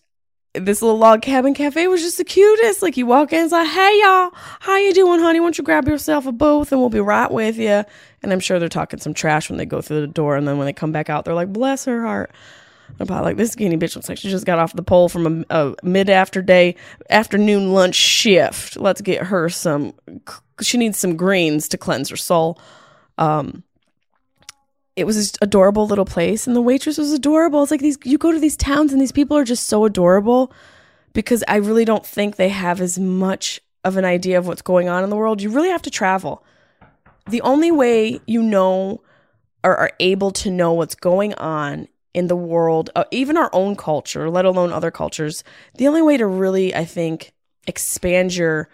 this 0.55 0.83
little 0.83 0.99
log 0.99 1.23
cabin 1.23 1.55
cafe 1.55 1.87
was 1.87 2.03
just 2.03 2.19
the 2.19 2.25
cutest. 2.25 2.83
Like 2.83 2.97
you 2.97 3.07
walk 3.07 3.33
in, 3.33 3.45
it's 3.45 3.53
like, 3.53 3.69
"Hey 3.69 4.01
y'all, 4.03 4.31
how 4.61 4.77
you 4.77 4.93
doing, 4.93 5.21
honey? 5.21 5.41
Why 5.41 5.47
don't 5.47 5.59
you 5.59 5.65
grab 5.65 5.89
yourself 5.89 6.27
a 6.27 6.33
booth 6.33 6.73
and 6.73 6.81
we'll 6.81 6.91
be 6.91 7.01
right 7.01 7.31
with 7.31 7.57
you." 7.57 7.85
And 8.23 8.33
I'm 8.33 8.41
sure 8.41 8.59
they're 8.59 8.69
talking 8.69 9.01
some 9.01 9.15
trash 9.15 9.49
when 9.49 9.57
they 9.57 9.65
go 9.65 9.81
through 9.81 10.03
the 10.03 10.07
door, 10.07 10.37
and 10.37 10.47
then 10.47 10.59
when 10.59 10.67
they 10.67 10.73
come 10.73 10.93
back 10.93 11.09
out, 11.09 11.25
they're 11.25 11.35
like, 11.35 11.53
"Bless 11.53 11.87
her 11.87 12.03
heart." 12.03 12.31
I 13.01 13.05
about 13.05 13.25
like 13.25 13.37
this 13.37 13.53
skinny 13.53 13.77
bitch 13.77 13.97
looks 13.97 14.09
like 14.09 14.19
she 14.19 14.31
just 14.31 14.47
got 14.47 14.59
off 14.59 14.75
the 14.75 14.83
pole 14.83 15.09
from 15.09 15.45
a, 15.51 15.57
a 15.57 15.75
mid 15.83 16.11
after 16.11 16.43
day 16.43 16.77
afternoon 17.11 17.73
lunch 17.73 17.95
shift. 17.95 18.77
Let's 18.77 19.01
get 19.01 19.25
her 19.25 19.49
some. 19.49 19.95
She 20.61 20.79
needs 20.79 20.99
some 20.99 21.17
greens 21.17 21.69
to 21.69 21.79
cleanse 21.79 22.09
her 22.11 22.17
soul. 22.17 22.61
Um, 23.19 23.65
it 24.95 25.05
was 25.05 25.17
this 25.17 25.33
adorable 25.41 25.87
little 25.87 26.05
place 26.05 26.47
and 26.47 26.55
the 26.55 26.63
waitress 26.63 26.99
was 26.99 27.13
adorable. 27.13 27.63
It's 27.63 27.71
like 27.71 27.81
these 27.81 27.99
you 28.05 28.19
go 28.19 28.33
to 28.33 28.39
these 28.39 28.57
towns 28.57 28.93
and 28.93 29.01
these 29.01 29.13
people 29.13 29.37
are 29.37 29.45
just 29.45 29.67
so 29.67 29.85
adorable 29.85 30.53
because 31.13 31.43
I 31.49 31.57
really 31.57 31.85
don't 31.85 32.07
think 32.07 32.37
they 32.37 32.51
have 32.51 32.81
as 32.81 32.99
much 32.99 33.61
of 33.85 33.97
an 33.97 34.05
idea 34.05 34.39
of 34.39 34.47
what's 34.47 34.63
going 34.63 34.89
on 34.89 35.03
in 35.03 35.11
the 35.11 35.17
world. 35.17 35.43
You 35.43 35.51
really 35.51 35.71
have 35.71 35.83
to 35.83 35.91
travel. 35.91 36.45
The 37.29 37.41
only 37.43 37.71
way 37.71 38.21
you 38.27 38.43
know 38.43 39.03
or 39.65 39.77
are 39.77 39.93
able 40.01 40.31
to 40.33 40.51
know 40.51 40.73
what's 40.73 40.95
going 40.95 41.35
on 41.35 41.89
in 42.15 42.27
the 42.27 42.37
world, 42.37 42.91
uh, 42.95 43.05
even 43.11 43.37
our 43.37 43.51
own 43.53 43.77
culture, 43.77 44.29
let 44.29 44.45
alone 44.45 44.73
other 44.73 44.91
cultures, 44.91 45.43
the 45.77 45.89
only 45.89 46.03
way 46.03 46.17
to 46.17 46.27
really, 46.27 46.75
I 46.75 46.85
think, 46.85 47.33
expand 47.67 48.35
your 48.35 48.69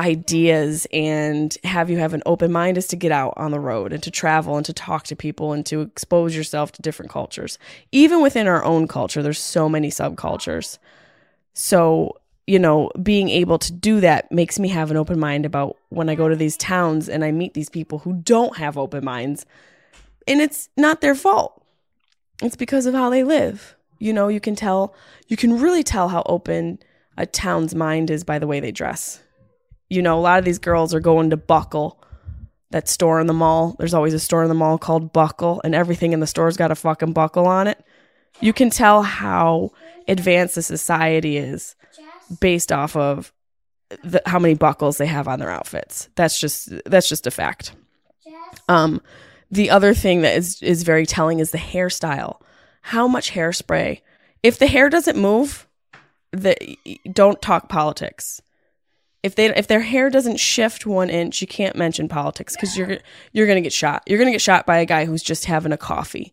ideas 0.00 0.86
and 0.92 1.56
have 1.64 1.90
you 1.90 1.98
have 1.98 2.14
an 2.14 2.22
open 2.24 2.52
mind 2.52 2.78
is 2.78 2.86
to 2.86 2.96
get 2.96 3.10
out 3.10 3.34
on 3.36 3.50
the 3.50 3.58
road 3.58 3.92
and 3.92 4.02
to 4.02 4.10
travel 4.10 4.56
and 4.56 4.64
to 4.64 4.72
talk 4.72 5.04
to 5.04 5.16
people 5.16 5.52
and 5.52 5.66
to 5.66 5.80
expose 5.80 6.36
yourself 6.36 6.70
to 6.70 6.82
different 6.82 7.10
cultures. 7.10 7.58
Even 7.90 8.22
within 8.22 8.46
our 8.46 8.64
own 8.64 8.86
culture, 8.86 9.22
there's 9.22 9.40
so 9.40 9.68
many 9.68 9.90
subcultures. 9.90 10.78
So, 11.52 12.16
you 12.46 12.60
know, 12.60 12.90
being 13.02 13.28
able 13.28 13.58
to 13.58 13.72
do 13.72 14.00
that 14.00 14.30
makes 14.30 14.60
me 14.60 14.68
have 14.68 14.92
an 14.92 14.96
open 14.96 15.18
mind 15.18 15.44
about 15.44 15.76
when 15.88 16.08
I 16.08 16.14
go 16.14 16.28
to 16.28 16.36
these 16.36 16.56
towns 16.56 17.08
and 17.08 17.24
I 17.24 17.32
meet 17.32 17.54
these 17.54 17.68
people 17.68 17.98
who 17.98 18.12
don't 18.12 18.56
have 18.56 18.78
open 18.78 19.04
minds. 19.04 19.46
And 20.28 20.40
it's 20.40 20.68
not 20.76 21.00
their 21.00 21.16
fault. 21.16 21.60
It's 22.42 22.56
because 22.56 22.86
of 22.86 22.94
how 22.94 23.10
they 23.10 23.24
live. 23.24 23.76
You 23.98 24.12
know, 24.12 24.28
you 24.28 24.40
can 24.40 24.54
tell, 24.54 24.94
you 25.26 25.36
can 25.36 25.60
really 25.60 25.82
tell 25.82 26.08
how 26.08 26.22
open 26.26 26.78
a 27.16 27.26
town's 27.26 27.74
mind 27.74 28.10
is 28.10 28.22
by 28.22 28.38
the 28.38 28.46
way 28.46 28.60
they 28.60 28.70
dress 28.70 29.20
you 29.88 30.02
know, 30.02 30.18
a 30.18 30.20
lot 30.20 30.38
of 30.38 30.44
these 30.44 30.58
girls 30.58 30.94
are 30.94 31.00
going 31.00 31.30
to 31.30 31.36
Buckle, 31.36 32.02
that 32.70 32.88
store 32.88 33.20
in 33.20 33.26
the 33.26 33.32
mall. 33.32 33.74
There's 33.78 33.94
always 33.94 34.14
a 34.14 34.18
store 34.18 34.42
in 34.42 34.48
the 34.48 34.54
mall 34.54 34.78
called 34.78 35.12
Buckle, 35.12 35.60
and 35.64 35.74
everything 35.74 36.12
in 36.12 36.20
the 36.20 36.26
store's 36.26 36.56
got 36.56 36.70
a 36.70 36.74
fucking 36.74 37.12
buckle 37.12 37.46
on 37.46 37.66
it. 37.66 37.82
You 38.40 38.52
can 38.52 38.70
tell 38.70 39.02
how 39.02 39.72
advanced 40.06 40.54
the 40.54 40.62
society 40.62 41.38
is 41.38 41.74
based 42.40 42.70
off 42.70 42.94
of 42.94 43.32
the, 44.04 44.20
how 44.26 44.38
many 44.38 44.54
buckles 44.54 44.98
they 44.98 45.06
have 45.06 45.26
on 45.26 45.38
their 45.38 45.50
outfits. 45.50 46.10
That's 46.14 46.38
just 46.38 46.70
that's 46.84 47.08
just 47.08 47.26
a 47.26 47.30
fact. 47.30 47.72
Um, 48.68 49.00
the 49.50 49.70
other 49.70 49.94
thing 49.94 50.22
that 50.22 50.36
is 50.36 50.62
is 50.62 50.82
very 50.82 51.06
telling 51.06 51.40
is 51.40 51.50
the 51.50 51.58
hairstyle. 51.58 52.40
How 52.82 53.08
much 53.08 53.32
hairspray? 53.32 54.00
If 54.42 54.58
the 54.58 54.66
hair 54.66 54.88
doesn't 54.88 55.18
move, 55.18 55.66
the 56.32 56.56
don't 57.12 57.40
talk 57.40 57.68
politics. 57.68 58.40
If 59.22 59.34
they 59.34 59.54
if 59.54 59.66
their 59.66 59.80
hair 59.80 60.10
doesn't 60.10 60.38
shift 60.38 60.86
one 60.86 61.10
inch, 61.10 61.40
you 61.40 61.46
can't 61.46 61.76
mention 61.76 62.08
politics 62.08 62.54
because 62.54 62.76
you're 62.76 62.98
you're 63.32 63.46
gonna 63.46 63.60
get 63.60 63.72
shot. 63.72 64.02
You're 64.06 64.18
gonna 64.18 64.30
get 64.30 64.42
shot 64.42 64.66
by 64.66 64.78
a 64.78 64.86
guy 64.86 65.06
who's 65.06 65.22
just 65.22 65.46
having 65.46 65.72
a 65.72 65.78
coffee. 65.78 66.32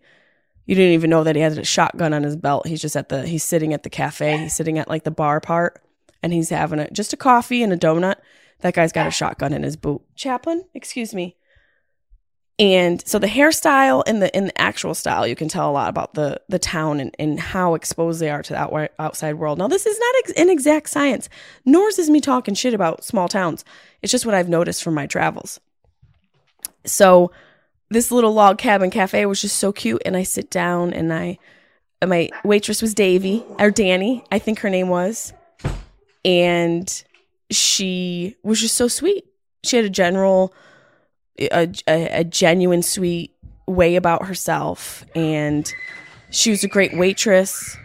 You 0.66 0.76
didn't 0.76 0.93
even 0.93 1.09
know 1.09 1.24
that 1.24 1.36
he 1.36 1.41
had 1.41 1.57
a 1.57 1.63
shotgun 1.63 2.13
on 2.13 2.24
his 2.24 2.36
belt. 2.36 2.68
He's 2.68 2.82
just 2.82 2.95
at 2.95 3.09
the 3.09 3.26
he's 3.26 3.43
sitting 3.43 3.74
at 3.74 3.84
the 3.84 3.89
cafe. 3.89 4.38
He's 4.38 4.55
sitting 4.55 4.78
at 4.78 4.88
like 4.88 5.03
the 5.03 5.11
bar 5.11 5.39
part, 5.39 5.82
and 6.22 6.34
he's 6.34 6.49
having 6.49 6.80
a 6.80 6.89
just 6.91 7.13
a 7.13 7.18
coffee 7.18 7.63
and 7.63 7.72
a 7.72 7.78
donut. 7.78 8.16
That 8.59 8.74
guy's 8.74 8.91
got 8.91 9.07
a 9.07 9.11
shotgun 9.11 9.53
in 9.53 9.63
his 9.63 9.76
boot. 9.76 10.01
Chaplain, 10.16 10.66
excuse 10.74 11.13
me. 11.13 11.36
And 12.58 13.06
so 13.06 13.20
the 13.20 13.28
hairstyle 13.28 14.03
and 14.08 14.22
the 14.22 14.36
in 14.36 14.45
the 14.45 14.62
actual 14.62 14.93
style, 14.93 15.28
you 15.28 15.36
can 15.36 15.49
tell 15.49 15.70
a 15.70 15.74
lot 15.74 15.89
about 15.89 16.14
the 16.14 16.39
the 16.47 16.60
town 16.60 17.01
and, 17.01 17.14
and 17.20 17.38
how 17.38 17.76
exposed 17.76 18.22
they 18.22 18.30
are 18.30 18.41
to 18.43 18.53
the 18.53 18.60
out, 18.60 18.91
outside 18.97 19.34
world. 19.34 19.58
Now, 19.58 19.68
this 19.68 19.86
is 19.86 19.99
not 19.99 20.16
ex- 20.20 20.32
an 20.39 20.49
exact 20.49 20.89
science, 20.89 21.28
nor 21.66 21.89
is 21.89 21.97
this 21.97 22.10
me 22.10 22.22
talking 22.22 22.56
shit 22.56 22.74
about 22.74 23.03
small 23.03 23.28
towns. 23.28 23.66
It's 24.01 24.12
just 24.12 24.26
what 24.26 24.36
I've 24.36 24.47
noticed 24.47 24.84
from 24.84 24.93
my 24.93 25.06
travels. 25.06 25.60
So 26.86 27.32
this 27.89 28.10
little 28.10 28.34
log 28.34 28.58
cabin 28.58 28.89
cafe 28.89 29.26
was 29.26 29.41
just 29.41 29.58
so 29.58 29.74
cute, 29.74 30.01
and 30.06 30.16
I 30.16 30.24
sit 30.24 30.49
down 30.49 30.93
and 30.93 31.12
I 31.12 31.38
my 32.06 32.30
waitress 32.45 32.82
was 32.82 32.93
Davy 32.93 33.43
or 33.60 33.70
Danny, 33.70 34.24
I 34.32 34.39
think 34.39 34.60
her 34.60 34.70
name 34.70 34.88
was, 34.88 35.34
and 36.24 37.03
she 37.51 38.36
was 38.43 38.62
just 38.62 38.76
so 38.76 38.88
sweet. 38.88 39.26
She 39.64 39.76
had 39.76 39.86
a 39.86 39.89
general 39.89 40.53
a, 41.40 41.72
a, 41.88 42.20
a 42.20 42.24
genuine 42.24 42.82
sweet 42.82 43.36
way 43.68 43.96
about 43.96 44.28
herself 44.28 45.06
and 45.16 45.74
she 46.30 46.50
was 46.50 46.64
a 46.64 46.68
great 46.68 46.96
waitress. 46.98 47.78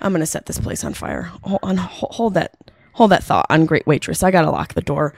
I'm 0.00 0.12
gonna 0.12 0.26
set 0.26 0.46
this 0.46 0.58
place 0.58 0.84
on 0.84 0.94
fire. 0.94 1.22
Hold, 1.42 1.60
on, 1.62 1.76
hold 1.76 2.34
that 2.34 2.54
hold 2.92 3.10
that 3.10 3.24
thought 3.24 3.46
on 3.50 3.66
great 3.66 3.86
waitress. 3.86 4.22
I 4.22 4.30
gotta 4.30 4.50
lock 4.50 4.74
the 4.74 4.80
door 4.80 5.14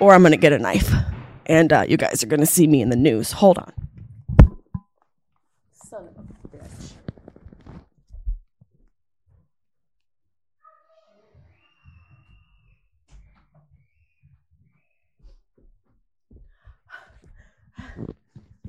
or 0.00 0.14
i'm 0.14 0.22
gonna 0.22 0.36
get 0.36 0.52
a 0.52 0.58
knife. 0.58 0.92
And 1.46 1.72
uh, 1.72 1.84
you 1.88 1.96
guys 1.96 2.22
are 2.22 2.26
gonna 2.26 2.46
see 2.46 2.66
me 2.66 2.80
in 2.82 2.90
the 2.90 2.96
news. 2.96 3.32
Hold 3.32 3.58
on 3.58 3.72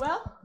Well, 0.02 0.36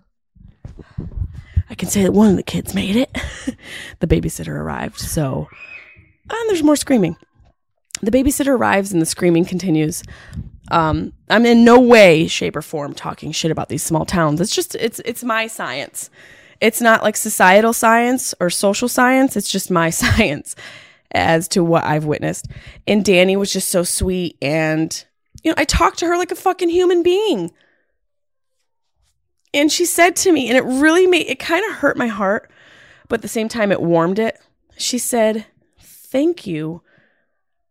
I 1.70 1.74
can 1.74 1.88
say 1.88 2.02
that 2.02 2.12
one 2.12 2.28
of 2.28 2.36
the 2.36 2.42
kids 2.42 2.74
made 2.74 2.94
it. 2.94 3.10
the 4.00 4.06
babysitter 4.06 4.48
arrived, 4.48 4.98
so 4.98 5.48
and 6.28 6.50
there's 6.50 6.62
more 6.62 6.76
screaming. 6.76 7.16
The 8.02 8.10
babysitter 8.10 8.48
arrives 8.48 8.92
and 8.92 9.00
the 9.00 9.06
screaming 9.06 9.46
continues. 9.46 10.02
Um, 10.70 11.14
I'm 11.30 11.46
in 11.46 11.64
no 11.64 11.80
way, 11.80 12.26
shape, 12.26 12.54
or 12.54 12.60
form 12.60 12.92
talking 12.92 13.32
shit 13.32 13.50
about 13.50 13.70
these 13.70 13.82
small 13.82 14.04
towns. 14.04 14.42
It's 14.42 14.54
just 14.54 14.74
it's 14.74 15.00
it's 15.06 15.24
my 15.24 15.46
science. 15.46 16.10
It's 16.60 16.82
not 16.82 17.02
like 17.02 17.16
societal 17.16 17.72
science 17.72 18.34
or 18.38 18.50
social 18.50 18.90
science. 18.90 19.38
It's 19.38 19.50
just 19.50 19.70
my 19.70 19.88
science 20.02 20.54
as 21.12 21.48
to 21.48 21.64
what 21.64 21.84
I've 21.84 22.04
witnessed. 22.04 22.46
And 22.86 23.02
Danny 23.02 23.38
was 23.38 23.54
just 23.54 23.70
so 23.70 23.84
sweet, 23.84 24.36
and 24.42 25.02
you 25.42 25.50
know, 25.50 25.54
I 25.56 25.64
talked 25.64 26.00
to 26.00 26.06
her 26.08 26.18
like 26.18 26.30
a 26.30 26.36
fucking 26.36 26.68
human 26.68 27.02
being. 27.02 27.52
And 29.56 29.72
she 29.72 29.86
said 29.86 30.16
to 30.16 30.32
me, 30.32 30.50
and 30.50 30.58
it 30.58 30.64
really 30.64 31.06
made 31.06 31.28
it 31.28 31.38
kind 31.38 31.64
of 31.64 31.76
hurt 31.76 31.96
my 31.96 32.08
heart, 32.08 32.50
but 33.08 33.20
at 33.20 33.22
the 33.22 33.28
same 33.28 33.48
time, 33.48 33.72
it 33.72 33.80
warmed 33.80 34.18
it. 34.18 34.38
She 34.76 34.98
said, 34.98 35.46
Thank 35.80 36.46
you 36.46 36.82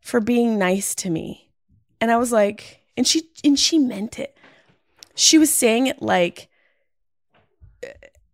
for 0.01 0.19
being 0.19 0.57
nice 0.57 0.95
to 0.95 1.11
me. 1.11 1.51
And 2.01 2.11
I 2.11 2.17
was 2.17 2.31
like, 2.31 2.81
and 2.97 3.05
she 3.05 3.29
and 3.43 3.57
she 3.57 3.77
meant 3.77 4.17
it. 4.17 4.35
She 5.13 5.37
was 5.37 5.53
saying 5.53 5.85
it 5.85 6.01
like 6.01 6.49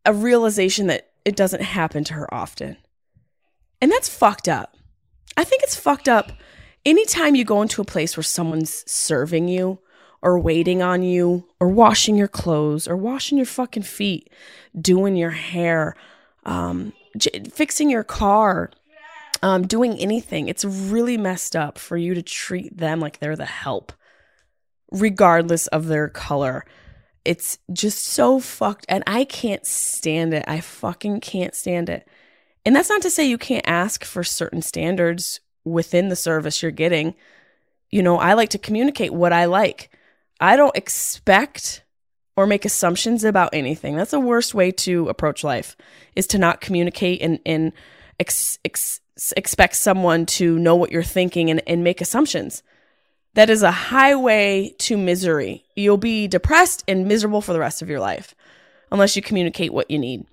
a 0.05 0.13
realization 0.13 0.87
that 0.87 1.09
it 1.25 1.35
doesn't 1.35 1.61
happen 1.61 2.05
to 2.05 2.13
her 2.13 2.33
often. 2.33 2.77
And 3.81 3.91
that's 3.91 4.07
fucked 4.07 4.47
up. 4.47 4.77
I 5.35 5.43
think 5.43 5.61
it's 5.63 5.75
fucked 5.75 6.07
up 6.07 6.31
anytime 6.85 7.35
you 7.35 7.43
go 7.43 7.61
into 7.61 7.81
a 7.81 7.85
place 7.85 8.15
where 8.15 8.23
someone's 8.23 8.89
serving 8.89 9.49
you 9.49 9.79
or 10.21 10.39
waiting 10.39 10.81
on 10.81 11.03
you 11.03 11.45
or 11.59 11.67
washing 11.67 12.15
your 12.15 12.27
clothes 12.27 12.87
or 12.87 12.95
washing 12.95 13.37
your 13.37 13.45
fucking 13.45 13.83
feet, 13.83 14.29
doing 14.79 15.15
your 15.15 15.31
hair, 15.31 15.95
um, 16.45 16.93
j- 17.17 17.43
fixing 17.51 17.89
your 17.89 18.03
car, 18.03 18.71
um, 19.41 19.65
doing 19.65 19.97
anything. 19.97 20.47
It's 20.47 20.65
really 20.65 21.17
messed 21.17 21.55
up 21.55 21.77
for 21.77 21.97
you 21.97 22.13
to 22.13 22.21
treat 22.21 22.77
them 22.77 22.99
like 22.99 23.19
they're 23.19 23.35
the 23.35 23.45
help, 23.45 23.91
regardless 24.91 25.67
of 25.67 25.87
their 25.87 26.07
color. 26.07 26.65
It's 27.25 27.59
just 27.71 28.03
so 28.03 28.39
fucked. 28.39 28.85
And 28.89 29.03
I 29.07 29.25
can't 29.25 29.65
stand 29.65 30.33
it. 30.33 30.45
I 30.47 30.59
fucking 30.59 31.21
can't 31.21 31.55
stand 31.55 31.89
it. 31.89 32.07
And 32.65 32.75
that's 32.75 32.89
not 32.89 33.01
to 33.03 33.09
say 33.09 33.25
you 33.25 33.37
can't 33.37 33.67
ask 33.67 34.03
for 34.03 34.23
certain 34.23 34.61
standards 34.61 35.39
within 35.63 36.09
the 36.09 36.15
service 36.15 36.61
you're 36.61 36.71
getting. 36.71 37.15
You 37.89 38.03
know, 38.03 38.17
I 38.17 38.33
like 38.33 38.49
to 38.49 38.57
communicate 38.57 39.13
what 39.13 39.33
I 39.33 39.45
like. 39.45 39.90
I 40.41 40.55
don't 40.57 40.75
expect 40.75 41.83
or 42.35 42.47
make 42.47 42.65
assumptions 42.65 43.23
about 43.23 43.51
anything. 43.53 43.95
That's 43.95 44.11
the 44.11 44.19
worst 44.19 44.55
way 44.55 44.71
to 44.71 45.07
approach 45.07 45.43
life 45.43 45.77
is 46.15 46.25
to 46.27 46.39
not 46.39 46.61
communicate 46.61 47.21
and, 47.21 47.39
and 47.45 47.71
ex, 48.19 48.57
ex, 48.65 48.99
expect 49.37 49.75
someone 49.75 50.25
to 50.25 50.57
know 50.57 50.75
what 50.75 50.91
you're 50.91 51.03
thinking 51.03 51.51
and, 51.51 51.61
and 51.67 51.83
make 51.83 52.01
assumptions. 52.01 52.63
That 53.35 53.49
is 53.49 53.61
a 53.61 53.71
highway 53.71 54.73
to 54.79 54.97
misery. 54.97 55.63
You'll 55.75 55.97
be 55.97 56.27
depressed 56.27 56.83
and 56.87 57.07
miserable 57.07 57.41
for 57.41 57.53
the 57.53 57.59
rest 57.59 57.81
of 57.81 57.89
your 57.89 57.99
life 57.99 58.33
unless 58.91 59.15
you 59.15 59.21
communicate 59.21 59.71
what 59.71 59.91
you 59.91 59.99
need. 59.99 60.25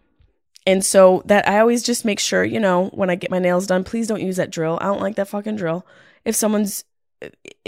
And 0.66 0.84
so 0.84 1.22
that 1.26 1.48
I 1.48 1.60
always 1.60 1.82
just 1.82 2.04
make 2.04 2.18
sure, 2.18 2.44
you 2.44 2.60
know, 2.60 2.86
when 2.86 3.10
I 3.10 3.14
get 3.14 3.30
my 3.30 3.38
nails 3.38 3.66
done, 3.66 3.84
please 3.84 4.06
don't 4.06 4.22
use 4.22 4.36
that 4.36 4.50
drill. 4.50 4.78
I 4.80 4.86
don't 4.86 5.00
like 5.00 5.16
that 5.16 5.28
fucking 5.28 5.56
drill. 5.56 5.86
If 6.24 6.34
someone's 6.34 6.84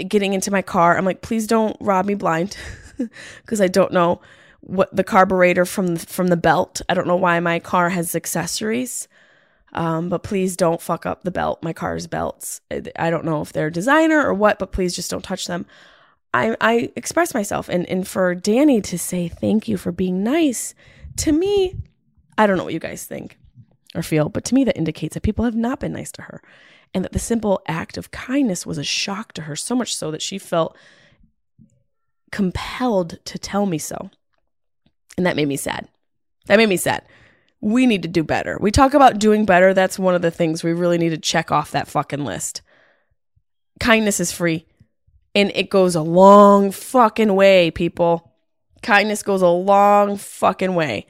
getting 0.07 0.33
into 0.33 0.51
my 0.51 0.61
car, 0.61 0.97
I'm 0.97 1.05
like, 1.05 1.21
please 1.21 1.47
don't 1.47 1.77
rob 1.79 2.05
me 2.05 2.15
blind 2.15 2.57
because 3.41 3.61
I 3.61 3.67
don't 3.67 3.93
know 3.93 4.21
what 4.61 4.95
the 4.95 5.03
carburetor 5.03 5.65
from 5.65 5.95
from 5.95 6.27
the 6.27 6.37
belt. 6.37 6.81
I 6.87 6.93
don't 6.93 7.07
know 7.07 7.15
why 7.15 7.39
my 7.39 7.59
car 7.59 7.89
has 7.89 8.15
accessories. 8.15 9.07
Um, 9.73 10.09
but 10.09 10.23
please 10.23 10.57
don't 10.57 10.81
fuck 10.81 11.05
up 11.05 11.23
the 11.23 11.31
belt, 11.31 11.63
my 11.63 11.71
car's 11.71 12.05
belts. 12.05 12.59
I 12.69 13.09
don't 13.09 13.23
know 13.23 13.41
if 13.41 13.53
they're 13.53 13.69
designer 13.69 14.21
or 14.21 14.33
what, 14.33 14.59
but 14.59 14.73
please 14.73 14.93
just 14.93 15.09
don't 15.09 15.23
touch 15.23 15.47
them. 15.47 15.65
I, 16.33 16.55
I 16.59 16.91
express 16.95 17.33
myself 17.33 17.69
and, 17.69 17.87
and 17.89 18.07
for 18.07 18.35
Danny 18.35 18.81
to 18.81 18.97
say 18.97 19.27
thank 19.27 19.67
you 19.67 19.77
for 19.77 19.91
being 19.91 20.23
nice 20.23 20.73
to 21.17 21.31
me, 21.31 21.75
I 22.37 22.47
don't 22.47 22.57
know 22.57 22.63
what 22.63 22.73
you 22.73 22.79
guys 22.79 23.05
think 23.05 23.37
or 23.95 24.01
feel, 24.01 24.29
but 24.29 24.45
to 24.45 24.55
me 24.55 24.63
that 24.63 24.77
indicates 24.77 25.13
that 25.13 25.23
people 25.23 25.45
have 25.45 25.55
not 25.55 25.79
been 25.79 25.91
nice 25.91 26.11
to 26.13 26.21
her 26.23 26.41
and 26.93 27.03
that 27.03 27.13
the 27.13 27.19
simple 27.19 27.61
act 27.67 27.97
of 27.97 28.11
kindness 28.11 28.65
was 28.65 28.77
a 28.77 28.83
shock 28.83 29.33
to 29.33 29.43
her, 29.43 29.55
so 29.55 29.75
much 29.75 29.95
so 29.95 30.11
that 30.11 30.21
she 30.21 30.37
felt 30.37 30.75
compelled 32.31 33.19
to 33.25 33.37
tell 33.37 33.65
me 33.65 33.77
so. 33.77 34.09
And 35.17 35.25
that 35.25 35.35
made 35.35 35.47
me 35.47 35.57
sad. 35.57 35.87
That 36.47 36.57
made 36.57 36.69
me 36.69 36.77
sad. 36.77 37.03
We 37.59 37.85
need 37.85 38.01
to 38.01 38.07
do 38.07 38.23
better. 38.23 38.57
We 38.59 38.71
talk 38.71 38.93
about 38.93 39.19
doing 39.19 39.45
better. 39.45 39.73
That's 39.73 39.99
one 39.99 40.15
of 40.15 40.21
the 40.21 40.31
things 40.31 40.63
we 40.63 40.73
really 40.73 40.97
need 40.97 41.09
to 41.09 41.17
check 41.17 41.51
off 41.51 41.71
that 41.71 41.87
fucking 41.87 42.25
list. 42.25 42.61
Kindness 43.79 44.19
is 44.19 44.31
free 44.31 44.65
and 45.35 45.51
it 45.53 45.69
goes 45.69 45.95
a 45.95 46.01
long 46.01 46.71
fucking 46.71 47.35
way, 47.35 47.71
people. 47.71 48.31
Kindness 48.81 49.23
goes 49.23 49.41
a 49.41 49.47
long 49.47 50.17
fucking 50.17 50.75
way. 50.75 51.05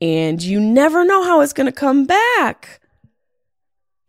And 0.00 0.42
you 0.42 0.60
never 0.60 1.04
know 1.04 1.22
how 1.22 1.40
it's 1.40 1.52
going 1.52 1.66
to 1.66 1.72
come 1.72 2.06
back. 2.06 2.80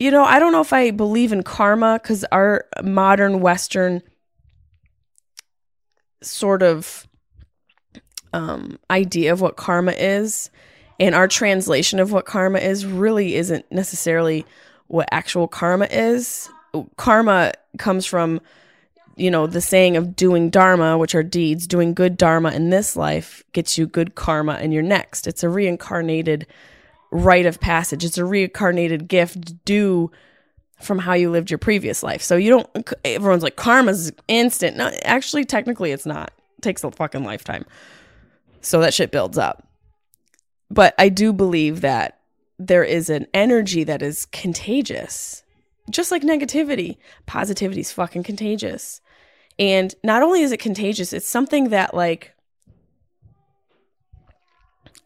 You 0.01 0.09
know, 0.09 0.23
I 0.23 0.39
don't 0.39 0.51
know 0.51 0.61
if 0.61 0.73
I 0.73 0.89
believe 0.89 1.31
in 1.31 1.43
karma 1.43 1.99
because 2.01 2.23
our 2.31 2.65
modern 2.81 3.39
Western 3.39 4.01
sort 6.23 6.63
of 6.63 7.07
um, 8.33 8.79
idea 8.89 9.31
of 9.31 9.41
what 9.41 9.57
karma 9.57 9.91
is 9.91 10.49
and 10.99 11.13
our 11.13 11.27
translation 11.27 11.99
of 11.99 12.11
what 12.11 12.25
karma 12.25 12.57
is 12.57 12.83
really 12.83 13.35
isn't 13.35 13.71
necessarily 13.71 14.43
what 14.87 15.07
actual 15.11 15.47
karma 15.47 15.85
is. 15.91 16.49
Karma 16.97 17.51
comes 17.77 18.07
from, 18.07 18.41
you 19.17 19.29
know, 19.29 19.45
the 19.45 19.61
saying 19.61 19.97
of 19.97 20.15
doing 20.15 20.49
dharma, 20.49 20.97
which 20.97 21.13
are 21.13 21.21
deeds, 21.21 21.67
doing 21.67 21.93
good 21.93 22.17
dharma 22.17 22.49
in 22.53 22.71
this 22.71 22.95
life 22.95 23.43
gets 23.53 23.77
you 23.77 23.85
good 23.85 24.15
karma 24.15 24.57
in 24.61 24.71
your 24.71 24.81
next. 24.81 25.27
It's 25.27 25.43
a 25.43 25.49
reincarnated 25.49 26.47
rite 27.11 27.45
of 27.45 27.59
passage. 27.59 28.03
It's 28.03 28.17
a 28.17 28.25
reincarnated 28.25 29.07
gift 29.07 29.63
due 29.65 30.11
from 30.79 30.99
how 30.99 31.13
you 31.13 31.29
lived 31.29 31.51
your 31.51 31.57
previous 31.57 32.01
life. 32.03 32.21
So 32.21 32.35
you 32.35 32.49
don't 32.49 32.93
everyone's 33.05 33.43
like 33.43 33.55
karma's 33.55 34.11
instant. 34.27 34.77
No, 34.77 34.91
actually 35.03 35.45
technically 35.45 35.91
it's 35.91 36.05
not. 36.05 36.31
It 36.57 36.61
takes 36.61 36.83
a 36.83 36.91
fucking 36.91 37.23
lifetime. 37.23 37.65
So 38.61 38.79
that 38.81 38.93
shit 38.93 39.11
builds 39.11 39.37
up. 39.37 39.67
But 40.69 40.95
I 40.97 41.09
do 41.09 41.33
believe 41.33 41.81
that 41.81 42.19
there 42.57 42.83
is 42.83 43.09
an 43.09 43.27
energy 43.33 43.83
that 43.83 44.01
is 44.01 44.25
contagious. 44.27 45.43
Just 45.89 46.11
like 46.11 46.21
negativity, 46.21 46.97
positivity 47.25 47.81
is 47.81 47.91
fucking 47.91 48.23
contagious. 48.23 49.01
And 49.59 49.93
not 50.03 50.23
only 50.23 50.41
is 50.41 50.51
it 50.51 50.57
contagious, 50.57 51.11
it's 51.11 51.27
something 51.27 51.69
that 51.69 51.93
like 51.93 52.33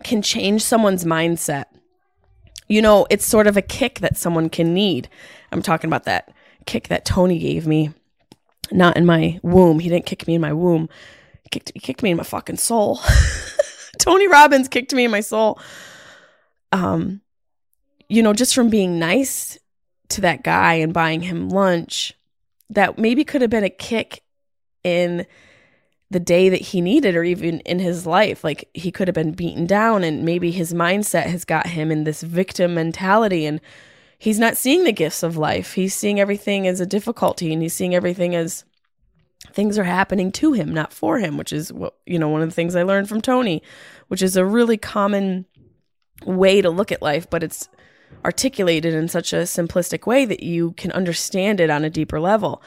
can 0.03 0.22
change 0.22 0.62
someone's 0.62 1.03
mindset. 1.03 1.66
You 2.68 2.82
know, 2.82 3.05
it's 3.09 3.26
sort 3.26 3.47
of 3.47 3.57
a 3.57 3.61
kick 3.61 3.99
that 3.99 4.18
someone 4.18 4.49
can 4.49 4.74
need. 4.74 5.07
I'm 5.51 5.61
talking 5.61 5.88
about 5.88 6.05
that 6.05 6.34
kick 6.66 6.88
that 6.88 7.05
Tony 7.05 7.39
gave 7.39 7.68
me, 7.68 7.91
not 8.72 8.97
in 8.97 9.05
my 9.05 9.39
womb. 9.43 9.80
He 9.80 9.89
didn't 9.89 10.05
kick 10.05 10.28
me 10.28 10.36
in 10.36 10.41
my 10.41 10.53
womb. 10.53 10.89
He 11.43 11.49
kicked, 11.49 11.72
he 11.74 11.80
kicked 11.80 12.01
me 12.01 12.11
in 12.11 12.18
my 12.18 12.24
fucking 12.24 12.57
soul. 12.57 12.99
Tony 13.99 14.28
Robbins 14.28 14.68
kicked 14.68 14.93
me 14.93 15.05
in 15.05 15.11
my 15.11 15.22
soul. 15.22 15.59
Um, 16.72 17.22
you 18.09 18.22
know, 18.24 18.34
just 18.34 18.55
from 18.55 18.70
being 18.70 18.99
nice 18.99 19.57
to 20.09 20.22
that 20.22 20.43
guy 20.43 20.76
and 20.76 20.93
buying 20.93 21.22
him 21.22 21.49
lunch, 21.49 22.13
that 22.70 22.97
maybe 22.97 23.24
could 23.24 23.41
have 23.41 23.49
been 23.49 23.63
a 23.63 23.70
kick 23.70 24.24
in 24.84 25.26
the 26.12 26.20
day 26.20 26.49
that 26.49 26.62
he 26.62 26.82
needed 26.82 27.16
or 27.16 27.24
even 27.24 27.60
in 27.62 27.80
his 27.80 28.06
life. 28.06 28.43
Like 28.43 28.70
he 28.74 28.91
could 28.91 29.08
have 29.08 29.16
been 29.16 29.32
beaten 29.32 29.66
down 29.66 30.03
and 30.03 30.24
maybe 30.24 30.51
his 30.51 30.74
mindset 30.74 31.26
has 31.26 31.45
got 31.45 31.68
him 31.68 31.91
in 31.91 32.03
this 32.03 32.22
victim 32.22 32.76
mentality 32.76 33.45
and 33.45 33.60
he's 34.18 34.39
not 34.39 34.58
seeing 34.58 34.84
the 34.84 34.91
gifts 34.91 35.24
of 35.24 35.38
life. 35.38 35.74
He's 35.74 35.95
seeing 35.95 36.20
everything 36.20 36.68
as 36.68 36.80
a 36.80 36.86
difficulty 36.86 37.51
and 37.51 37.62
he's 37.62 37.74
seeing 37.74 37.95
everything 37.95 38.36
as 38.36 38.66
things 39.51 39.78
are 39.78 39.84
happening 39.84 40.32
to 40.34 40.53
him, 40.53 40.74
not 40.74 40.93
for 40.93 41.20
him, 41.20 41.38
which 41.38 41.53
is 41.53 41.72
what, 41.72 41.95
you 42.06 42.20
know, 42.20 42.30
one 42.30 42.41
of 42.41 42.49
the 42.49 42.56
things 42.56 42.76
I 42.76 42.84
learned 42.84 43.10
from 43.10 43.22
Tony, 43.22 43.62
which 44.08 44.22
is 44.22 44.36
a 44.36 44.45
really 44.45 44.78
common 44.78 45.45
way 46.26 46.62
to 46.62 46.70
look 46.70 46.91
at 46.91 47.01
life, 47.01 47.30
but 47.30 47.43
it's 47.43 47.70
articulated 48.24 48.93
in 48.93 49.08
such 49.08 49.34
a 49.34 49.38
simplistic 49.38 50.08
way 50.08 50.26
that 50.26 50.41
you 50.41 50.72
can 50.74 50.91
understand 50.91 51.60
it 51.60 51.70
on 51.70 51.84
a 51.84 51.89
deeper 51.89 52.20
level. 52.20 52.62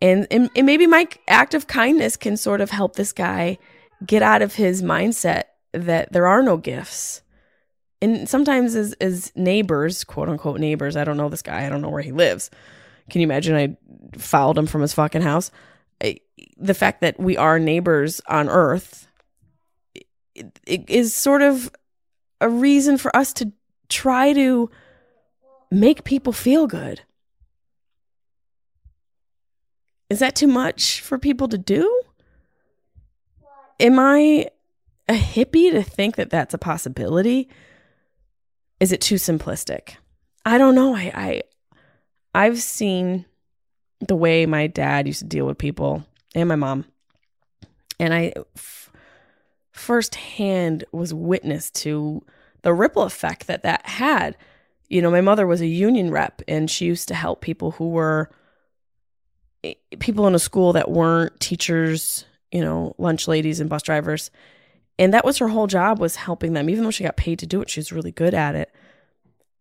And, 0.00 0.26
and, 0.30 0.50
and 0.54 0.66
maybe 0.66 0.86
my 0.86 1.08
act 1.26 1.54
of 1.54 1.66
kindness 1.66 2.16
can 2.16 2.36
sort 2.36 2.60
of 2.60 2.70
help 2.70 2.96
this 2.96 3.12
guy 3.12 3.58
get 4.04 4.22
out 4.22 4.42
of 4.42 4.54
his 4.54 4.82
mindset 4.82 5.44
that 5.72 6.12
there 6.12 6.26
are 6.26 6.42
no 6.42 6.56
gifts. 6.56 7.22
And 8.02 8.28
sometimes 8.28 8.74
as, 8.74 8.92
as 8.94 9.32
neighbors, 9.34 10.04
quote 10.04 10.28
unquote 10.28 10.60
neighbors, 10.60 10.96
I 10.96 11.04
don't 11.04 11.16
know 11.16 11.30
this 11.30 11.42
guy, 11.42 11.64
I 11.64 11.68
don't 11.68 11.80
know 11.80 11.88
where 11.88 12.02
he 12.02 12.12
lives. 12.12 12.50
Can 13.08 13.20
you 13.20 13.26
imagine 13.26 13.56
I 13.56 14.18
fouled 14.18 14.58
him 14.58 14.66
from 14.66 14.82
his 14.82 14.92
fucking 14.92 15.22
house? 15.22 15.50
I, 16.02 16.20
the 16.58 16.74
fact 16.74 17.00
that 17.00 17.18
we 17.18 17.36
are 17.36 17.58
neighbors 17.58 18.20
on 18.28 18.48
earth 18.48 19.06
it, 20.36 20.60
it 20.66 20.90
is 20.90 21.14
sort 21.14 21.42
of 21.42 21.70
a 22.40 22.48
reason 22.48 22.98
for 22.98 23.14
us 23.16 23.32
to 23.34 23.52
try 23.88 24.32
to 24.32 24.70
make 25.70 26.04
people 26.04 26.32
feel 26.32 26.66
good. 26.66 27.02
Is 30.08 30.20
that 30.20 30.36
too 30.36 30.46
much 30.46 31.00
for 31.00 31.18
people 31.18 31.48
to 31.48 31.58
do? 31.58 32.02
Am 33.80 33.98
I 33.98 34.48
a 35.08 35.14
hippie 35.14 35.70
to 35.72 35.82
think 35.82 36.16
that 36.16 36.30
that's 36.30 36.54
a 36.54 36.58
possibility? 36.58 37.48
Is 38.80 38.92
it 38.92 39.00
too 39.00 39.16
simplistic? 39.16 39.96
I 40.44 40.58
don't 40.58 40.74
know. 40.74 40.94
I, 40.94 41.12
I 41.14 41.42
I've 42.34 42.60
seen 42.60 43.24
the 44.00 44.16
way 44.16 44.46
my 44.46 44.66
dad 44.66 45.06
used 45.06 45.20
to 45.20 45.26
deal 45.26 45.46
with 45.46 45.58
people 45.58 46.04
and 46.34 46.48
my 46.48 46.56
mom, 46.56 46.84
and 47.98 48.12
I 48.12 48.32
f- 48.54 48.90
firsthand 49.72 50.84
was 50.92 51.14
witness 51.14 51.70
to 51.70 52.24
the 52.62 52.74
ripple 52.74 53.02
effect 53.02 53.46
that 53.46 53.62
that 53.62 53.86
had. 53.86 54.36
You 54.88 55.02
know, 55.02 55.10
my 55.10 55.20
mother 55.20 55.46
was 55.46 55.60
a 55.60 55.66
union 55.66 56.10
rep, 56.10 56.42
and 56.46 56.70
she 56.70 56.84
used 56.86 57.08
to 57.08 57.14
help 57.14 57.40
people 57.40 57.72
who 57.72 57.88
were 57.88 58.30
people 59.98 60.26
in 60.26 60.34
a 60.34 60.38
school 60.38 60.72
that 60.74 60.90
weren't 60.90 61.38
teachers, 61.40 62.24
you 62.52 62.60
know, 62.60 62.94
lunch 62.98 63.28
ladies 63.28 63.60
and 63.60 63.70
bus 63.70 63.82
drivers. 63.82 64.30
And 64.98 65.12
that 65.12 65.24
was 65.24 65.38
her 65.38 65.48
whole 65.48 65.66
job 65.66 65.98
was 65.98 66.16
helping 66.16 66.52
them. 66.52 66.70
Even 66.70 66.84
though 66.84 66.90
she 66.90 67.04
got 67.04 67.16
paid 67.16 67.38
to 67.40 67.46
do 67.46 67.60
it, 67.60 67.68
she 67.68 67.80
was 67.80 67.92
really 67.92 68.12
good 68.12 68.34
at 68.34 68.54
it. 68.54 68.72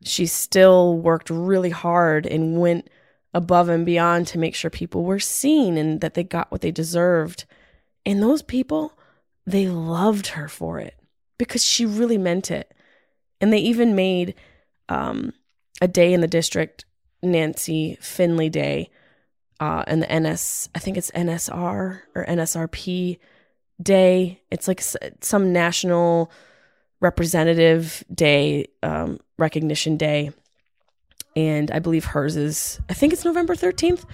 She 0.04 0.26
still 0.26 0.98
worked 0.98 1.30
really 1.30 1.72
hard 1.72 2.26
and 2.26 2.60
went 2.60 2.90
above 3.34 3.68
and 3.68 3.86
beyond 3.86 4.28
to 4.28 4.38
make 4.38 4.56
sure 4.56 4.70
people 4.70 5.04
were 5.04 5.20
seen 5.20 5.78
and 5.78 6.00
that 6.02 6.14
they 6.14 6.24
got 6.24 6.52
what 6.52 6.62
they 6.62 6.72
deserved. 6.72 7.46
And 8.06 8.22
those 8.22 8.42
people, 8.42 8.98
they 9.46 9.68
loved 9.68 10.28
her 10.28 10.48
for 10.48 10.80
it 10.80 10.96
because 11.38 11.64
she 11.64 11.86
really 11.86 12.18
meant 12.18 12.50
it. 12.50 12.74
And 13.42 13.52
they 13.52 13.58
even 13.58 13.96
made 13.96 14.36
um, 14.88 15.34
a 15.82 15.88
day 15.88 16.14
in 16.14 16.22
the 16.22 16.28
district, 16.28 16.86
Nancy 17.22 17.98
Finley 18.00 18.50
Day, 18.50 18.90
uh, 19.60 19.84
and 19.88 20.02
the 20.02 20.20
NS, 20.20 20.70
I 20.76 20.80
think 20.80 20.98
it's 20.98 21.12
NSR 21.12 22.02
or 22.14 22.26
NSRP 22.26 23.20
day. 23.82 24.42
It's 24.52 24.68
like 24.68 24.82
some 25.22 25.54
national 25.54 26.32
representative 27.00 28.04
day, 28.14 28.68
um, 28.84 29.20
recognition 29.38 29.98
day. 29.98 30.32
And 31.36 31.72
I 31.72 31.80
believe 31.80 32.06
hers 32.06 32.36
is, 32.36 32.80
I 32.90 32.94
think 32.94 33.12
it's 33.14 33.26
November 33.26 33.56
13th, 33.56 34.06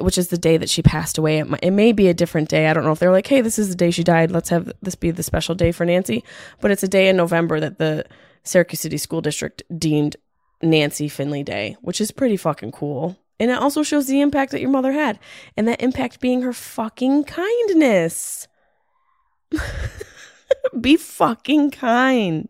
which 0.00 0.18
is 0.18 0.28
the 0.28 0.38
day 0.38 0.58
that 0.58 0.68
she 0.68 0.82
passed 0.82 1.16
away. 1.16 1.38
It, 1.38 1.48
might, 1.48 1.60
it 1.62 1.70
may 1.70 1.92
be 1.92 2.08
a 2.08 2.14
different 2.14 2.48
day. 2.48 2.68
I 2.68 2.74
don't 2.74 2.84
know 2.84 2.92
if 2.92 2.98
they're 2.98 3.10
like, 3.10 3.26
hey, 3.26 3.40
this 3.40 3.58
is 3.58 3.70
the 3.70 3.74
day 3.74 3.90
she 3.90 4.04
died. 4.04 4.30
Let's 4.30 4.50
have 4.50 4.70
this 4.82 4.94
be 4.94 5.10
the 5.10 5.22
special 5.22 5.54
day 5.54 5.72
for 5.72 5.86
Nancy. 5.86 6.24
But 6.60 6.70
it's 6.70 6.82
a 6.82 6.88
day 6.88 7.08
in 7.08 7.16
November 7.16 7.58
that 7.60 7.78
the 7.78 8.04
Syracuse 8.44 8.80
City 8.80 8.98
School 8.98 9.22
District 9.22 9.62
deemed 9.78 10.16
Nancy 10.60 11.08
Finley 11.08 11.42
Day, 11.42 11.76
which 11.80 12.00
is 12.00 12.10
pretty 12.10 12.36
fucking 12.36 12.72
cool. 12.72 13.18
And 13.42 13.50
it 13.50 13.58
also 13.58 13.82
shows 13.82 14.06
the 14.06 14.20
impact 14.20 14.52
that 14.52 14.60
your 14.60 14.70
mother 14.70 14.92
had, 14.92 15.18
and 15.56 15.66
that 15.66 15.82
impact 15.82 16.20
being 16.20 16.42
her 16.42 16.52
fucking 16.52 17.24
kindness. 17.24 18.46
Be 20.80 20.96
fucking 20.96 21.72
kind. 21.72 22.48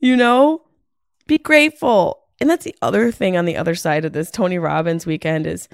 You 0.00 0.16
know? 0.16 0.62
Be 1.26 1.36
grateful. 1.36 2.22
And 2.40 2.48
that's 2.48 2.64
the 2.64 2.74
other 2.80 3.12
thing 3.12 3.36
on 3.36 3.44
the 3.44 3.58
other 3.58 3.74
side 3.74 4.06
of 4.06 4.14
this 4.14 4.30
Tony 4.30 4.58
Robbins 4.58 5.04
weekend 5.04 5.46
is 5.46 5.68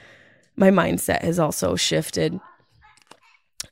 my 0.57 0.71
mindset 0.71 1.23
has 1.23 1.39
also 1.39 1.77
shifted 1.77 2.41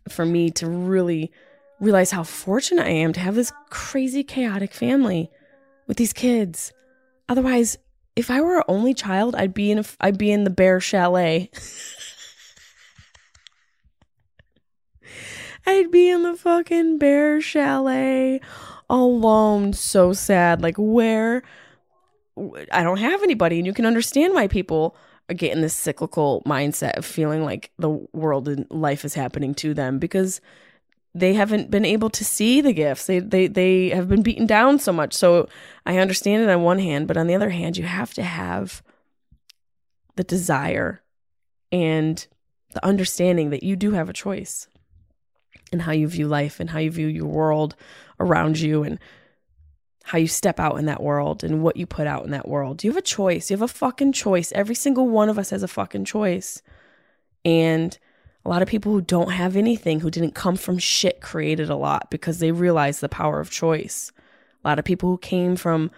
for 0.09 0.25
me 0.25 0.51
to 0.51 0.69
really 0.69 1.33
realize 1.81 2.13
how 2.13 2.23
fortunate 2.23 2.87
I 2.87 2.91
am 2.91 3.13
to 3.15 3.21
have 3.21 3.35
this 3.35 3.53
crazy 3.71 4.23
chaotic 4.23 4.73
family 4.73 5.33
with 5.89 5.97
these 5.97 6.13
kids. 6.13 6.73
Otherwise, 7.29 7.77
if 8.17 8.31
I 8.31 8.41
were 8.41 8.57
an 8.57 8.65
only 8.67 8.95
child, 8.95 9.37
I'd 9.37 9.55
be 9.55 9.71
in 9.71 9.79
a, 9.79 9.85
I'd 10.01 10.19
be 10.19 10.33
in 10.33 10.45
the 10.45 10.51
bear 10.51 10.81
chalet. 10.81 11.51
I'd 15.67 15.91
be 15.91 16.09
in 16.09 16.23
the 16.23 16.35
fucking 16.35 16.99
bear 16.99 17.41
chalet 17.41 18.41
alone, 18.89 19.73
so 19.75 20.13
sad. 20.13 20.63
Like 20.63 20.77
where 20.79 21.43
I 22.73 22.83
don't 22.83 22.99
have 22.99 23.23
anybody, 23.23 23.59
and 23.59 23.67
you 23.67 23.75
can 23.75 23.87
understand 23.87 24.35
why 24.35 24.49
people 24.49 24.97
get 25.35 25.53
in 25.53 25.61
this 25.61 25.75
cyclical 25.75 26.43
mindset 26.47 26.97
of 26.97 27.05
feeling 27.05 27.45
like 27.45 27.71
the 27.79 27.91
world 28.13 28.49
and 28.49 28.67
life 28.71 29.05
is 29.05 29.15
happening 29.15 29.55
to 29.57 29.75
them 29.75 29.99
because 29.99 30.41
they 31.19 31.35
haven't 31.35 31.71
been 31.71 31.85
able 31.85 32.11
to 32.11 32.25
see 32.25 32.61
the 32.61 32.73
gifts. 32.73 33.07
They 33.07 33.21
they 33.21 33.47
they 33.47 33.89
have 33.91 34.09
been 34.09 34.23
beaten 34.23 34.47
down 34.47 34.79
so 34.79 34.93
much. 34.93 35.15
So 35.15 35.49
I 35.85 35.99
understand 35.99 36.43
it 36.43 36.51
on 36.51 36.63
one 36.63 36.79
hand, 36.79 37.09
but 37.09 37.17
on 37.17 37.27
the 37.27 37.35
other 37.35 37.51
hand, 37.51 37.77
you 37.77 37.85
have 37.85 38.13
to 38.15 38.23
have 38.23 38.83
the 40.17 40.25
desire 40.25 41.03
and 41.73 42.27
the 42.73 42.85
understanding 42.85 43.51
that 43.51 43.63
you 43.63 43.77
do 43.77 43.93
have 43.93 44.09
a 44.09 44.15
choice 44.15 44.69
in 45.73 45.81
how 45.81 45.93
you 45.93 46.07
view 46.07 46.29
life 46.29 46.61
and 46.61 46.71
how 46.71 46.79
you 46.79 46.91
view 46.91 47.07
your 47.07 47.27
world 47.27 47.75
around 48.21 48.59
you 48.59 48.83
and 48.83 48.99
how 50.05 50.19
you 50.19 50.29
step 50.29 50.61
out 50.61 50.79
in 50.79 50.87
that 50.87 51.03
world 51.03 51.43
and 51.43 51.63
what 51.63 51.77
you 51.77 51.87
put 51.87 52.07
out 52.07 52.25
in 52.25 52.31
that 52.31 52.47
world. 52.47 52.85
You 52.85 52.91
have 52.91 52.99
a 52.99 53.03
choice. 53.03 53.51
You 53.51 53.55
have 53.57 53.63
a 53.63 53.69
fucking 53.69 54.13
choice. 54.13 54.53
Every 54.53 54.75
single 54.75 55.09
one 55.09 55.29
of 55.29 55.39
us 55.39 55.51
has 55.51 55.63
a 55.63 55.69
fucking 55.69 56.05
choice. 56.05 56.63
And 57.45 57.99
a 58.47 58.49
lot 58.49 58.63
of 58.63 58.69
people 58.69 58.93
who 58.93 59.01
don't 59.01 59.33
have 59.33 59.57
anything, 59.57 60.01
who 60.01 60.11
didn't 60.11 60.35
come 60.35 60.57
from 60.57 60.79
shit, 60.79 61.21
created 61.21 61.69
a 61.69 61.77
lot 61.77 62.11
because 62.11 62.39
they 62.39 62.53
realized 62.53 63.01
the 63.01 63.09
power 63.09 63.41
of 63.41 63.51
choice. 63.51 64.13
A 64.65 64.69
lot 64.69 64.79
of 64.79 64.85
people 64.85 65.11
who 65.11 65.19
came 65.19 65.57
from 65.57 65.91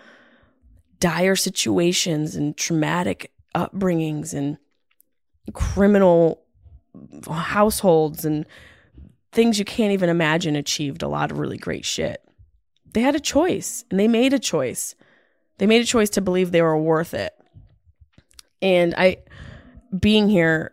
dire 0.98 1.36
situations 1.36 2.34
and 2.34 2.56
traumatic 2.56 3.32
upbringings 3.54 4.34
and 4.34 4.58
criminal 5.52 6.42
households 7.30 8.24
and 8.24 8.44
things 9.30 9.58
you 9.58 9.64
can't 9.64 9.92
even 9.92 10.08
imagine 10.08 10.56
achieved 10.56 11.02
a 11.02 11.08
lot 11.08 11.30
of 11.30 11.38
really 11.38 11.58
great 11.58 11.84
shit 11.84 12.22
they 12.92 13.00
had 13.00 13.14
a 13.14 13.20
choice 13.20 13.84
and 13.90 14.00
they 14.00 14.08
made 14.08 14.32
a 14.32 14.38
choice. 14.38 14.94
They 15.58 15.66
made 15.66 15.82
a 15.82 15.86
choice 15.86 16.10
to 16.10 16.20
believe 16.20 16.50
they 16.50 16.62
were 16.62 16.76
worth 16.76 17.14
it. 17.14 17.34
And 18.62 18.94
I, 18.96 19.18
being 19.98 20.28
here 20.28 20.72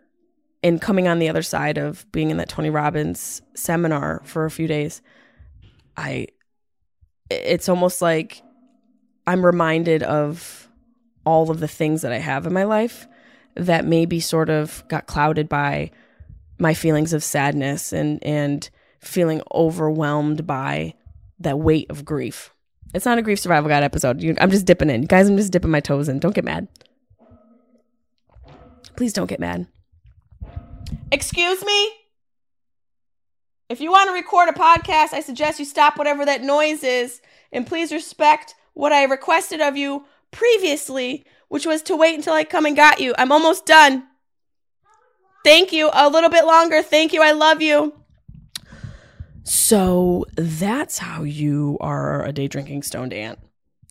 and 0.66 0.80
coming 0.80 1.06
on 1.06 1.20
the 1.20 1.28
other 1.28 1.42
side 1.42 1.78
of 1.78 2.10
being 2.10 2.30
in 2.30 2.38
that 2.38 2.48
Tony 2.48 2.70
Robbins 2.70 3.40
seminar 3.54 4.20
for 4.24 4.44
a 4.44 4.50
few 4.50 4.66
days, 4.66 5.00
I, 5.96 6.26
it's 7.30 7.68
almost 7.68 8.02
like 8.02 8.42
I'm 9.28 9.46
reminded 9.46 10.02
of 10.02 10.68
all 11.24 11.52
of 11.52 11.60
the 11.60 11.68
things 11.68 12.02
that 12.02 12.12
I 12.12 12.18
have 12.18 12.46
in 12.46 12.52
my 12.52 12.64
life 12.64 13.06
that 13.54 13.84
maybe 13.84 14.18
sort 14.18 14.50
of 14.50 14.82
got 14.88 15.06
clouded 15.06 15.48
by 15.48 15.92
my 16.58 16.74
feelings 16.74 17.12
of 17.12 17.22
sadness 17.22 17.92
and 17.92 18.22
and 18.24 18.68
feeling 19.00 19.42
overwhelmed 19.54 20.46
by 20.46 20.94
that 21.38 21.60
weight 21.60 21.88
of 21.90 22.04
grief. 22.04 22.52
It's 22.92 23.04
not 23.04 23.18
a 23.18 23.22
grief 23.22 23.38
survival 23.38 23.68
guide 23.68 23.84
episode. 23.84 24.20
You, 24.20 24.34
I'm 24.40 24.50
just 24.50 24.66
dipping 24.66 24.90
in, 24.90 25.02
guys. 25.02 25.28
I'm 25.28 25.36
just 25.36 25.52
dipping 25.52 25.70
my 25.70 25.80
toes 25.80 26.08
in. 26.08 26.18
Don't 26.18 26.34
get 26.34 26.44
mad. 26.44 26.66
Please 28.96 29.12
don't 29.12 29.26
get 29.26 29.38
mad. 29.38 29.68
Excuse 31.10 31.64
me. 31.64 31.90
If 33.68 33.80
you 33.80 33.90
want 33.90 34.08
to 34.08 34.14
record 34.14 34.48
a 34.48 34.52
podcast, 34.52 35.12
I 35.12 35.20
suggest 35.20 35.58
you 35.58 35.64
stop 35.64 35.98
whatever 35.98 36.24
that 36.24 36.42
noise 36.42 36.84
is 36.84 37.20
and 37.52 37.66
please 37.66 37.92
respect 37.92 38.54
what 38.74 38.92
I 38.92 39.04
requested 39.04 39.60
of 39.60 39.76
you 39.76 40.04
previously, 40.30 41.24
which 41.48 41.66
was 41.66 41.82
to 41.82 41.96
wait 41.96 42.14
until 42.14 42.34
I 42.34 42.44
come 42.44 42.66
and 42.66 42.76
got 42.76 43.00
you. 43.00 43.14
I'm 43.18 43.32
almost 43.32 43.66
done. 43.66 44.04
Thank 45.44 45.72
you. 45.72 45.90
A 45.92 46.08
little 46.08 46.30
bit 46.30 46.44
longer. 46.44 46.82
Thank 46.82 47.12
you. 47.12 47.22
I 47.22 47.32
love 47.32 47.62
you. 47.62 47.94
So 49.44 50.26
that's 50.34 50.98
how 50.98 51.22
you 51.22 51.76
are 51.80 52.24
a 52.24 52.32
day 52.32 52.48
drinking 52.48 52.82
stoned 52.82 53.12
aunt. 53.12 53.38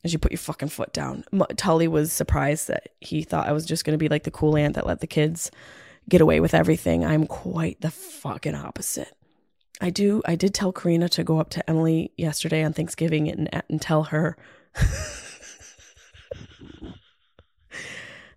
As 0.04 0.14
you 0.14 0.20
put 0.20 0.32
your 0.32 0.38
fucking 0.38 0.70
foot 0.70 0.94
down. 0.94 1.24
Tully 1.58 1.88
was 1.88 2.14
surprised 2.14 2.68
that 2.68 2.90
he 3.02 3.24
thought 3.24 3.48
I 3.48 3.54
was 3.54 3.66
just 3.66 3.86
going 3.86 3.96
to 3.96 4.04
be 4.04 4.08
like 4.08 4.24
the 4.24 4.32
cool 4.32 4.56
aunt 4.56 4.76
that 4.76 4.86
let 4.86 5.00
the 5.00 5.08
kids 5.08 5.50
get 6.10 6.22
away 6.22 6.40
with 6.40 6.54
everything. 6.54 7.04
I'm 7.06 7.28
quite 7.28 7.82
the 7.82 7.92
fucking 7.92 8.56
opposite. 8.56 9.16
I 9.82 9.90
do. 9.90 10.22
I 10.26 10.36
did 10.36 10.54
tell 10.54 10.72
Karina 10.72 11.10
to 11.10 11.24
go 11.24 11.40
up 11.40 11.50
to 11.52 11.70
Emily 11.70 12.12
yesterday 12.18 12.64
on 12.64 12.74
Thanksgiving 12.74 13.30
and, 13.30 13.64
and 13.70 13.82
tell 13.82 14.04
her. 14.04 14.38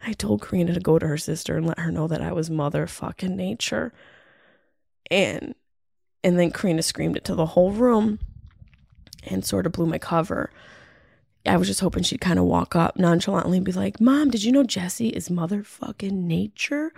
I 0.05 0.13
told 0.15 0.43
Karina 0.43 0.73
to 0.75 0.81
go 0.81 0.99
to 0.99 1.07
her 1.07 1.19
sister 1.19 1.57
and 1.57 1.67
let 1.67 1.79
her 1.79 1.93
know 1.93 2.09
that 2.09 2.23
I 2.23 2.33
was 2.33 2.51
motherfucking 2.51 3.37
nature. 3.37 3.93
And 5.11 5.55
and 6.25 6.39
then 6.39 6.51
Karina 6.51 6.83
screamed 6.83 7.17
it 7.17 7.25
to 7.27 7.35
the 7.35 7.47
whole 7.47 7.73
room 7.73 8.19
and 9.25 9.45
sort 9.45 9.67
of 9.67 9.73
blew 9.73 9.87
my 9.87 9.99
cover. 9.99 10.51
I 11.47 11.57
was 11.57 11.69
just 11.69 11.81
hoping 11.81 12.03
she'd 12.03 12.21
kind 12.21 12.39
of 12.39 12.45
walk 12.45 12.75
up 12.75 12.97
nonchalantly 12.97 13.59
and 13.59 13.65
be 13.65 13.73
like, 13.73 14.01
Mom, 14.01 14.31
did 14.31 14.43
you 14.43 14.51
know 14.51 14.65
Jesse 14.65 15.09
is 15.09 15.29
motherfucking 15.29 16.13
nature? 16.13 16.93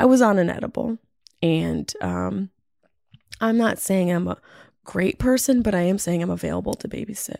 I 0.00 0.06
was 0.06 0.22
on 0.22 0.38
an 0.38 0.48
edible. 0.48 0.96
And 1.42 1.92
um, 2.00 2.48
I'm 3.38 3.58
not 3.58 3.78
saying 3.78 4.10
I'm 4.10 4.28
a 4.28 4.38
great 4.84 5.18
person, 5.18 5.60
but 5.60 5.74
I 5.74 5.82
am 5.82 5.98
saying 5.98 6.22
I'm 6.22 6.30
available 6.30 6.72
to 6.74 6.88
babysit. 6.88 7.36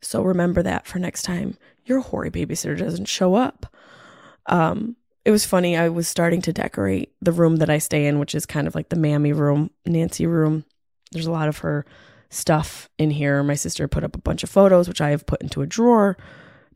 So 0.00 0.22
remember 0.22 0.62
that 0.62 0.86
for 0.86 1.00
next 1.00 1.22
time 1.22 1.56
your 1.84 1.98
hoary 1.98 2.30
babysitter 2.30 2.78
doesn't 2.78 3.06
show 3.06 3.34
up. 3.34 3.74
Um, 4.46 4.94
it 5.24 5.32
was 5.32 5.44
funny. 5.44 5.76
I 5.76 5.88
was 5.88 6.06
starting 6.06 6.40
to 6.42 6.52
decorate 6.52 7.12
the 7.20 7.32
room 7.32 7.56
that 7.56 7.68
I 7.68 7.78
stay 7.78 8.06
in, 8.06 8.20
which 8.20 8.36
is 8.36 8.46
kind 8.46 8.68
of 8.68 8.76
like 8.76 8.90
the 8.90 8.96
mammy 8.96 9.32
room, 9.32 9.70
Nancy 9.84 10.26
room. 10.26 10.64
There's 11.10 11.26
a 11.26 11.32
lot 11.32 11.48
of 11.48 11.58
her 11.58 11.84
stuff 12.28 12.88
in 12.98 13.10
here. 13.10 13.42
My 13.42 13.54
sister 13.54 13.88
put 13.88 14.04
up 14.04 14.14
a 14.14 14.20
bunch 14.20 14.44
of 14.44 14.50
photos, 14.50 14.86
which 14.86 15.00
I 15.00 15.10
have 15.10 15.26
put 15.26 15.42
into 15.42 15.60
a 15.60 15.66
drawer, 15.66 16.16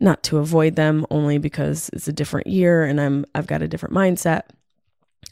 not 0.01 0.25
to 0.25 0.39
avoid 0.39 0.75
them, 0.75 1.07
only 1.09 1.39
because 1.39 1.89
it's 1.93 2.09
a 2.09 2.13
different 2.13 2.49
year 2.49 2.85
and 2.85 3.01
I'm 3.01 3.25
I've 3.33 3.47
got 3.47 3.63
a 3.63 3.69
different 3.69 3.95
mindset, 3.95 4.43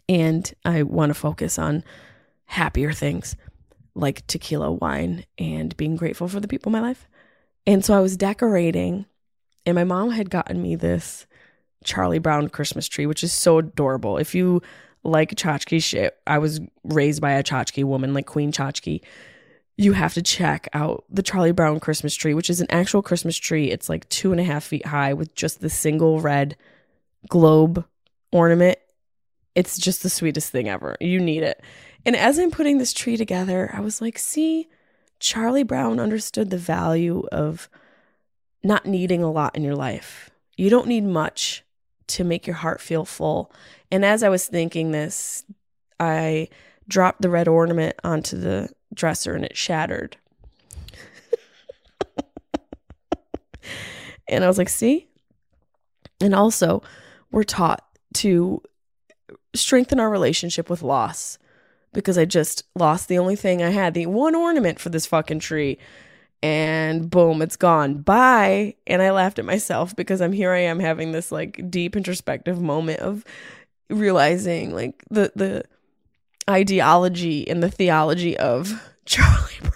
and 0.08 0.52
I 0.64 0.82
want 0.82 1.10
to 1.10 1.14
focus 1.14 1.58
on 1.58 1.84
happier 2.46 2.92
things 2.92 3.36
like 3.94 4.26
tequila, 4.26 4.72
wine, 4.72 5.24
and 5.38 5.76
being 5.76 5.96
grateful 5.96 6.28
for 6.28 6.40
the 6.40 6.48
people 6.48 6.70
in 6.70 6.80
my 6.80 6.86
life. 6.86 7.08
And 7.66 7.84
so 7.84 7.94
I 7.94 8.00
was 8.00 8.16
decorating, 8.16 9.06
and 9.66 9.74
my 9.74 9.84
mom 9.84 10.10
had 10.10 10.30
gotten 10.30 10.62
me 10.62 10.76
this 10.76 11.26
Charlie 11.84 12.18
Brown 12.18 12.48
Christmas 12.48 12.88
tree, 12.88 13.06
which 13.06 13.22
is 13.22 13.32
so 13.32 13.58
adorable. 13.58 14.18
If 14.18 14.34
you 14.34 14.62
like 15.04 15.34
tchotchke 15.34 15.82
shit, 15.82 16.16
I 16.26 16.38
was 16.38 16.60
raised 16.84 17.20
by 17.20 17.32
a 17.32 17.42
tchotchke 17.42 17.84
woman, 17.84 18.14
like 18.14 18.26
Queen 18.26 18.52
Tchotchke. 18.52 19.00
You 19.76 19.92
have 19.92 20.14
to 20.14 20.22
check 20.22 20.68
out 20.74 21.04
the 21.10 21.22
Charlie 21.22 21.52
Brown 21.52 21.80
Christmas 21.80 22.14
tree, 22.14 22.34
which 22.34 22.50
is 22.50 22.60
an 22.60 22.70
actual 22.70 23.02
Christmas 23.02 23.36
tree. 23.36 23.70
It's 23.70 23.88
like 23.88 24.08
two 24.08 24.30
and 24.30 24.40
a 24.40 24.44
half 24.44 24.64
feet 24.64 24.86
high 24.86 25.12
with 25.14 25.34
just 25.34 25.60
the 25.60 25.70
single 25.70 26.20
red 26.20 26.56
globe 27.28 27.84
ornament. 28.30 28.78
It's 29.54 29.78
just 29.78 30.02
the 30.02 30.10
sweetest 30.10 30.50
thing 30.50 30.68
ever. 30.68 30.96
You 31.00 31.20
need 31.20 31.42
it. 31.42 31.62
And 32.04 32.16
as 32.16 32.38
I'm 32.38 32.50
putting 32.50 32.78
this 32.78 32.92
tree 32.92 33.16
together, 33.16 33.70
I 33.72 33.80
was 33.80 34.00
like, 34.00 34.18
see, 34.18 34.68
Charlie 35.20 35.62
Brown 35.62 36.00
understood 36.00 36.50
the 36.50 36.58
value 36.58 37.26
of 37.30 37.68
not 38.64 38.86
needing 38.86 39.22
a 39.22 39.30
lot 39.30 39.54
in 39.56 39.62
your 39.62 39.76
life. 39.76 40.30
You 40.56 40.70
don't 40.70 40.88
need 40.88 41.04
much 41.04 41.64
to 42.08 42.24
make 42.24 42.46
your 42.46 42.56
heart 42.56 42.80
feel 42.80 43.04
full. 43.04 43.52
And 43.90 44.04
as 44.04 44.22
I 44.22 44.28
was 44.28 44.46
thinking 44.46 44.90
this, 44.90 45.44
I 46.00 46.48
dropped 46.88 47.22
the 47.22 47.30
red 47.30 47.48
ornament 47.48 47.96
onto 48.02 48.38
the 48.38 48.70
dresser 48.92 49.34
and 49.34 49.44
it 49.44 49.56
shattered. 49.56 50.16
and 54.28 54.44
I 54.44 54.46
was 54.46 54.58
like, 54.58 54.68
see? 54.68 55.08
And 56.20 56.34
also, 56.34 56.82
we're 57.30 57.44
taught 57.44 57.84
to 58.14 58.62
strengthen 59.54 60.00
our 60.00 60.10
relationship 60.10 60.70
with 60.70 60.82
loss 60.82 61.38
because 61.92 62.16
I 62.16 62.24
just 62.24 62.64
lost 62.74 63.08
the 63.08 63.18
only 63.18 63.36
thing 63.36 63.62
I 63.62 63.70
had, 63.70 63.94
the 63.94 64.06
one 64.06 64.34
ornament 64.34 64.80
for 64.80 64.88
this 64.88 65.06
fucking 65.06 65.40
tree 65.40 65.78
and 66.42 67.08
boom, 67.08 67.40
it's 67.40 67.56
gone. 67.56 68.02
Bye. 68.02 68.74
And 68.86 69.00
I 69.00 69.12
laughed 69.12 69.38
at 69.38 69.44
myself 69.44 69.94
because 69.94 70.20
I'm 70.20 70.32
here 70.32 70.50
I 70.52 70.60
am 70.60 70.80
having 70.80 71.12
this 71.12 71.30
like 71.30 71.70
deep 71.70 71.94
introspective 71.96 72.60
moment 72.60 73.00
of 73.00 73.24
realizing 73.88 74.74
like 74.74 75.04
the 75.10 75.30
the 75.36 75.64
ideology 76.50 77.48
and 77.48 77.62
the 77.62 77.70
theology 77.70 78.36
of 78.36 78.90
Charlie 79.04 79.60
Brown. 79.60 79.72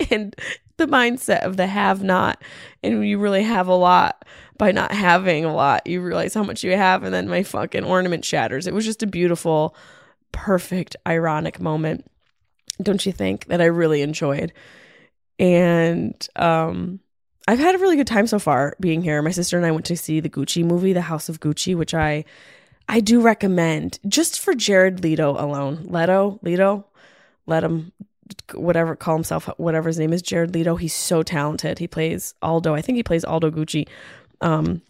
and 0.10 0.36
the 0.76 0.86
mindset 0.86 1.42
of 1.42 1.56
the 1.56 1.68
have 1.68 2.02
not 2.02 2.42
and 2.82 3.06
you 3.06 3.18
really 3.18 3.44
have 3.44 3.68
a 3.68 3.74
lot 3.74 4.24
by 4.58 4.72
not 4.72 4.92
having 4.92 5.44
a 5.44 5.54
lot 5.54 5.86
you 5.86 6.00
realize 6.00 6.34
how 6.34 6.42
much 6.42 6.62
you 6.62 6.72
have 6.76 7.02
and 7.02 7.12
then 7.12 7.28
my 7.28 7.42
fucking 7.42 7.84
ornament 7.84 8.24
shatters 8.24 8.66
it 8.66 8.74
was 8.74 8.84
just 8.84 9.02
a 9.02 9.06
beautiful 9.06 9.74
perfect 10.32 10.96
ironic 11.06 11.60
moment 11.60 12.04
don't 12.82 13.04
you 13.06 13.12
think, 13.12 13.46
that 13.46 13.60
I 13.60 13.66
really 13.66 14.02
enjoyed. 14.02 14.52
And 15.38 16.28
um, 16.36 17.00
I've 17.46 17.58
had 17.58 17.74
a 17.74 17.78
really 17.78 17.96
good 17.96 18.06
time 18.06 18.26
so 18.26 18.38
far 18.38 18.76
being 18.80 19.02
here. 19.02 19.20
My 19.22 19.30
sister 19.30 19.56
and 19.56 19.66
I 19.66 19.70
went 19.70 19.86
to 19.86 19.96
see 19.96 20.20
the 20.20 20.28
Gucci 20.28 20.64
movie, 20.64 20.92
The 20.92 21.02
House 21.02 21.28
of 21.28 21.40
Gucci, 21.40 21.76
which 21.76 21.94
I 21.94 22.24
I 22.86 23.00
do 23.00 23.22
recommend 23.22 23.98
just 24.06 24.40
for 24.40 24.54
Jared 24.54 25.02
Leto 25.02 25.32
alone. 25.42 25.84
Leto, 25.84 26.38
Leto, 26.42 26.86
let 27.46 27.64
him 27.64 27.92
whatever 28.52 28.94
call 28.94 29.14
himself 29.14 29.48
whatever 29.56 29.88
his 29.88 29.98
name 29.98 30.12
is 30.12 30.22
Jared 30.22 30.54
Leto. 30.54 30.76
He's 30.76 30.94
so 30.94 31.22
talented. 31.22 31.78
He 31.78 31.88
plays 31.88 32.34
Aldo. 32.42 32.74
I 32.74 32.82
think 32.82 32.96
he 32.96 33.02
plays 33.02 33.24
Aldo 33.24 33.50
Gucci. 33.50 33.88
Um 34.44 34.82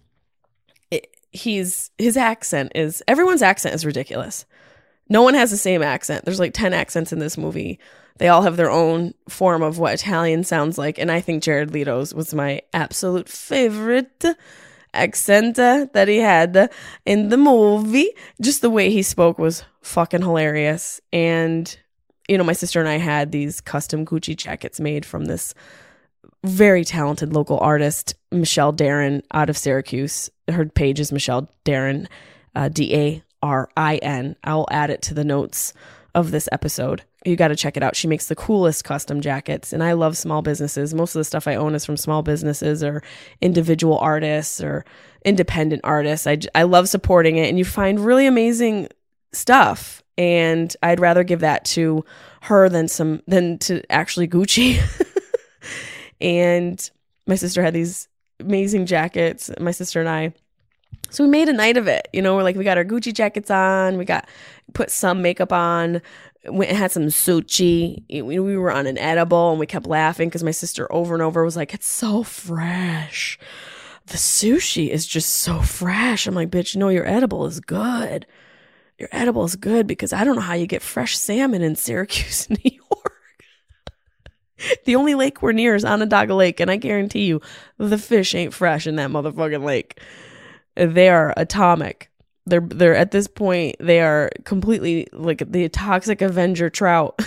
he's 1.34 1.90
his 1.98 2.16
accent 2.16 2.72
is 2.74 3.02
everyone's 3.08 3.42
accent 3.42 3.74
is 3.74 3.84
ridiculous. 3.84 4.46
No 5.08 5.22
one 5.22 5.34
has 5.34 5.50
the 5.50 5.56
same 5.56 5.82
accent. 5.82 6.24
There's 6.24 6.40
like 6.40 6.54
10 6.54 6.72
accents 6.72 7.12
in 7.12 7.18
this 7.18 7.36
movie. 7.36 7.78
They 8.18 8.28
all 8.28 8.42
have 8.42 8.56
their 8.56 8.70
own 8.70 9.12
form 9.28 9.62
of 9.62 9.78
what 9.78 9.94
Italian 9.94 10.44
sounds 10.44 10.78
like. 10.78 10.98
And 10.98 11.10
I 11.10 11.20
think 11.20 11.42
Jared 11.42 11.72
Leto's 11.72 12.14
was 12.14 12.32
my 12.32 12.62
absolute 12.72 13.28
favorite 13.28 14.24
accent 14.94 15.56
that 15.56 16.08
he 16.08 16.18
had 16.18 16.70
in 17.04 17.28
the 17.28 17.36
movie. 17.36 18.10
Just 18.40 18.62
the 18.62 18.70
way 18.70 18.90
he 18.90 19.02
spoke 19.02 19.38
was 19.38 19.64
fucking 19.82 20.22
hilarious. 20.22 21.00
And, 21.12 21.76
you 22.28 22.38
know, 22.38 22.44
my 22.44 22.52
sister 22.52 22.80
and 22.80 22.88
I 22.88 22.98
had 22.98 23.32
these 23.32 23.60
custom 23.60 24.06
Gucci 24.06 24.36
jackets 24.36 24.78
made 24.78 25.04
from 25.04 25.24
this 25.24 25.52
very 26.44 26.84
talented 26.84 27.32
local 27.32 27.58
artist, 27.58 28.14
Michelle 28.30 28.72
Darin, 28.72 29.22
out 29.32 29.48
of 29.48 29.56
Syracuse. 29.56 30.30
Her 30.48 30.66
page 30.66 31.00
is 31.00 31.10
Michelle 31.10 31.50
Darin, 31.64 32.08
uh, 32.54 32.68
D 32.68 32.94
A 32.94 33.22
R 33.42 33.68
I 33.76 33.96
N. 33.96 34.36
I'll 34.44 34.66
add 34.70 34.90
it 34.90 35.02
to 35.02 35.14
the 35.14 35.24
notes 35.24 35.72
of 36.14 36.30
this 36.30 36.48
episode. 36.52 37.02
You 37.24 37.36
got 37.36 37.48
to 37.48 37.56
check 37.56 37.78
it 37.78 37.82
out. 37.82 37.96
She 37.96 38.06
makes 38.06 38.26
the 38.26 38.36
coolest 38.36 38.84
custom 38.84 39.22
jackets, 39.22 39.72
and 39.72 39.82
I 39.82 39.94
love 39.94 40.18
small 40.18 40.42
businesses. 40.42 40.92
Most 40.92 41.14
of 41.14 41.20
the 41.20 41.24
stuff 41.24 41.48
I 41.48 41.54
own 41.54 41.74
is 41.74 41.86
from 41.86 41.96
small 41.96 42.22
businesses 42.22 42.84
or 42.84 43.02
individual 43.40 43.98
artists 43.98 44.62
or 44.62 44.84
independent 45.24 45.80
artists. 45.82 46.26
I, 46.26 46.38
I 46.54 46.64
love 46.64 46.90
supporting 46.90 47.36
it, 47.36 47.48
and 47.48 47.58
you 47.58 47.64
find 47.64 47.98
really 47.98 48.26
amazing 48.26 48.88
stuff. 49.32 50.02
And 50.18 50.76
I'd 50.82 51.00
rather 51.00 51.24
give 51.24 51.40
that 51.40 51.64
to 51.66 52.04
her 52.42 52.68
than 52.68 52.86
some 52.86 53.22
than 53.26 53.58
to 53.60 53.82
actually 53.90 54.28
Gucci. 54.28 54.78
and 56.24 56.90
my 57.26 57.34
sister 57.36 57.62
had 57.62 57.74
these 57.74 58.08
amazing 58.40 58.86
jackets. 58.86 59.50
My 59.60 59.70
sister 59.70 60.00
and 60.00 60.08
I. 60.08 60.32
So 61.10 61.22
we 61.22 61.30
made 61.30 61.48
a 61.48 61.52
night 61.52 61.76
of 61.76 61.86
it. 61.86 62.08
You 62.12 62.22
know, 62.22 62.34
we're 62.34 62.42
like 62.42 62.56
we 62.56 62.64
got 62.64 62.78
our 62.78 62.84
Gucci 62.84 63.12
jackets 63.12 63.50
on. 63.50 63.98
We 63.98 64.04
got 64.04 64.28
put 64.72 64.90
some 64.90 65.22
makeup 65.22 65.52
on. 65.52 66.00
Went 66.46 66.70
and 66.70 66.78
had 66.78 66.90
some 66.90 67.04
sushi. 67.04 68.02
We 68.10 68.38
we 68.38 68.56
were 68.56 68.72
on 68.72 68.86
an 68.86 68.98
edible 68.98 69.50
and 69.50 69.60
we 69.60 69.66
kept 69.66 69.86
laughing 69.86 70.28
because 70.28 70.42
my 70.42 70.50
sister 70.50 70.92
over 70.92 71.14
and 71.14 71.22
over 71.22 71.44
was 71.44 71.56
like, 71.56 71.74
"It's 71.74 71.88
so 71.88 72.22
fresh." 72.22 73.38
the 74.06 74.18
sushi 74.18 74.90
is 74.90 75.06
just 75.06 75.30
so 75.30 75.60
fresh. 75.60 76.26
I'm 76.26 76.34
like, 76.34 76.50
bitch, 76.50 76.76
no, 76.76 76.88
your 76.88 77.06
edible 77.06 77.46
is 77.46 77.60
good. 77.60 78.26
Your 78.98 79.08
edible 79.12 79.44
is 79.44 79.56
good 79.56 79.86
because 79.86 80.12
I 80.12 80.24
don't 80.24 80.36
know 80.36 80.42
how 80.42 80.54
you 80.54 80.66
get 80.66 80.82
fresh 80.82 81.16
salmon 81.16 81.62
in 81.62 81.74
Syracuse, 81.74 82.48
New 82.50 82.58
York. 82.62 82.93
The 84.84 84.96
only 84.96 85.14
lake 85.14 85.42
we're 85.42 85.52
near 85.52 85.74
is 85.74 85.84
Onondaga 85.84 86.34
Lake, 86.34 86.60
and 86.60 86.70
I 86.70 86.76
guarantee 86.76 87.26
you 87.26 87.40
the 87.78 87.98
fish 87.98 88.34
ain't 88.34 88.54
fresh 88.54 88.86
in 88.86 88.96
that 88.96 89.10
motherfucking 89.10 89.64
lake. 89.64 90.00
They 90.76 91.08
are 91.08 91.34
atomic. 91.36 92.10
They're 92.46 92.60
they're 92.60 92.96
at 92.96 93.10
this 93.10 93.26
point 93.26 93.76
they 93.80 94.00
are 94.00 94.30
completely 94.44 95.06
like 95.12 95.42
the 95.50 95.68
toxic 95.68 96.20
Avenger 96.20 96.68
trout. 96.68 97.20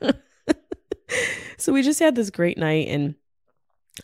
so 1.56 1.72
we 1.72 1.82
just 1.82 2.00
had 2.00 2.16
this 2.16 2.30
great 2.30 2.58
night 2.58 2.88
and 2.88 3.14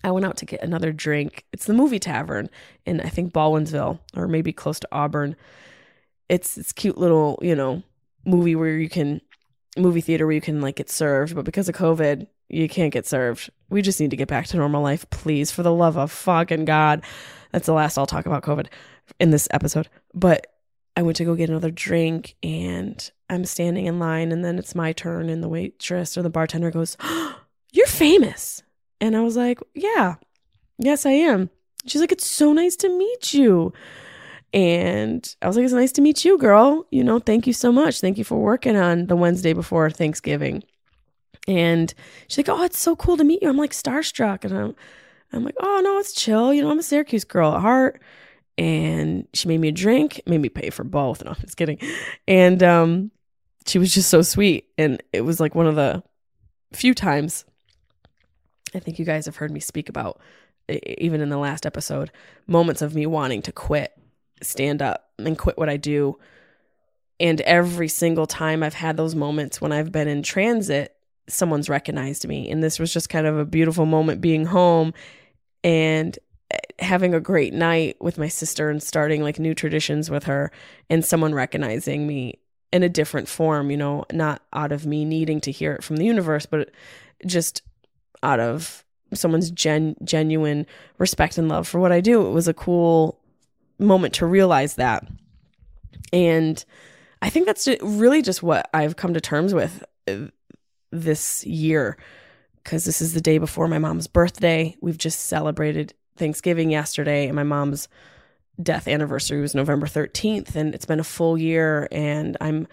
I 0.05 0.11
went 0.13 0.25
out 0.25 0.37
to 0.39 0.47
get 0.47 0.63
another 0.63 0.93
drink. 0.93 1.45
It's 1.53 1.67
the 1.67 1.75
movie 1.75 1.99
tavern 1.99 2.49
in 2.87 3.01
I 3.01 3.09
think 3.09 3.33
Baldwinsville 3.33 3.99
or 4.17 4.29
maybe 4.29 4.53
close 4.53 4.79
to 4.81 4.89
Auburn. 4.93 5.37
It's 6.29 6.57
it's 6.57 6.73
cute 6.73 6.99
little, 6.99 7.39
you 7.43 7.57
know, 7.57 7.83
movie 8.25 8.55
where 8.55 8.79
you 8.79 8.89
can 8.89 9.21
movie 9.77 10.01
theater 10.01 10.27
where 10.27 10.35
you 10.35 10.41
can 10.41 10.61
like 10.61 10.77
get 10.77 10.91
served, 10.91 11.35
but 11.35 11.45
because 11.45 11.69
of 11.69 11.75
COVID, 11.75 12.27
you 12.53 12.69
can't 12.69 12.93
get 12.93 13.07
served. 13.07 13.51
We 13.71 13.83
just 13.83 14.01
need 14.01 14.11
to 14.11 14.17
get 14.17 14.29
back 14.29 14.47
to 14.49 14.57
normal 14.57 14.83
life, 14.83 15.09
please, 15.11 15.51
for 15.51 15.63
the 15.63 15.73
love 15.73 15.97
of 15.97 16.13
fucking 16.13 16.65
God. 16.65 17.03
That's 17.51 17.67
the 17.67 17.73
last 17.73 17.99
I'll 17.99 18.07
talk 18.07 18.27
about 18.27 18.43
COVID 18.43 18.67
in 19.19 19.31
this 19.31 19.49
episode. 19.51 19.89
But 20.15 20.47
I 20.97 21.03
went 21.03 21.17
to 21.17 21.25
go 21.25 21.35
get 21.35 21.51
another 21.51 21.71
drink 21.71 22.37
and 22.43 23.11
I'm 23.31 23.45
standing 23.45 23.87
in 23.87 23.99
line 23.99 24.31
and 24.31 24.45
then 24.45 24.59
it's 24.59 24.75
my 24.75 24.93
turn 24.93 25.29
and 25.29 25.43
the 25.43 25.49
waitress 25.49 26.19
or 26.19 26.23
the 26.23 26.31
bartender 26.31 26.71
goes, 26.71 26.97
oh, 27.01 27.41
"You're 27.73 27.87
famous." 27.87 28.63
And 29.03 29.17
I 29.17 29.21
was 29.23 29.37
like, 29.37 29.59
Yeah, 29.75 30.15
yes, 30.79 31.05
I 31.05 31.11
am. 31.11 31.51
She's 31.87 32.01
like, 32.01 32.13
It's 32.13 32.27
so 32.27 32.53
nice 32.53 32.77
to 32.77 32.89
meet 32.89 33.35
you. 33.35 33.73
And 34.55 35.35
I 35.43 35.49
was 35.49 35.57
like, 35.57 35.65
It's 35.65 35.75
nice 35.75 35.93
to 35.93 36.03
meet 36.03 36.25
you, 36.25 36.39
girl. 36.39 36.87
You 36.91 37.03
know, 37.03 37.19
thank 37.19 37.49
you 37.49 37.53
so 37.53 37.73
much. 37.73 38.01
Thank 38.01 38.17
you 38.17 38.25
for 38.25 38.39
working 38.39 38.77
on 38.77 39.09
the 39.09 39.17
Wednesday 39.17 39.55
before 39.55 39.91
Thanksgiving. 39.91 40.63
And 41.49 41.93
she's 42.29 42.39
like, 42.39 42.49
Oh, 42.49 42.65
it's 42.65 42.79
so 42.79 42.97
cool 42.97 43.17
to 43.17 43.25
meet 43.25 43.43
you. 43.43 43.49
I'm 43.49 43.57
like 43.57 43.73
starstruck. 43.73 44.45
And 44.45 44.57
I'm 44.57 44.77
I'm 45.33 45.45
like, 45.45 45.57
Oh 45.61 45.81
no, 45.83 45.99
it's 45.99 46.13
chill. 46.13 46.53
You 46.53 46.63
know, 46.63 46.71
I'm 46.71 46.79
a 46.79 46.83
Syracuse 46.83 47.25
girl 47.25 47.55
at 47.55 47.61
heart. 47.61 48.01
And 48.59 49.27
she 49.33 49.49
made 49.49 49.61
me 49.61 49.69
a 49.69 49.73
drink, 49.73 50.21
made 50.27 50.41
me 50.41 50.49
pay 50.49 50.71
for 50.71 50.85
both. 50.85 51.23
No, 51.25 51.31
I'm 51.31 51.41
just 51.41 51.57
kidding. 51.57 51.79
And 52.29 52.63
um, 52.63 53.11
she 53.67 53.79
was 53.79 53.93
just 53.95 54.11
so 54.11 54.23
sweet. 54.23 54.67
And 54.77 55.03
it 55.13 55.23
was 55.23 55.41
like 55.41 55.55
one 55.55 55.67
of 55.67 55.75
the 55.75 56.03
few 56.73 56.95
times 56.95 57.45
I 58.75 58.79
think 58.79 58.99
you 58.99 59.05
guys 59.05 59.27
have 59.27 59.37
heard 59.37 59.51
me 59.51 59.61
speak 59.61 59.89
about, 59.89 60.21
even 60.69 61.21
in 61.21 61.29
the 61.29 61.39
last 61.39 61.67
episode, 61.67 62.11
moments 62.47 62.83
of 62.83 62.95
me 62.95 63.07
wanting 63.07 63.43
to 63.43 63.53
quit, 63.53 63.93
stand 64.41 64.81
up, 64.81 65.11
and 65.19 65.39
quit 65.39 65.59
what 65.59 65.69
I 65.69 65.77
do. 65.77 66.19
And 67.21 67.41
every 67.43 67.89
single 67.89 68.27
time 68.27 68.63
I've 68.63 68.75
had 68.75 68.97
those 68.97 69.15
moments 69.15 69.61
when 69.61 69.73
I've 69.73 69.93
been 69.93 70.09
in 70.09 70.23
transit, 70.23 70.97
someone's 71.29 71.69
recognized 71.69 72.27
me. 72.27 72.51
And 72.51 72.63
this 72.63 72.79
was 72.79 72.93
just 72.93 73.09
kind 73.09 73.27
of 73.27 73.39
a 73.39 73.45
beautiful 73.45 73.87
moment 73.87 74.21
being 74.21 74.47
home 74.47 74.93
and 75.65 76.19
eh, 76.51 76.59
having 76.81 77.15
a 77.15 77.21
great 77.21 77.53
night 77.53 77.97
with 78.01 78.19
my 78.19 78.29
sister 78.29 78.71
and 78.71 78.83
starting 78.83 79.23
like 79.23 79.39
new 79.39 79.55
traditions 79.55 80.11
with 80.11 80.25
her 80.25 80.51
and 80.91 81.05
someone 81.05 81.35
recognizing 81.35 82.07
me 82.07 82.39
in 82.73 82.83
a 82.83 82.89
different 82.89 83.29
form, 83.29 83.71
you 83.71 83.77
know, 83.77 84.05
not 84.13 84.43
out 84.53 84.73
of 84.73 84.87
me 84.87 85.05
needing 85.05 85.41
to 85.43 85.51
hear 85.53 85.73
it 85.75 85.85
from 85.85 85.97
the 85.97 86.05
universe, 86.05 86.47
but 86.47 86.71
just 87.27 87.63
out 88.23 88.41
of 88.41 88.85
someone's 89.15 89.51
gen- 89.51 89.97
genuine 90.03 90.67
respect 90.99 91.37
and 91.37 91.49
love 91.49 91.69
for 91.69 91.79
what 91.79 91.93
I 91.93 92.01
do. 92.01 92.27
It 92.27 92.31
was 92.31 92.49
a 92.49 92.55
cool 92.55 93.21
moment 93.79 94.15
to 94.15 94.27
realize 94.27 94.77
that. 94.77 95.07
And 96.13 96.65
I 97.21 97.29
think 97.31 97.47
that's 97.47 97.69
really 97.83 98.23
just 98.23 98.43
what 98.43 98.69
I've 98.73 98.97
come 98.97 99.15
to 99.15 99.21
terms 99.21 99.55
with 99.55 99.85
uh, 100.09 100.27
this 100.93 101.45
year 101.45 101.97
because 102.63 102.85
this 102.85 103.03
is 103.03 103.15
the 103.15 103.21
day 103.21 103.39
before 103.39 103.67
my 103.67 103.79
mom's 103.79 104.07
birthday. 104.07 104.77
We've 104.81 104.99
just 104.99 105.21
celebrated 105.21 105.95
Thanksgiving 106.17 106.71
yesterday, 106.71 107.27
and 107.27 107.35
my 107.35 107.43
mom's 107.43 107.89
death 108.63 108.87
anniversary 108.87 109.41
was 109.41 109.55
November 109.55 109.87
13th. 109.87 110.55
And 110.55 110.75
it's 110.75 110.85
been 110.85 111.01
a 111.01 111.05
full 111.05 111.37
year, 111.37 111.89
and 111.91 112.37
I'm 112.41 112.69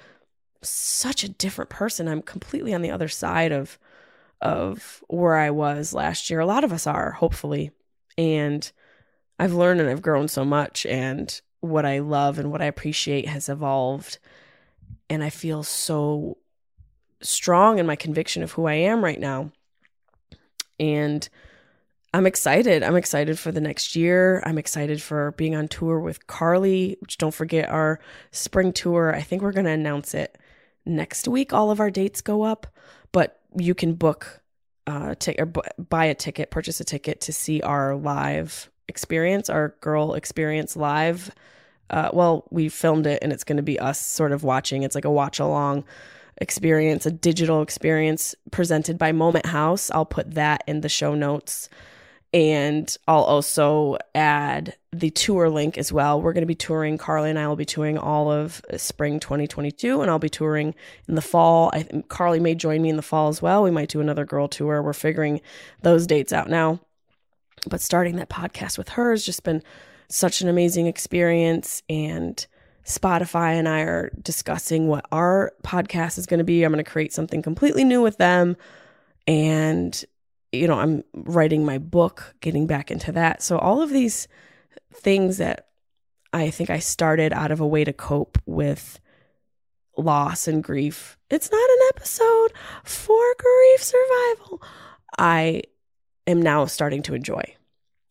such 0.62 1.24
a 1.24 1.30
different 1.30 1.70
person. 1.70 2.08
I'm 2.08 2.22
completely 2.22 2.74
on 2.74 2.82
the 2.82 2.92
other 2.92 3.08
side 3.08 3.52
of 3.52 3.80
of 4.42 5.04
where 5.08 5.36
I 5.36 5.50
was 5.50 5.94
last 5.94 6.30
year. 6.30 6.40
A 6.40 6.46
lot 6.46 6.64
of 6.64 6.72
us 6.72 6.88
are, 6.88 7.12
hopefully. 7.12 7.72
And 8.18 8.72
I've 9.38 9.54
learned 9.54 9.82
and 9.82 9.90
I've 9.90 10.02
grown 10.02 10.28
so 10.28 10.46
much, 10.46 10.86
and 10.86 11.42
what 11.62 11.86
I 11.86 12.00
love 12.00 12.40
and 12.40 12.52
what 12.52 12.62
I 12.62 12.66
appreciate 12.66 13.28
has 13.28 13.50
evolved. 13.50 14.20
And 15.10 15.24
I 15.24 15.30
feel 15.30 15.64
so 15.64 16.38
strong 17.22 17.80
in 17.80 17.86
my 17.86 17.96
conviction 17.96 18.44
of 18.44 18.52
who 18.54 18.66
I 18.66 18.76
am 18.76 19.04
right 19.04 19.20
now. 19.20 19.52
And 20.80 21.28
I'm 22.14 22.26
excited. 22.26 22.82
I'm 22.82 22.96
excited 22.96 23.38
for 23.38 23.52
the 23.52 23.62
next 23.62 23.96
year. 23.96 24.42
I'm 24.46 24.58
excited 24.58 25.02
for 25.02 25.32
being 25.34 25.56
on 25.56 25.68
tour 25.68 26.00
with 26.00 26.26
Carly, 26.28 26.98
which 27.02 27.18
don't 27.18 27.34
forget 27.34 27.70
our 27.70 28.00
spring 28.32 28.74
tour. 28.74 29.14
I 29.16 29.22
think 29.22 29.42
we're 29.42 29.52
going 29.52 29.66
to 29.66 29.72
announce 29.72 30.14
it 30.14 30.38
next 30.86 31.28
week. 31.28 31.54
All 31.54 31.70
of 31.70 31.80
our 31.80 31.92
dates 31.92 32.22
go 32.22 32.42
up, 32.42 32.68
but 33.12 33.40
you 33.56 33.74
can 33.76 33.94
book 33.94 34.42
uh 34.88 35.14
t- 35.20 35.36
or 35.38 35.46
buy 35.46 36.06
a 36.06 36.16
ticket, 36.16 36.50
purchase 36.50 36.80
a 36.80 36.84
ticket 36.84 37.22
to 37.22 37.34
see 37.34 37.62
our 37.62 37.96
live 37.96 38.72
experience, 38.88 39.50
our 39.50 39.76
girl 39.82 40.16
experience 40.16 40.76
live. 40.76 41.32
Uh, 41.90 42.10
well, 42.14 42.48
we 42.52 42.70
filmed 42.70 43.08
it 43.08 43.20
and 43.22 43.34
it's 43.34 43.44
going 43.44 43.58
to 43.58 43.64
be 43.64 43.80
us 43.80 44.00
sort 44.00 44.32
of 44.32 44.44
watching. 44.44 44.84
It's 44.84 44.96
like 44.96 45.06
a 45.06 45.12
watch 45.12 45.40
along 45.40 45.86
experience, 46.42 47.06
a 47.06 47.12
digital 47.12 47.62
experience 47.62 48.36
presented 48.52 48.98
by 48.98 49.12
Moment 49.12 49.46
House. 49.46 49.92
I'll 49.92 50.06
put 50.06 50.36
that 50.36 50.64
in 50.68 50.82
the 50.82 50.90
show 50.90 51.16
notes. 51.16 51.70
And 52.32 52.96
I'll 53.08 53.24
also 53.24 53.98
add 54.14 54.76
the 54.92 55.10
tour 55.10 55.50
link 55.50 55.80
as 55.80 55.92
well. 55.92 56.22
We're 56.22 56.34
going 56.34 56.44
to 56.44 56.48
be 56.48 56.54
touring. 56.54 57.00
Carly 57.00 57.32
and 57.32 57.40
I 57.40 57.48
will 57.48 57.56
be 57.56 57.66
touring 57.66 57.98
all 57.98 58.32
of 58.32 58.62
spring 58.78 59.20
2022, 59.20 60.02
and 60.02 60.12
I'll 60.12 60.20
be 60.20 60.30
touring 60.30 60.76
in 61.08 61.16
the 61.16 61.22
fall. 61.22 61.72
I 61.74 61.88
Carly 62.08 62.40
may 62.40 62.54
join 62.54 62.84
me 62.84 62.90
in 62.90 62.98
the 62.98 63.02
fall 63.02 63.30
as 63.30 63.42
well. 63.42 63.64
We 63.64 63.72
might 63.72 63.90
do 63.90 64.00
another 64.00 64.26
girl 64.26 64.48
tour. 64.48 64.84
We're 64.84 64.94
figuring 64.94 65.42
those 65.82 66.06
dates 66.06 66.32
out 66.32 66.50
now. 66.50 66.80
But 67.68 67.82
starting 67.82 68.18
that 68.18 68.30
podcast 68.30 68.78
with 68.78 68.90
her 68.90 69.10
has 69.10 69.26
just 69.26 69.44
been 69.44 69.64
such 70.08 70.42
an 70.42 70.50
amazing 70.50 70.86
experience. 70.86 71.82
And 71.90 72.46
Spotify 72.90 73.54
and 73.54 73.70
I 73.70 73.82
are 73.82 74.12
discussing 74.22 74.88
what 74.88 75.06
our 75.12 75.54
podcast 75.64 76.18
is 76.18 76.26
going 76.26 76.40
to 76.40 76.44
be. 76.44 76.64
I'm 76.64 76.72
going 76.72 76.84
to 76.84 76.90
create 76.90 77.14
something 77.14 77.42
completely 77.42 77.84
new 77.84 78.02
with 78.02 78.18
them. 78.18 78.58
And 79.28 80.04
you 80.52 80.68
know, 80.68 80.80
I'm 80.80 81.04
writing 81.14 81.64
my 81.64 81.78
book, 81.78 82.34
getting 82.42 82.66
back 82.66 82.90
into 82.90 83.12
that. 83.12 83.44
So 83.44 83.60
all 83.60 83.84
of 83.84 83.92
these 83.92 84.28
things 84.92 85.38
that 85.38 85.68
I 86.34 86.50
think 86.50 86.72
I 86.72 86.80
started 86.80 87.34
out 87.34 87.52
of 87.52 87.60
a 87.60 87.68
way 87.68 87.84
to 87.84 87.94
cope 87.94 88.40
with 88.48 89.00
loss 89.96 90.48
and 90.48 90.64
grief. 90.64 91.18
It's 91.30 91.52
not 91.52 91.70
an 91.70 91.90
episode 91.90 92.54
for 92.84 93.36
grief 93.38 93.84
survival. 93.84 94.64
I 95.20 95.62
am 96.26 96.42
now 96.42 96.66
starting 96.66 97.04
to 97.04 97.14
enjoy 97.14 97.56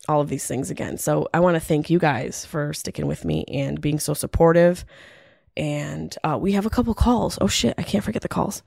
all 0.08 0.20
of 0.20 0.28
these 0.28 0.46
things 0.46 0.70
again. 0.70 0.96
So 0.96 1.28
I 1.34 1.40
want 1.40 1.54
to 1.56 1.60
thank 1.60 1.90
you 1.90 1.98
guys 1.98 2.44
for 2.44 2.72
sticking 2.72 3.06
with 3.06 3.24
me 3.24 3.44
and 3.46 3.80
being 3.80 3.98
so 3.98 4.14
supportive. 4.14 4.84
And 5.56 6.16
uh, 6.24 6.38
we 6.40 6.52
have 6.52 6.66
a 6.66 6.70
couple 6.70 6.94
calls. 6.94 7.38
Oh 7.40 7.46
shit, 7.46 7.74
I 7.78 7.82
can't 7.82 8.02
forget 8.02 8.22
the 8.22 8.28
calls. 8.28 8.62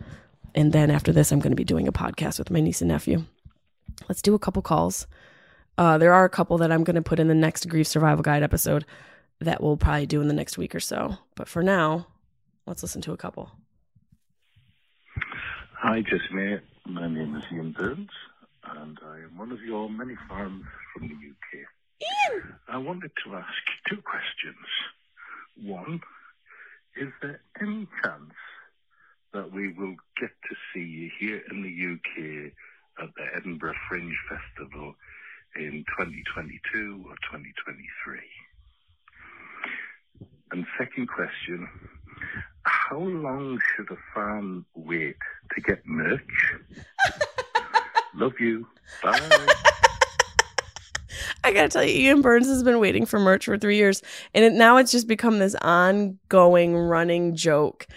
And 0.53 0.71
then 0.71 0.91
after 0.91 1.11
this, 1.11 1.31
I'm 1.31 1.39
going 1.39 1.51
to 1.51 1.55
be 1.55 1.63
doing 1.63 1.87
a 1.87 1.91
podcast 1.91 2.37
with 2.37 2.51
my 2.51 2.59
niece 2.59 2.81
and 2.81 2.89
nephew. 2.89 3.25
Let's 4.07 4.21
do 4.21 4.35
a 4.35 4.39
couple 4.39 4.61
calls. 4.61 5.07
Uh, 5.77 5.97
there 5.97 6.13
are 6.13 6.25
a 6.25 6.29
couple 6.29 6.57
that 6.59 6.71
I'm 6.71 6.83
going 6.83 6.95
to 6.95 7.01
put 7.01 7.19
in 7.19 7.27
the 7.27 7.33
next 7.33 7.67
grief 7.69 7.87
survival 7.87 8.23
guide 8.23 8.43
episode 8.43 8.85
that 9.39 9.63
we'll 9.63 9.77
probably 9.77 10.05
do 10.05 10.21
in 10.21 10.27
the 10.27 10.33
next 10.33 10.57
week 10.57 10.75
or 10.75 10.79
so. 10.79 11.17
But 11.35 11.47
for 11.47 11.63
now, 11.63 12.07
let's 12.67 12.83
listen 12.83 13.01
to 13.03 13.13
a 13.13 13.17
couple. 13.17 13.51
Hi, 15.77 16.01
Jessica. 16.01 16.61
My 16.85 17.07
name 17.07 17.35
is 17.35 17.43
Ian 17.51 17.71
Burns, 17.71 18.09
and 18.63 18.99
I 19.05 19.17
am 19.17 19.37
one 19.37 19.51
of 19.51 19.61
your 19.61 19.89
many 19.89 20.15
fans 20.29 20.63
from 20.93 21.07
the 21.07 21.15
UK. 21.15 21.65
Ian! 22.01 22.43
I 22.67 22.77
wanted 22.77 23.11
to 23.25 23.35
ask 23.35 23.63
two 23.89 24.01
questions. 24.01 24.67
One, 25.63 26.01
is 26.95 27.09
there 27.21 27.41
any 27.61 27.87
chance 28.03 28.33
that 29.33 29.51
we 29.51 29.73
will 29.73 29.95
get 30.19 30.31
to 30.49 30.55
see 30.73 30.83
you 30.85 31.09
here 31.19 31.41
in 31.51 31.61
the 31.63 31.93
UK 31.93 32.51
at 33.01 33.09
the 33.15 33.25
Edinburgh 33.35 33.75
Fringe 33.87 34.17
Festival 34.29 34.95
in 35.55 35.85
2022 35.97 37.05
or 37.07 37.15
2023? 37.31 38.19
And 40.51 40.65
second 40.77 41.07
question, 41.07 41.67
how 42.63 42.99
long 42.99 43.57
should 43.75 43.89
a 43.89 43.97
fan 44.13 44.65
wait 44.75 45.15
to 45.55 45.61
get 45.61 45.85
merch? 45.85 46.19
Love 48.15 48.39
you. 48.39 48.67
Bye. 49.03 49.19
I 51.43 51.53
gotta 51.53 51.69
tell 51.69 51.83
you, 51.83 52.09
Ian 52.09 52.21
Burns 52.21 52.47
has 52.47 52.63
been 52.63 52.79
waiting 52.79 53.05
for 53.05 53.19
merch 53.19 53.45
for 53.45 53.57
three 53.57 53.77
years, 53.77 54.01
and 54.33 54.45
it, 54.45 54.53
now 54.53 54.77
it's 54.77 54.91
just 54.91 55.07
become 55.07 55.39
this 55.39 55.55
ongoing, 55.55 56.75
running 56.75 57.35
joke. 57.35 57.87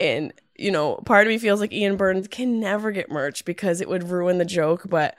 And 0.00 0.32
you 0.56 0.70
know, 0.70 0.96
part 1.06 1.26
of 1.26 1.30
me 1.30 1.38
feels 1.38 1.60
like 1.60 1.72
Ian 1.72 1.96
Burns 1.96 2.28
can 2.28 2.60
never 2.60 2.90
get 2.90 3.10
merch 3.10 3.44
because 3.44 3.80
it 3.80 3.88
would 3.88 4.10
ruin 4.10 4.38
the 4.38 4.44
joke. 4.44 4.84
But 4.88 5.16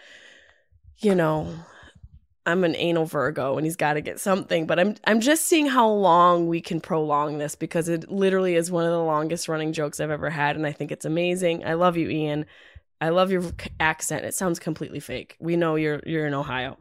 you 0.98 1.16
know, 1.16 1.54
I'm 2.46 2.64
an 2.64 2.76
anal 2.76 3.06
Virgo, 3.06 3.58
and 3.58 3.66
he's 3.66 3.76
got 3.76 3.94
to 3.94 4.02
get 4.02 4.20
something. 4.20 4.66
But 4.66 4.80
I'm 4.80 4.96
I'm 5.06 5.22
just 5.22 5.46
seeing 5.46 5.68
how 5.68 5.88
long 5.88 6.48
we 6.48 6.62
can 6.62 6.82
prolong 6.82 7.38
this 7.38 7.56
because 7.56 7.88
it 7.88 8.10
literally 8.12 8.56
is 8.56 8.72
one 8.72 8.86
of 8.86 8.92
the 8.92 9.04
longest 9.04 9.48
running 9.48 9.74
jokes 9.74 10.00
I've 10.00 10.10
ever 10.10 10.30
had, 10.30 10.56
and 10.56 10.66
I 10.66 10.72
think 10.72 10.92
it's 10.92 11.06
amazing. 11.06 11.64
I 11.66 11.74
love 11.74 11.98
you, 11.98 12.10
Ian. 12.10 12.46
I 13.02 13.10
love 13.10 13.32
your 13.32 13.43
accent. 13.80 14.26
It 14.26 14.34
sounds 14.34 14.60
completely 14.60 15.00
fake. 15.00 15.36
We 15.39 15.56
know 15.56 15.76
you're 15.76 16.02
you're 16.06 16.28
in 16.28 16.34
Ohio. 16.34 16.78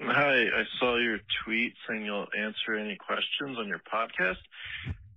Hi, 0.00 0.34
I 0.34 0.64
saw 0.80 0.96
your 0.96 1.18
tweet 1.44 1.74
saying 1.88 2.04
you'll 2.04 2.26
answer 2.36 2.74
any 2.74 2.96
questions 2.96 3.56
on 3.56 3.68
your 3.68 3.80
podcast. 3.92 4.38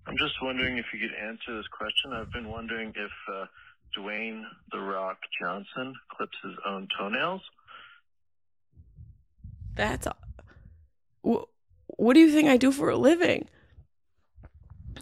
I'm 0.05 0.15
just 0.17 0.35
wondering 0.41 0.77
if 0.77 0.85
you 0.93 0.99
could 0.99 1.17
answer 1.17 1.57
this 1.57 1.67
question. 1.67 2.13
I've 2.13 2.31
been 2.31 2.49
wondering 2.49 2.93
if 2.95 3.11
uh, 3.33 3.45
Dwayne 3.97 4.43
The 4.71 4.79
Rock 4.79 5.17
Johnson 5.41 5.95
clips 6.15 6.37
his 6.43 6.53
own 6.65 6.87
toenails. 6.97 7.41
That's 9.73 10.07
what, 11.21 11.47
what 11.87 12.13
do 12.13 12.19
you 12.19 12.31
think 12.31 12.47
I 12.47 12.57
do 12.57 12.71
for 12.71 12.89
a 12.89 12.97
living? 12.97 13.47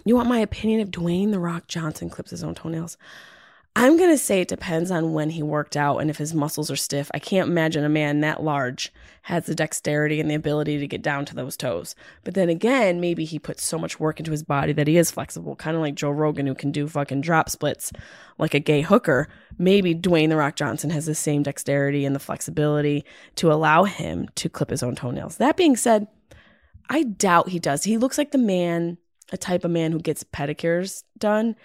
You 0.05 0.15
want 0.15 0.29
my 0.29 0.39
opinion 0.39 0.79
if 0.79 0.91
Dwayne 0.91 1.31
The 1.31 1.39
Rock 1.39 1.67
Johnson 1.67 2.09
clips 2.09 2.31
his 2.31 2.43
own 2.43 2.55
toenails? 2.55 2.97
I'm 3.75 3.97
going 3.97 4.11
to 4.11 4.19
say 4.19 4.39
it 4.39 4.47
depends 4.47 4.91
on 4.91 5.13
when 5.13 5.31
he 5.31 5.41
worked 5.41 5.75
out 5.75 5.97
and 5.97 6.07
if 6.11 6.17
his 6.17 6.33
muscles 6.33 6.69
are 6.69 6.75
stiff. 6.75 7.09
I 7.11 7.17
can't 7.17 7.49
imagine 7.49 7.83
a 7.83 7.89
man 7.89 8.19
that 8.19 8.43
large 8.43 8.93
has 9.23 9.47
the 9.47 9.55
dexterity 9.55 10.19
and 10.19 10.29
the 10.29 10.35
ability 10.35 10.77
to 10.77 10.87
get 10.87 11.01
down 11.01 11.25
to 11.25 11.35
those 11.35 11.57
toes. 11.57 11.95
But 12.23 12.35
then 12.35 12.49
again, 12.49 13.01
maybe 13.01 13.25
he 13.25 13.39
puts 13.39 13.63
so 13.63 13.79
much 13.79 13.99
work 13.99 14.19
into 14.19 14.29
his 14.29 14.43
body 14.43 14.73
that 14.73 14.87
he 14.87 14.97
is 14.97 15.09
flexible, 15.09 15.55
kind 15.55 15.75
of 15.75 15.81
like 15.81 15.95
Joe 15.95 16.11
Rogan, 16.11 16.45
who 16.45 16.53
can 16.53 16.71
do 16.71 16.87
fucking 16.87 17.21
drop 17.21 17.49
splits 17.49 17.91
like 18.37 18.53
a 18.53 18.59
gay 18.59 18.81
hooker. 18.81 19.27
Maybe 19.57 19.95
Dwayne 19.95 20.29
The 20.29 20.35
Rock 20.35 20.55
Johnson 20.55 20.91
has 20.91 21.07
the 21.07 21.15
same 21.15 21.41
dexterity 21.41 22.05
and 22.05 22.15
the 22.15 22.19
flexibility 22.19 23.03
to 23.37 23.51
allow 23.51 23.85
him 23.85 24.29
to 24.35 24.49
clip 24.49 24.69
his 24.69 24.83
own 24.83 24.93
toenails. 24.93 25.37
That 25.37 25.57
being 25.57 25.75
said, 25.75 26.07
I 26.89 27.03
doubt 27.03 27.49
he 27.49 27.57
does. 27.57 27.85
He 27.85 27.97
looks 27.97 28.19
like 28.19 28.33
the 28.33 28.37
man, 28.37 28.99
a 29.31 29.37
type 29.37 29.65
of 29.65 29.71
man 29.71 29.93
who 29.93 29.99
gets 29.99 30.23
pedicures 30.23 31.03
done 31.17 31.55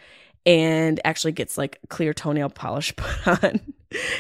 and 0.47 1.01
actually 1.05 1.32
gets 1.32 1.59
like 1.59 1.78
clear 1.89 2.12
toenail 2.12 2.51
polish 2.51 2.95
put 2.97 3.45
on. 3.45 3.61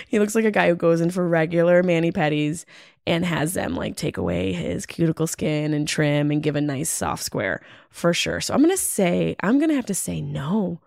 he 0.08 0.18
looks 0.18 0.34
like 0.34 0.44
a 0.44 0.50
guy 0.50 0.68
who 0.68 0.74
goes 0.74 1.00
in 1.00 1.10
for 1.10 1.26
regular 1.26 1.82
mani 1.82 2.12
pedis 2.12 2.64
and 3.06 3.24
has 3.24 3.54
them 3.54 3.74
like 3.74 3.96
take 3.96 4.18
away 4.18 4.52
his 4.52 4.84
cuticle 4.84 5.26
skin 5.26 5.72
and 5.72 5.88
trim 5.88 6.30
and 6.30 6.42
give 6.42 6.56
a 6.56 6.60
nice 6.60 6.90
soft 6.90 7.22
square 7.22 7.62
for 7.90 8.12
sure. 8.12 8.40
So 8.40 8.52
I'm 8.52 8.60
going 8.60 8.70
to 8.70 8.76
say, 8.76 9.34
I'm 9.42 9.58
going 9.58 9.70
to 9.70 9.76
have 9.76 9.86
to 9.86 9.94
say 9.94 10.20
no. 10.20 10.80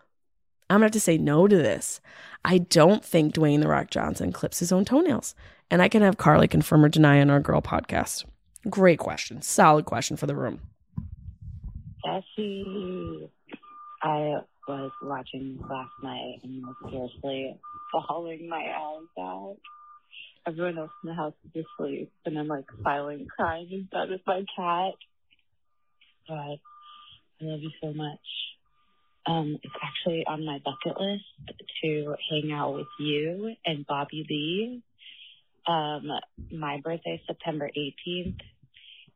I'm 0.70 0.80
going 0.80 0.82
to 0.82 0.86
have 0.86 0.92
to 0.92 1.00
say 1.00 1.18
no 1.18 1.48
to 1.48 1.56
this. 1.56 2.00
I 2.46 2.60
don't 2.60 3.04
think 3.04 3.34
Dwayne 3.34 3.62
The 3.62 3.68
Rock 3.68 3.90
Johnson 3.90 4.32
clips 4.32 4.60
his 4.60 4.72
own 4.72 4.86
toenails. 4.86 5.34
And 5.72 5.82
I 5.82 5.90
can 5.90 6.04
have 6.04 6.18
Carly 6.18 6.48
confirm 6.48 6.86
or 6.86 6.90
deny 6.90 7.22
on 7.22 7.30
our 7.32 7.40
girl 7.40 7.62
podcast. 7.62 8.26
Great 8.70 9.00
question. 9.00 9.42
Solid 9.42 9.86
question 9.86 10.16
for 10.16 10.28
the 10.28 10.36
room. 10.36 10.62
Jesse, 12.06 13.30
I 14.04 14.42
was 14.80 14.92
watching 15.02 15.60
last 15.70 15.92
night 16.02 16.40
and 16.44 16.66
was 16.66 16.76
seriously 16.90 17.60
bawling 17.92 18.48
my 18.50 18.64
eyes 18.64 19.08
out. 19.20 19.58
Everyone 20.48 20.78
else 20.78 20.92
in 21.04 21.10
the 21.10 21.16
house 21.16 21.34
is 21.54 21.66
asleep, 21.80 22.12
and 22.26 22.38
I'm 22.38 22.48
like 22.48 22.66
silent 22.84 23.30
crying 23.30 23.68
in 23.72 23.84
bed 23.92 24.10
with 24.10 24.22
my 24.26 24.44
cat. 24.56 24.94
But 26.28 26.34
I 26.34 26.58
love 27.42 27.60
you 27.62 27.72
so 27.82 27.94
much. 27.94 28.20
Um, 29.26 29.60
it's 29.62 29.74
actually 29.84 30.26
on 30.28 30.46
my 30.46 30.60
bucket 30.66 31.00
list 31.00 31.60
to 31.84 32.16
hang 32.30 32.52
out 32.52 32.74
with 32.74 32.88
you 33.00 33.54
and 33.66 33.86
Bobby 33.86 34.26
Lee. 34.28 34.82
Um, 35.68 36.08
my 36.52 36.80
birthday 36.84 37.22
September 37.28 37.70
18th, 37.70 38.40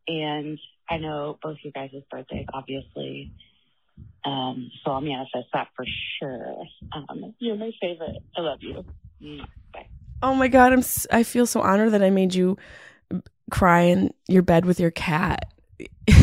and 0.07 0.59
I 0.87 0.97
know 0.97 1.39
both 1.41 1.57
you 1.63 1.71
guys' 1.71 1.89
birthdays, 2.11 2.45
obviously. 2.53 3.31
Um, 4.25 4.71
so 4.83 4.91
I'll 4.91 5.01
manifest 5.01 5.47
that 5.53 5.67
for 5.75 5.85
sure. 6.19 6.63
Um, 6.93 7.35
you're 7.39 7.55
my 7.55 7.71
favorite. 7.79 8.17
I 8.35 8.41
love 8.41 8.59
you. 8.61 8.83
Bye. 9.71 9.87
Oh 10.21 10.33
my 10.33 10.47
god, 10.47 10.73
I'm 10.73 10.83
I 11.11 11.23
feel 11.23 11.45
so 11.45 11.61
honored 11.61 11.91
that 11.91 12.01
I 12.03 12.09
made 12.09 12.33
you 12.33 12.57
cry 13.51 13.81
in 13.81 14.11
your 14.27 14.41
bed 14.41 14.65
with 14.65 14.79
your 14.79 14.91
cat. 14.91 15.51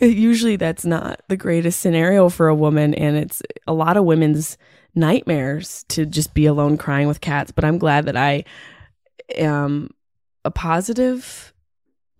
Usually 0.00 0.56
that's 0.56 0.84
not 0.84 1.22
the 1.28 1.36
greatest 1.36 1.80
scenario 1.80 2.28
for 2.28 2.48
a 2.48 2.54
woman 2.54 2.94
and 2.94 3.16
it's 3.16 3.42
a 3.66 3.72
lot 3.72 3.96
of 3.96 4.04
women's 4.04 4.56
nightmares 4.94 5.84
to 5.88 6.06
just 6.06 6.34
be 6.34 6.46
alone 6.46 6.76
crying 6.76 7.08
with 7.08 7.20
cats, 7.20 7.50
but 7.50 7.64
I'm 7.64 7.78
glad 7.78 8.06
that 8.06 8.16
I 8.16 8.44
am 9.34 9.90
a 10.44 10.50
positive 10.50 11.52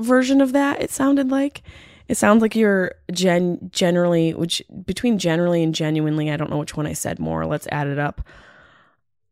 version 0.01 0.41
of 0.41 0.53
that 0.53 0.81
it 0.81 0.91
sounded 0.91 1.31
like. 1.31 1.63
It 2.09 2.17
sounds 2.17 2.41
like 2.41 2.57
you're 2.57 2.93
gen 3.13 3.71
generally 3.71 4.33
which 4.33 4.63
between 4.87 5.19
generally 5.19 5.63
and 5.63 5.75
genuinely, 5.75 6.31
I 6.31 6.37
don't 6.37 6.51
know 6.51 6.59
which 6.59 6.77
one 6.77 6.87
I 6.87 6.95
said 6.95 7.19
more. 7.19 7.47
Let's 7.47 7.69
add 7.71 7.87
it 7.87 7.99
up. 7.99 8.23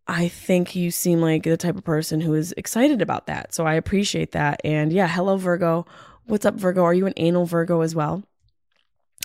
I 0.07 0.29
think 0.29 0.77
you 0.77 0.91
seem 0.91 1.20
like 1.20 1.43
the 1.43 1.57
type 1.57 1.77
of 1.77 1.85
person 1.85 2.20
who 2.20 2.35
is 2.35 2.53
excited 2.57 3.03
about 3.03 3.27
that. 3.27 3.55
So 3.55 3.66
I 3.66 3.74
appreciate 3.74 4.33
that. 4.33 4.61
And 4.62 4.93
yeah, 4.93 5.09
hello, 5.09 5.37
Virgo. 5.37 5.87
What's 6.27 6.47
up, 6.47 6.55
Virgo? 6.55 6.85
Are 6.85 6.95
you 6.95 7.07
an 7.07 7.14
anal 7.16 7.47
Virgo 7.47 7.81
as 7.81 7.95
well? 7.95 8.22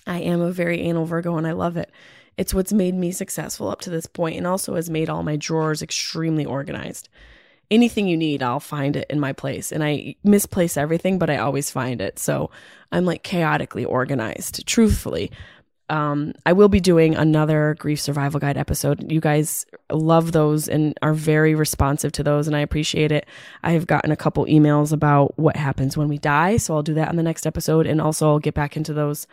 I 0.08 0.20
am 0.20 0.42
a 0.42 0.52
very 0.52 0.82
anal 0.82 1.06
Virgo 1.06 1.38
and 1.38 1.46
I 1.46 1.52
love 1.52 1.78
it. 1.78 1.92
It's 2.38 2.54
what's 2.54 2.74
made 2.74 2.96
me 2.96 3.12
successful 3.12 3.70
up 3.70 3.82
to 3.82 3.90
this 3.90 4.08
point 4.08 4.38
and 4.38 4.48
also 4.48 4.76
has 4.76 4.90
made 4.90 5.10
all 5.10 5.22
my 5.22 5.36
drawers 5.36 5.82
extremely 5.82 6.46
organized. 6.46 7.10
Anything 7.72 8.08
you 8.08 8.18
need, 8.18 8.44
I'll 8.44 8.60
find 8.60 8.96
it 8.96 9.08
in 9.10 9.20
my 9.20 9.34
place. 9.34 9.72
And 9.72 9.84
I 9.84 10.16
misplace 10.24 10.78
everything, 10.78 11.18
but 11.18 11.30
I 11.30 11.38
always 11.38 11.72
find 11.72 12.02
it. 12.02 12.20
So 12.20 12.52
I'm 12.92 13.06
like 13.06 13.24
chaotically 13.24 13.86
organized, 13.86 14.68
truthfully. 14.68 15.32
Um, 15.90 16.34
I 16.46 16.54
will 16.54 16.70
be 16.70 16.80
doing 16.80 17.16
another 17.16 17.76
grief 17.78 18.00
survival 18.00 18.40
guide 18.40 18.58
episode. 18.58 19.12
You 19.12 19.20
guys 19.20 19.66
love 19.92 20.32
those 20.32 20.70
and 20.70 20.98
are 21.02 21.14
very 21.14 21.54
responsive 21.54 22.14
to 22.14 22.24
those, 22.24 22.48
and 22.48 22.56
I 22.56 22.62
appreciate 22.62 23.12
it. 23.12 23.26
I 23.62 23.72
have 23.72 23.88
gotten 23.88 24.10
a 24.10 24.16
couple 24.16 24.46
emails 24.46 24.94
about 24.94 25.38
what 25.38 25.58
happens 25.58 25.98
when 25.98 26.08
we 26.08 26.18
die, 26.18 26.56
so 26.56 26.76
I'll 26.76 26.82
do 26.82 26.94
that 26.94 27.10
on 27.10 27.18
the 27.18 27.24
next 27.24 27.46
episode, 27.46 27.88
and 27.88 28.00
also 28.00 28.30
I'll 28.30 28.40
get 28.40 28.54
back 28.54 28.78
into 28.78 28.94
those 28.94 29.28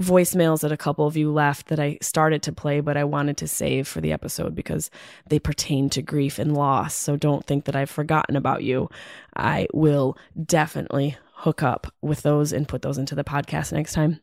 voicemails 0.00 0.60
that 0.60 0.72
a 0.72 0.76
couple 0.76 1.06
of 1.06 1.16
you 1.16 1.32
left 1.32 1.68
that 1.68 1.78
I 1.78 1.98
started 2.00 2.42
to 2.44 2.52
play, 2.52 2.80
but 2.80 2.96
I 2.96 3.04
wanted 3.04 3.36
to 3.38 3.48
save 3.48 3.86
for 3.86 4.00
the 4.00 4.12
episode 4.12 4.54
because 4.54 4.90
they 5.28 5.38
pertain 5.38 5.90
to 5.90 6.02
grief 6.02 6.38
and 6.38 6.54
loss. 6.54 6.94
So 6.94 7.16
don't 7.16 7.46
think 7.46 7.64
that 7.66 7.76
I've 7.76 7.90
forgotten 7.90 8.36
about 8.36 8.62
you. 8.62 8.88
I 9.36 9.68
will 9.72 10.16
definitely 10.44 11.16
hook 11.34 11.62
up 11.62 11.92
with 12.00 12.22
those 12.22 12.52
and 12.52 12.68
put 12.68 12.82
those 12.82 12.98
into 12.98 13.14
the 13.14 13.24
podcast 13.24 13.72
next 13.72 13.92
time 13.92 14.20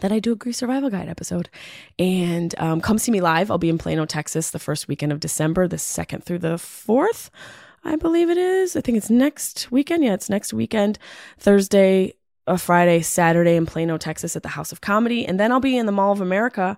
that 0.00 0.12
I 0.12 0.18
do 0.18 0.32
a 0.32 0.36
grief 0.36 0.56
survival 0.56 0.90
guide 0.90 1.08
episode. 1.08 1.48
And 1.98 2.54
um, 2.58 2.80
come 2.80 2.98
see 2.98 3.12
me 3.12 3.20
live. 3.20 3.50
I'll 3.50 3.58
be 3.58 3.68
in 3.68 3.78
Plano, 3.78 4.04
Texas, 4.04 4.50
the 4.50 4.58
first 4.58 4.88
weekend 4.88 5.12
of 5.12 5.20
December, 5.20 5.66
the 5.66 5.78
second 5.78 6.24
through 6.24 6.40
the 6.40 6.58
fourth. 6.58 7.30
I 7.84 7.96
believe 7.96 8.28
it 8.28 8.38
is. 8.38 8.76
I 8.76 8.80
think 8.80 8.98
it's 8.98 9.10
next 9.10 9.70
weekend. 9.70 10.04
Yeah, 10.04 10.14
it's 10.14 10.28
next 10.28 10.52
weekend, 10.52 10.98
Thursday, 11.38 12.14
a 12.48 12.58
Friday, 12.58 13.00
Saturday 13.02 13.56
in 13.56 13.66
Plano, 13.66 13.98
Texas 13.98 14.34
at 14.34 14.42
the 14.42 14.48
House 14.48 14.72
of 14.72 14.80
Comedy. 14.80 15.26
And 15.26 15.38
then 15.38 15.52
I'll 15.52 15.60
be 15.60 15.76
in 15.76 15.86
the 15.86 15.92
Mall 15.92 16.12
of 16.12 16.20
America 16.20 16.76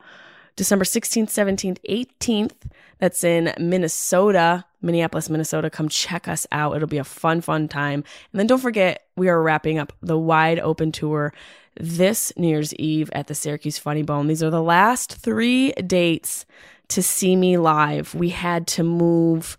December 0.56 0.84
16th, 0.84 1.28
17th, 1.28 1.78
18th. 1.88 2.70
That's 2.98 3.24
in 3.24 3.54
Minnesota, 3.58 4.64
Minneapolis, 4.82 5.30
Minnesota. 5.30 5.70
Come 5.70 5.88
check 5.88 6.28
us 6.28 6.46
out. 6.52 6.76
It'll 6.76 6.88
be 6.88 6.98
a 6.98 7.04
fun, 7.04 7.40
fun 7.40 7.68
time. 7.68 8.04
And 8.32 8.40
then 8.40 8.46
don't 8.46 8.58
forget, 8.58 9.06
we 9.16 9.28
are 9.28 9.42
wrapping 9.42 9.78
up 9.78 9.92
the 10.02 10.18
wide 10.18 10.58
open 10.58 10.92
tour 10.92 11.32
this 11.78 12.32
New 12.36 12.48
Year's 12.48 12.74
Eve 12.74 13.08
at 13.14 13.26
the 13.26 13.34
Syracuse 13.34 13.78
Funny 13.78 14.02
Bone. 14.02 14.26
These 14.26 14.42
are 14.42 14.50
the 14.50 14.62
last 14.62 15.14
three 15.14 15.72
dates 15.72 16.44
to 16.88 17.02
see 17.02 17.36
me 17.36 17.56
live. 17.56 18.14
We 18.14 18.30
had 18.30 18.66
to 18.68 18.82
move 18.82 19.56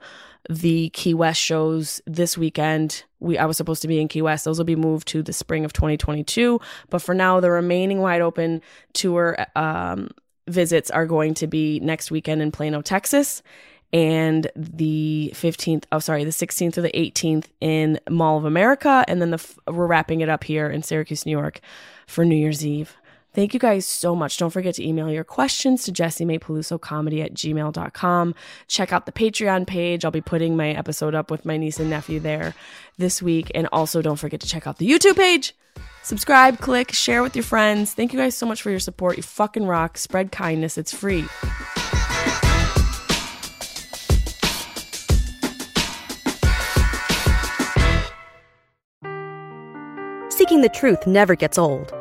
the 0.49 0.89
Key 0.89 1.13
West 1.13 1.39
shows 1.39 2.01
this 2.05 2.37
weekend. 2.37 3.03
We 3.19 3.37
I 3.37 3.45
was 3.45 3.57
supposed 3.57 3.81
to 3.83 3.87
be 3.87 3.99
in 4.01 4.07
Key 4.07 4.21
West. 4.21 4.45
Those 4.45 4.57
will 4.57 4.65
be 4.65 4.75
moved 4.75 5.07
to 5.09 5.23
the 5.23 5.33
spring 5.33 5.65
of 5.65 5.73
2022. 5.73 6.59
But 6.89 7.01
for 7.01 7.13
now, 7.13 7.39
the 7.39 7.51
remaining 7.51 7.99
wide 7.99 8.21
open 8.21 8.61
tour 8.93 9.37
um, 9.55 10.09
visits 10.47 10.89
are 10.91 11.05
going 11.05 11.33
to 11.35 11.47
be 11.47 11.79
next 11.79 12.11
weekend 12.11 12.41
in 12.41 12.51
Plano, 12.51 12.81
Texas, 12.81 13.43
and 13.93 14.47
the 14.55 15.31
15th. 15.35 15.83
Oh, 15.91 15.99
sorry, 15.99 16.23
the 16.23 16.31
16th 16.31 16.77
or 16.77 16.81
the 16.81 16.91
18th 16.91 17.45
in 17.59 17.99
Mall 18.09 18.37
of 18.37 18.45
America, 18.45 19.05
and 19.07 19.21
then 19.21 19.31
the 19.31 19.55
we're 19.67 19.87
wrapping 19.87 20.21
it 20.21 20.29
up 20.29 20.43
here 20.43 20.69
in 20.69 20.81
Syracuse, 20.83 21.25
New 21.25 21.31
York, 21.31 21.59
for 22.07 22.25
New 22.25 22.35
Year's 22.35 22.65
Eve. 22.65 22.95
Thank 23.33 23.53
you 23.53 23.59
guys 23.59 23.85
so 23.85 24.13
much. 24.13 24.37
Don't 24.37 24.49
forget 24.49 24.75
to 24.75 24.85
email 24.85 25.09
your 25.09 25.23
questions 25.23 25.83
to 25.83 25.91
Jessimae 25.91 26.39
Peluso 26.39 26.79
comedy 26.79 27.21
at 27.21 27.33
gmail.com. 27.33 28.35
Check 28.67 28.91
out 28.91 29.05
the 29.05 29.11
Patreon 29.13 29.65
page. 29.67 30.03
I'll 30.03 30.11
be 30.11 30.19
putting 30.19 30.57
my 30.57 30.71
episode 30.71 31.15
up 31.15 31.31
with 31.31 31.45
my 31.45 31.55
niece 31.55 31.79
and 31.79 31.89
nephew 31.89 32.19
there 32.19 32.53
this 32.97 33.21
week. 33.21 33.49
And 33.55 33.69
also 33.71 34.01
don't 34.01 34.17
forget 34.17 34.41
to 34.41 34.47
check 34.47 34.67
out 34.67 34.79
the 34.79 34.89
YouTube 34.89 35.15
page. 35.15 35.55
Subscribe, 36.03 36.59
click, 36.59 36.91
share 36.91 37.23
with 37.23 37.35
your 37.35 37.43
friends. 37.43 37.93
Thank 37.93 38.11
you 38.11 38.19
guys 38.19 38.35
so 38.35 38.45
much 38.45 38.61
for 38.61 38.69
your 38.69 38.79
support. 38.79 39.15
You 39.15 39.23
fucking 39.23 39.65
rock. 39.65 39.97
Spread 39.97 40.31
kindness. 40.31 40.77
It's 40.77 40.93
free. 40.93 41.25
Seeking 50.29 50.61
the 50.61 50.71
truth 50.73 51.07
never 51.07 51.35
gets 51.35 51.57
old. 51.57 52.00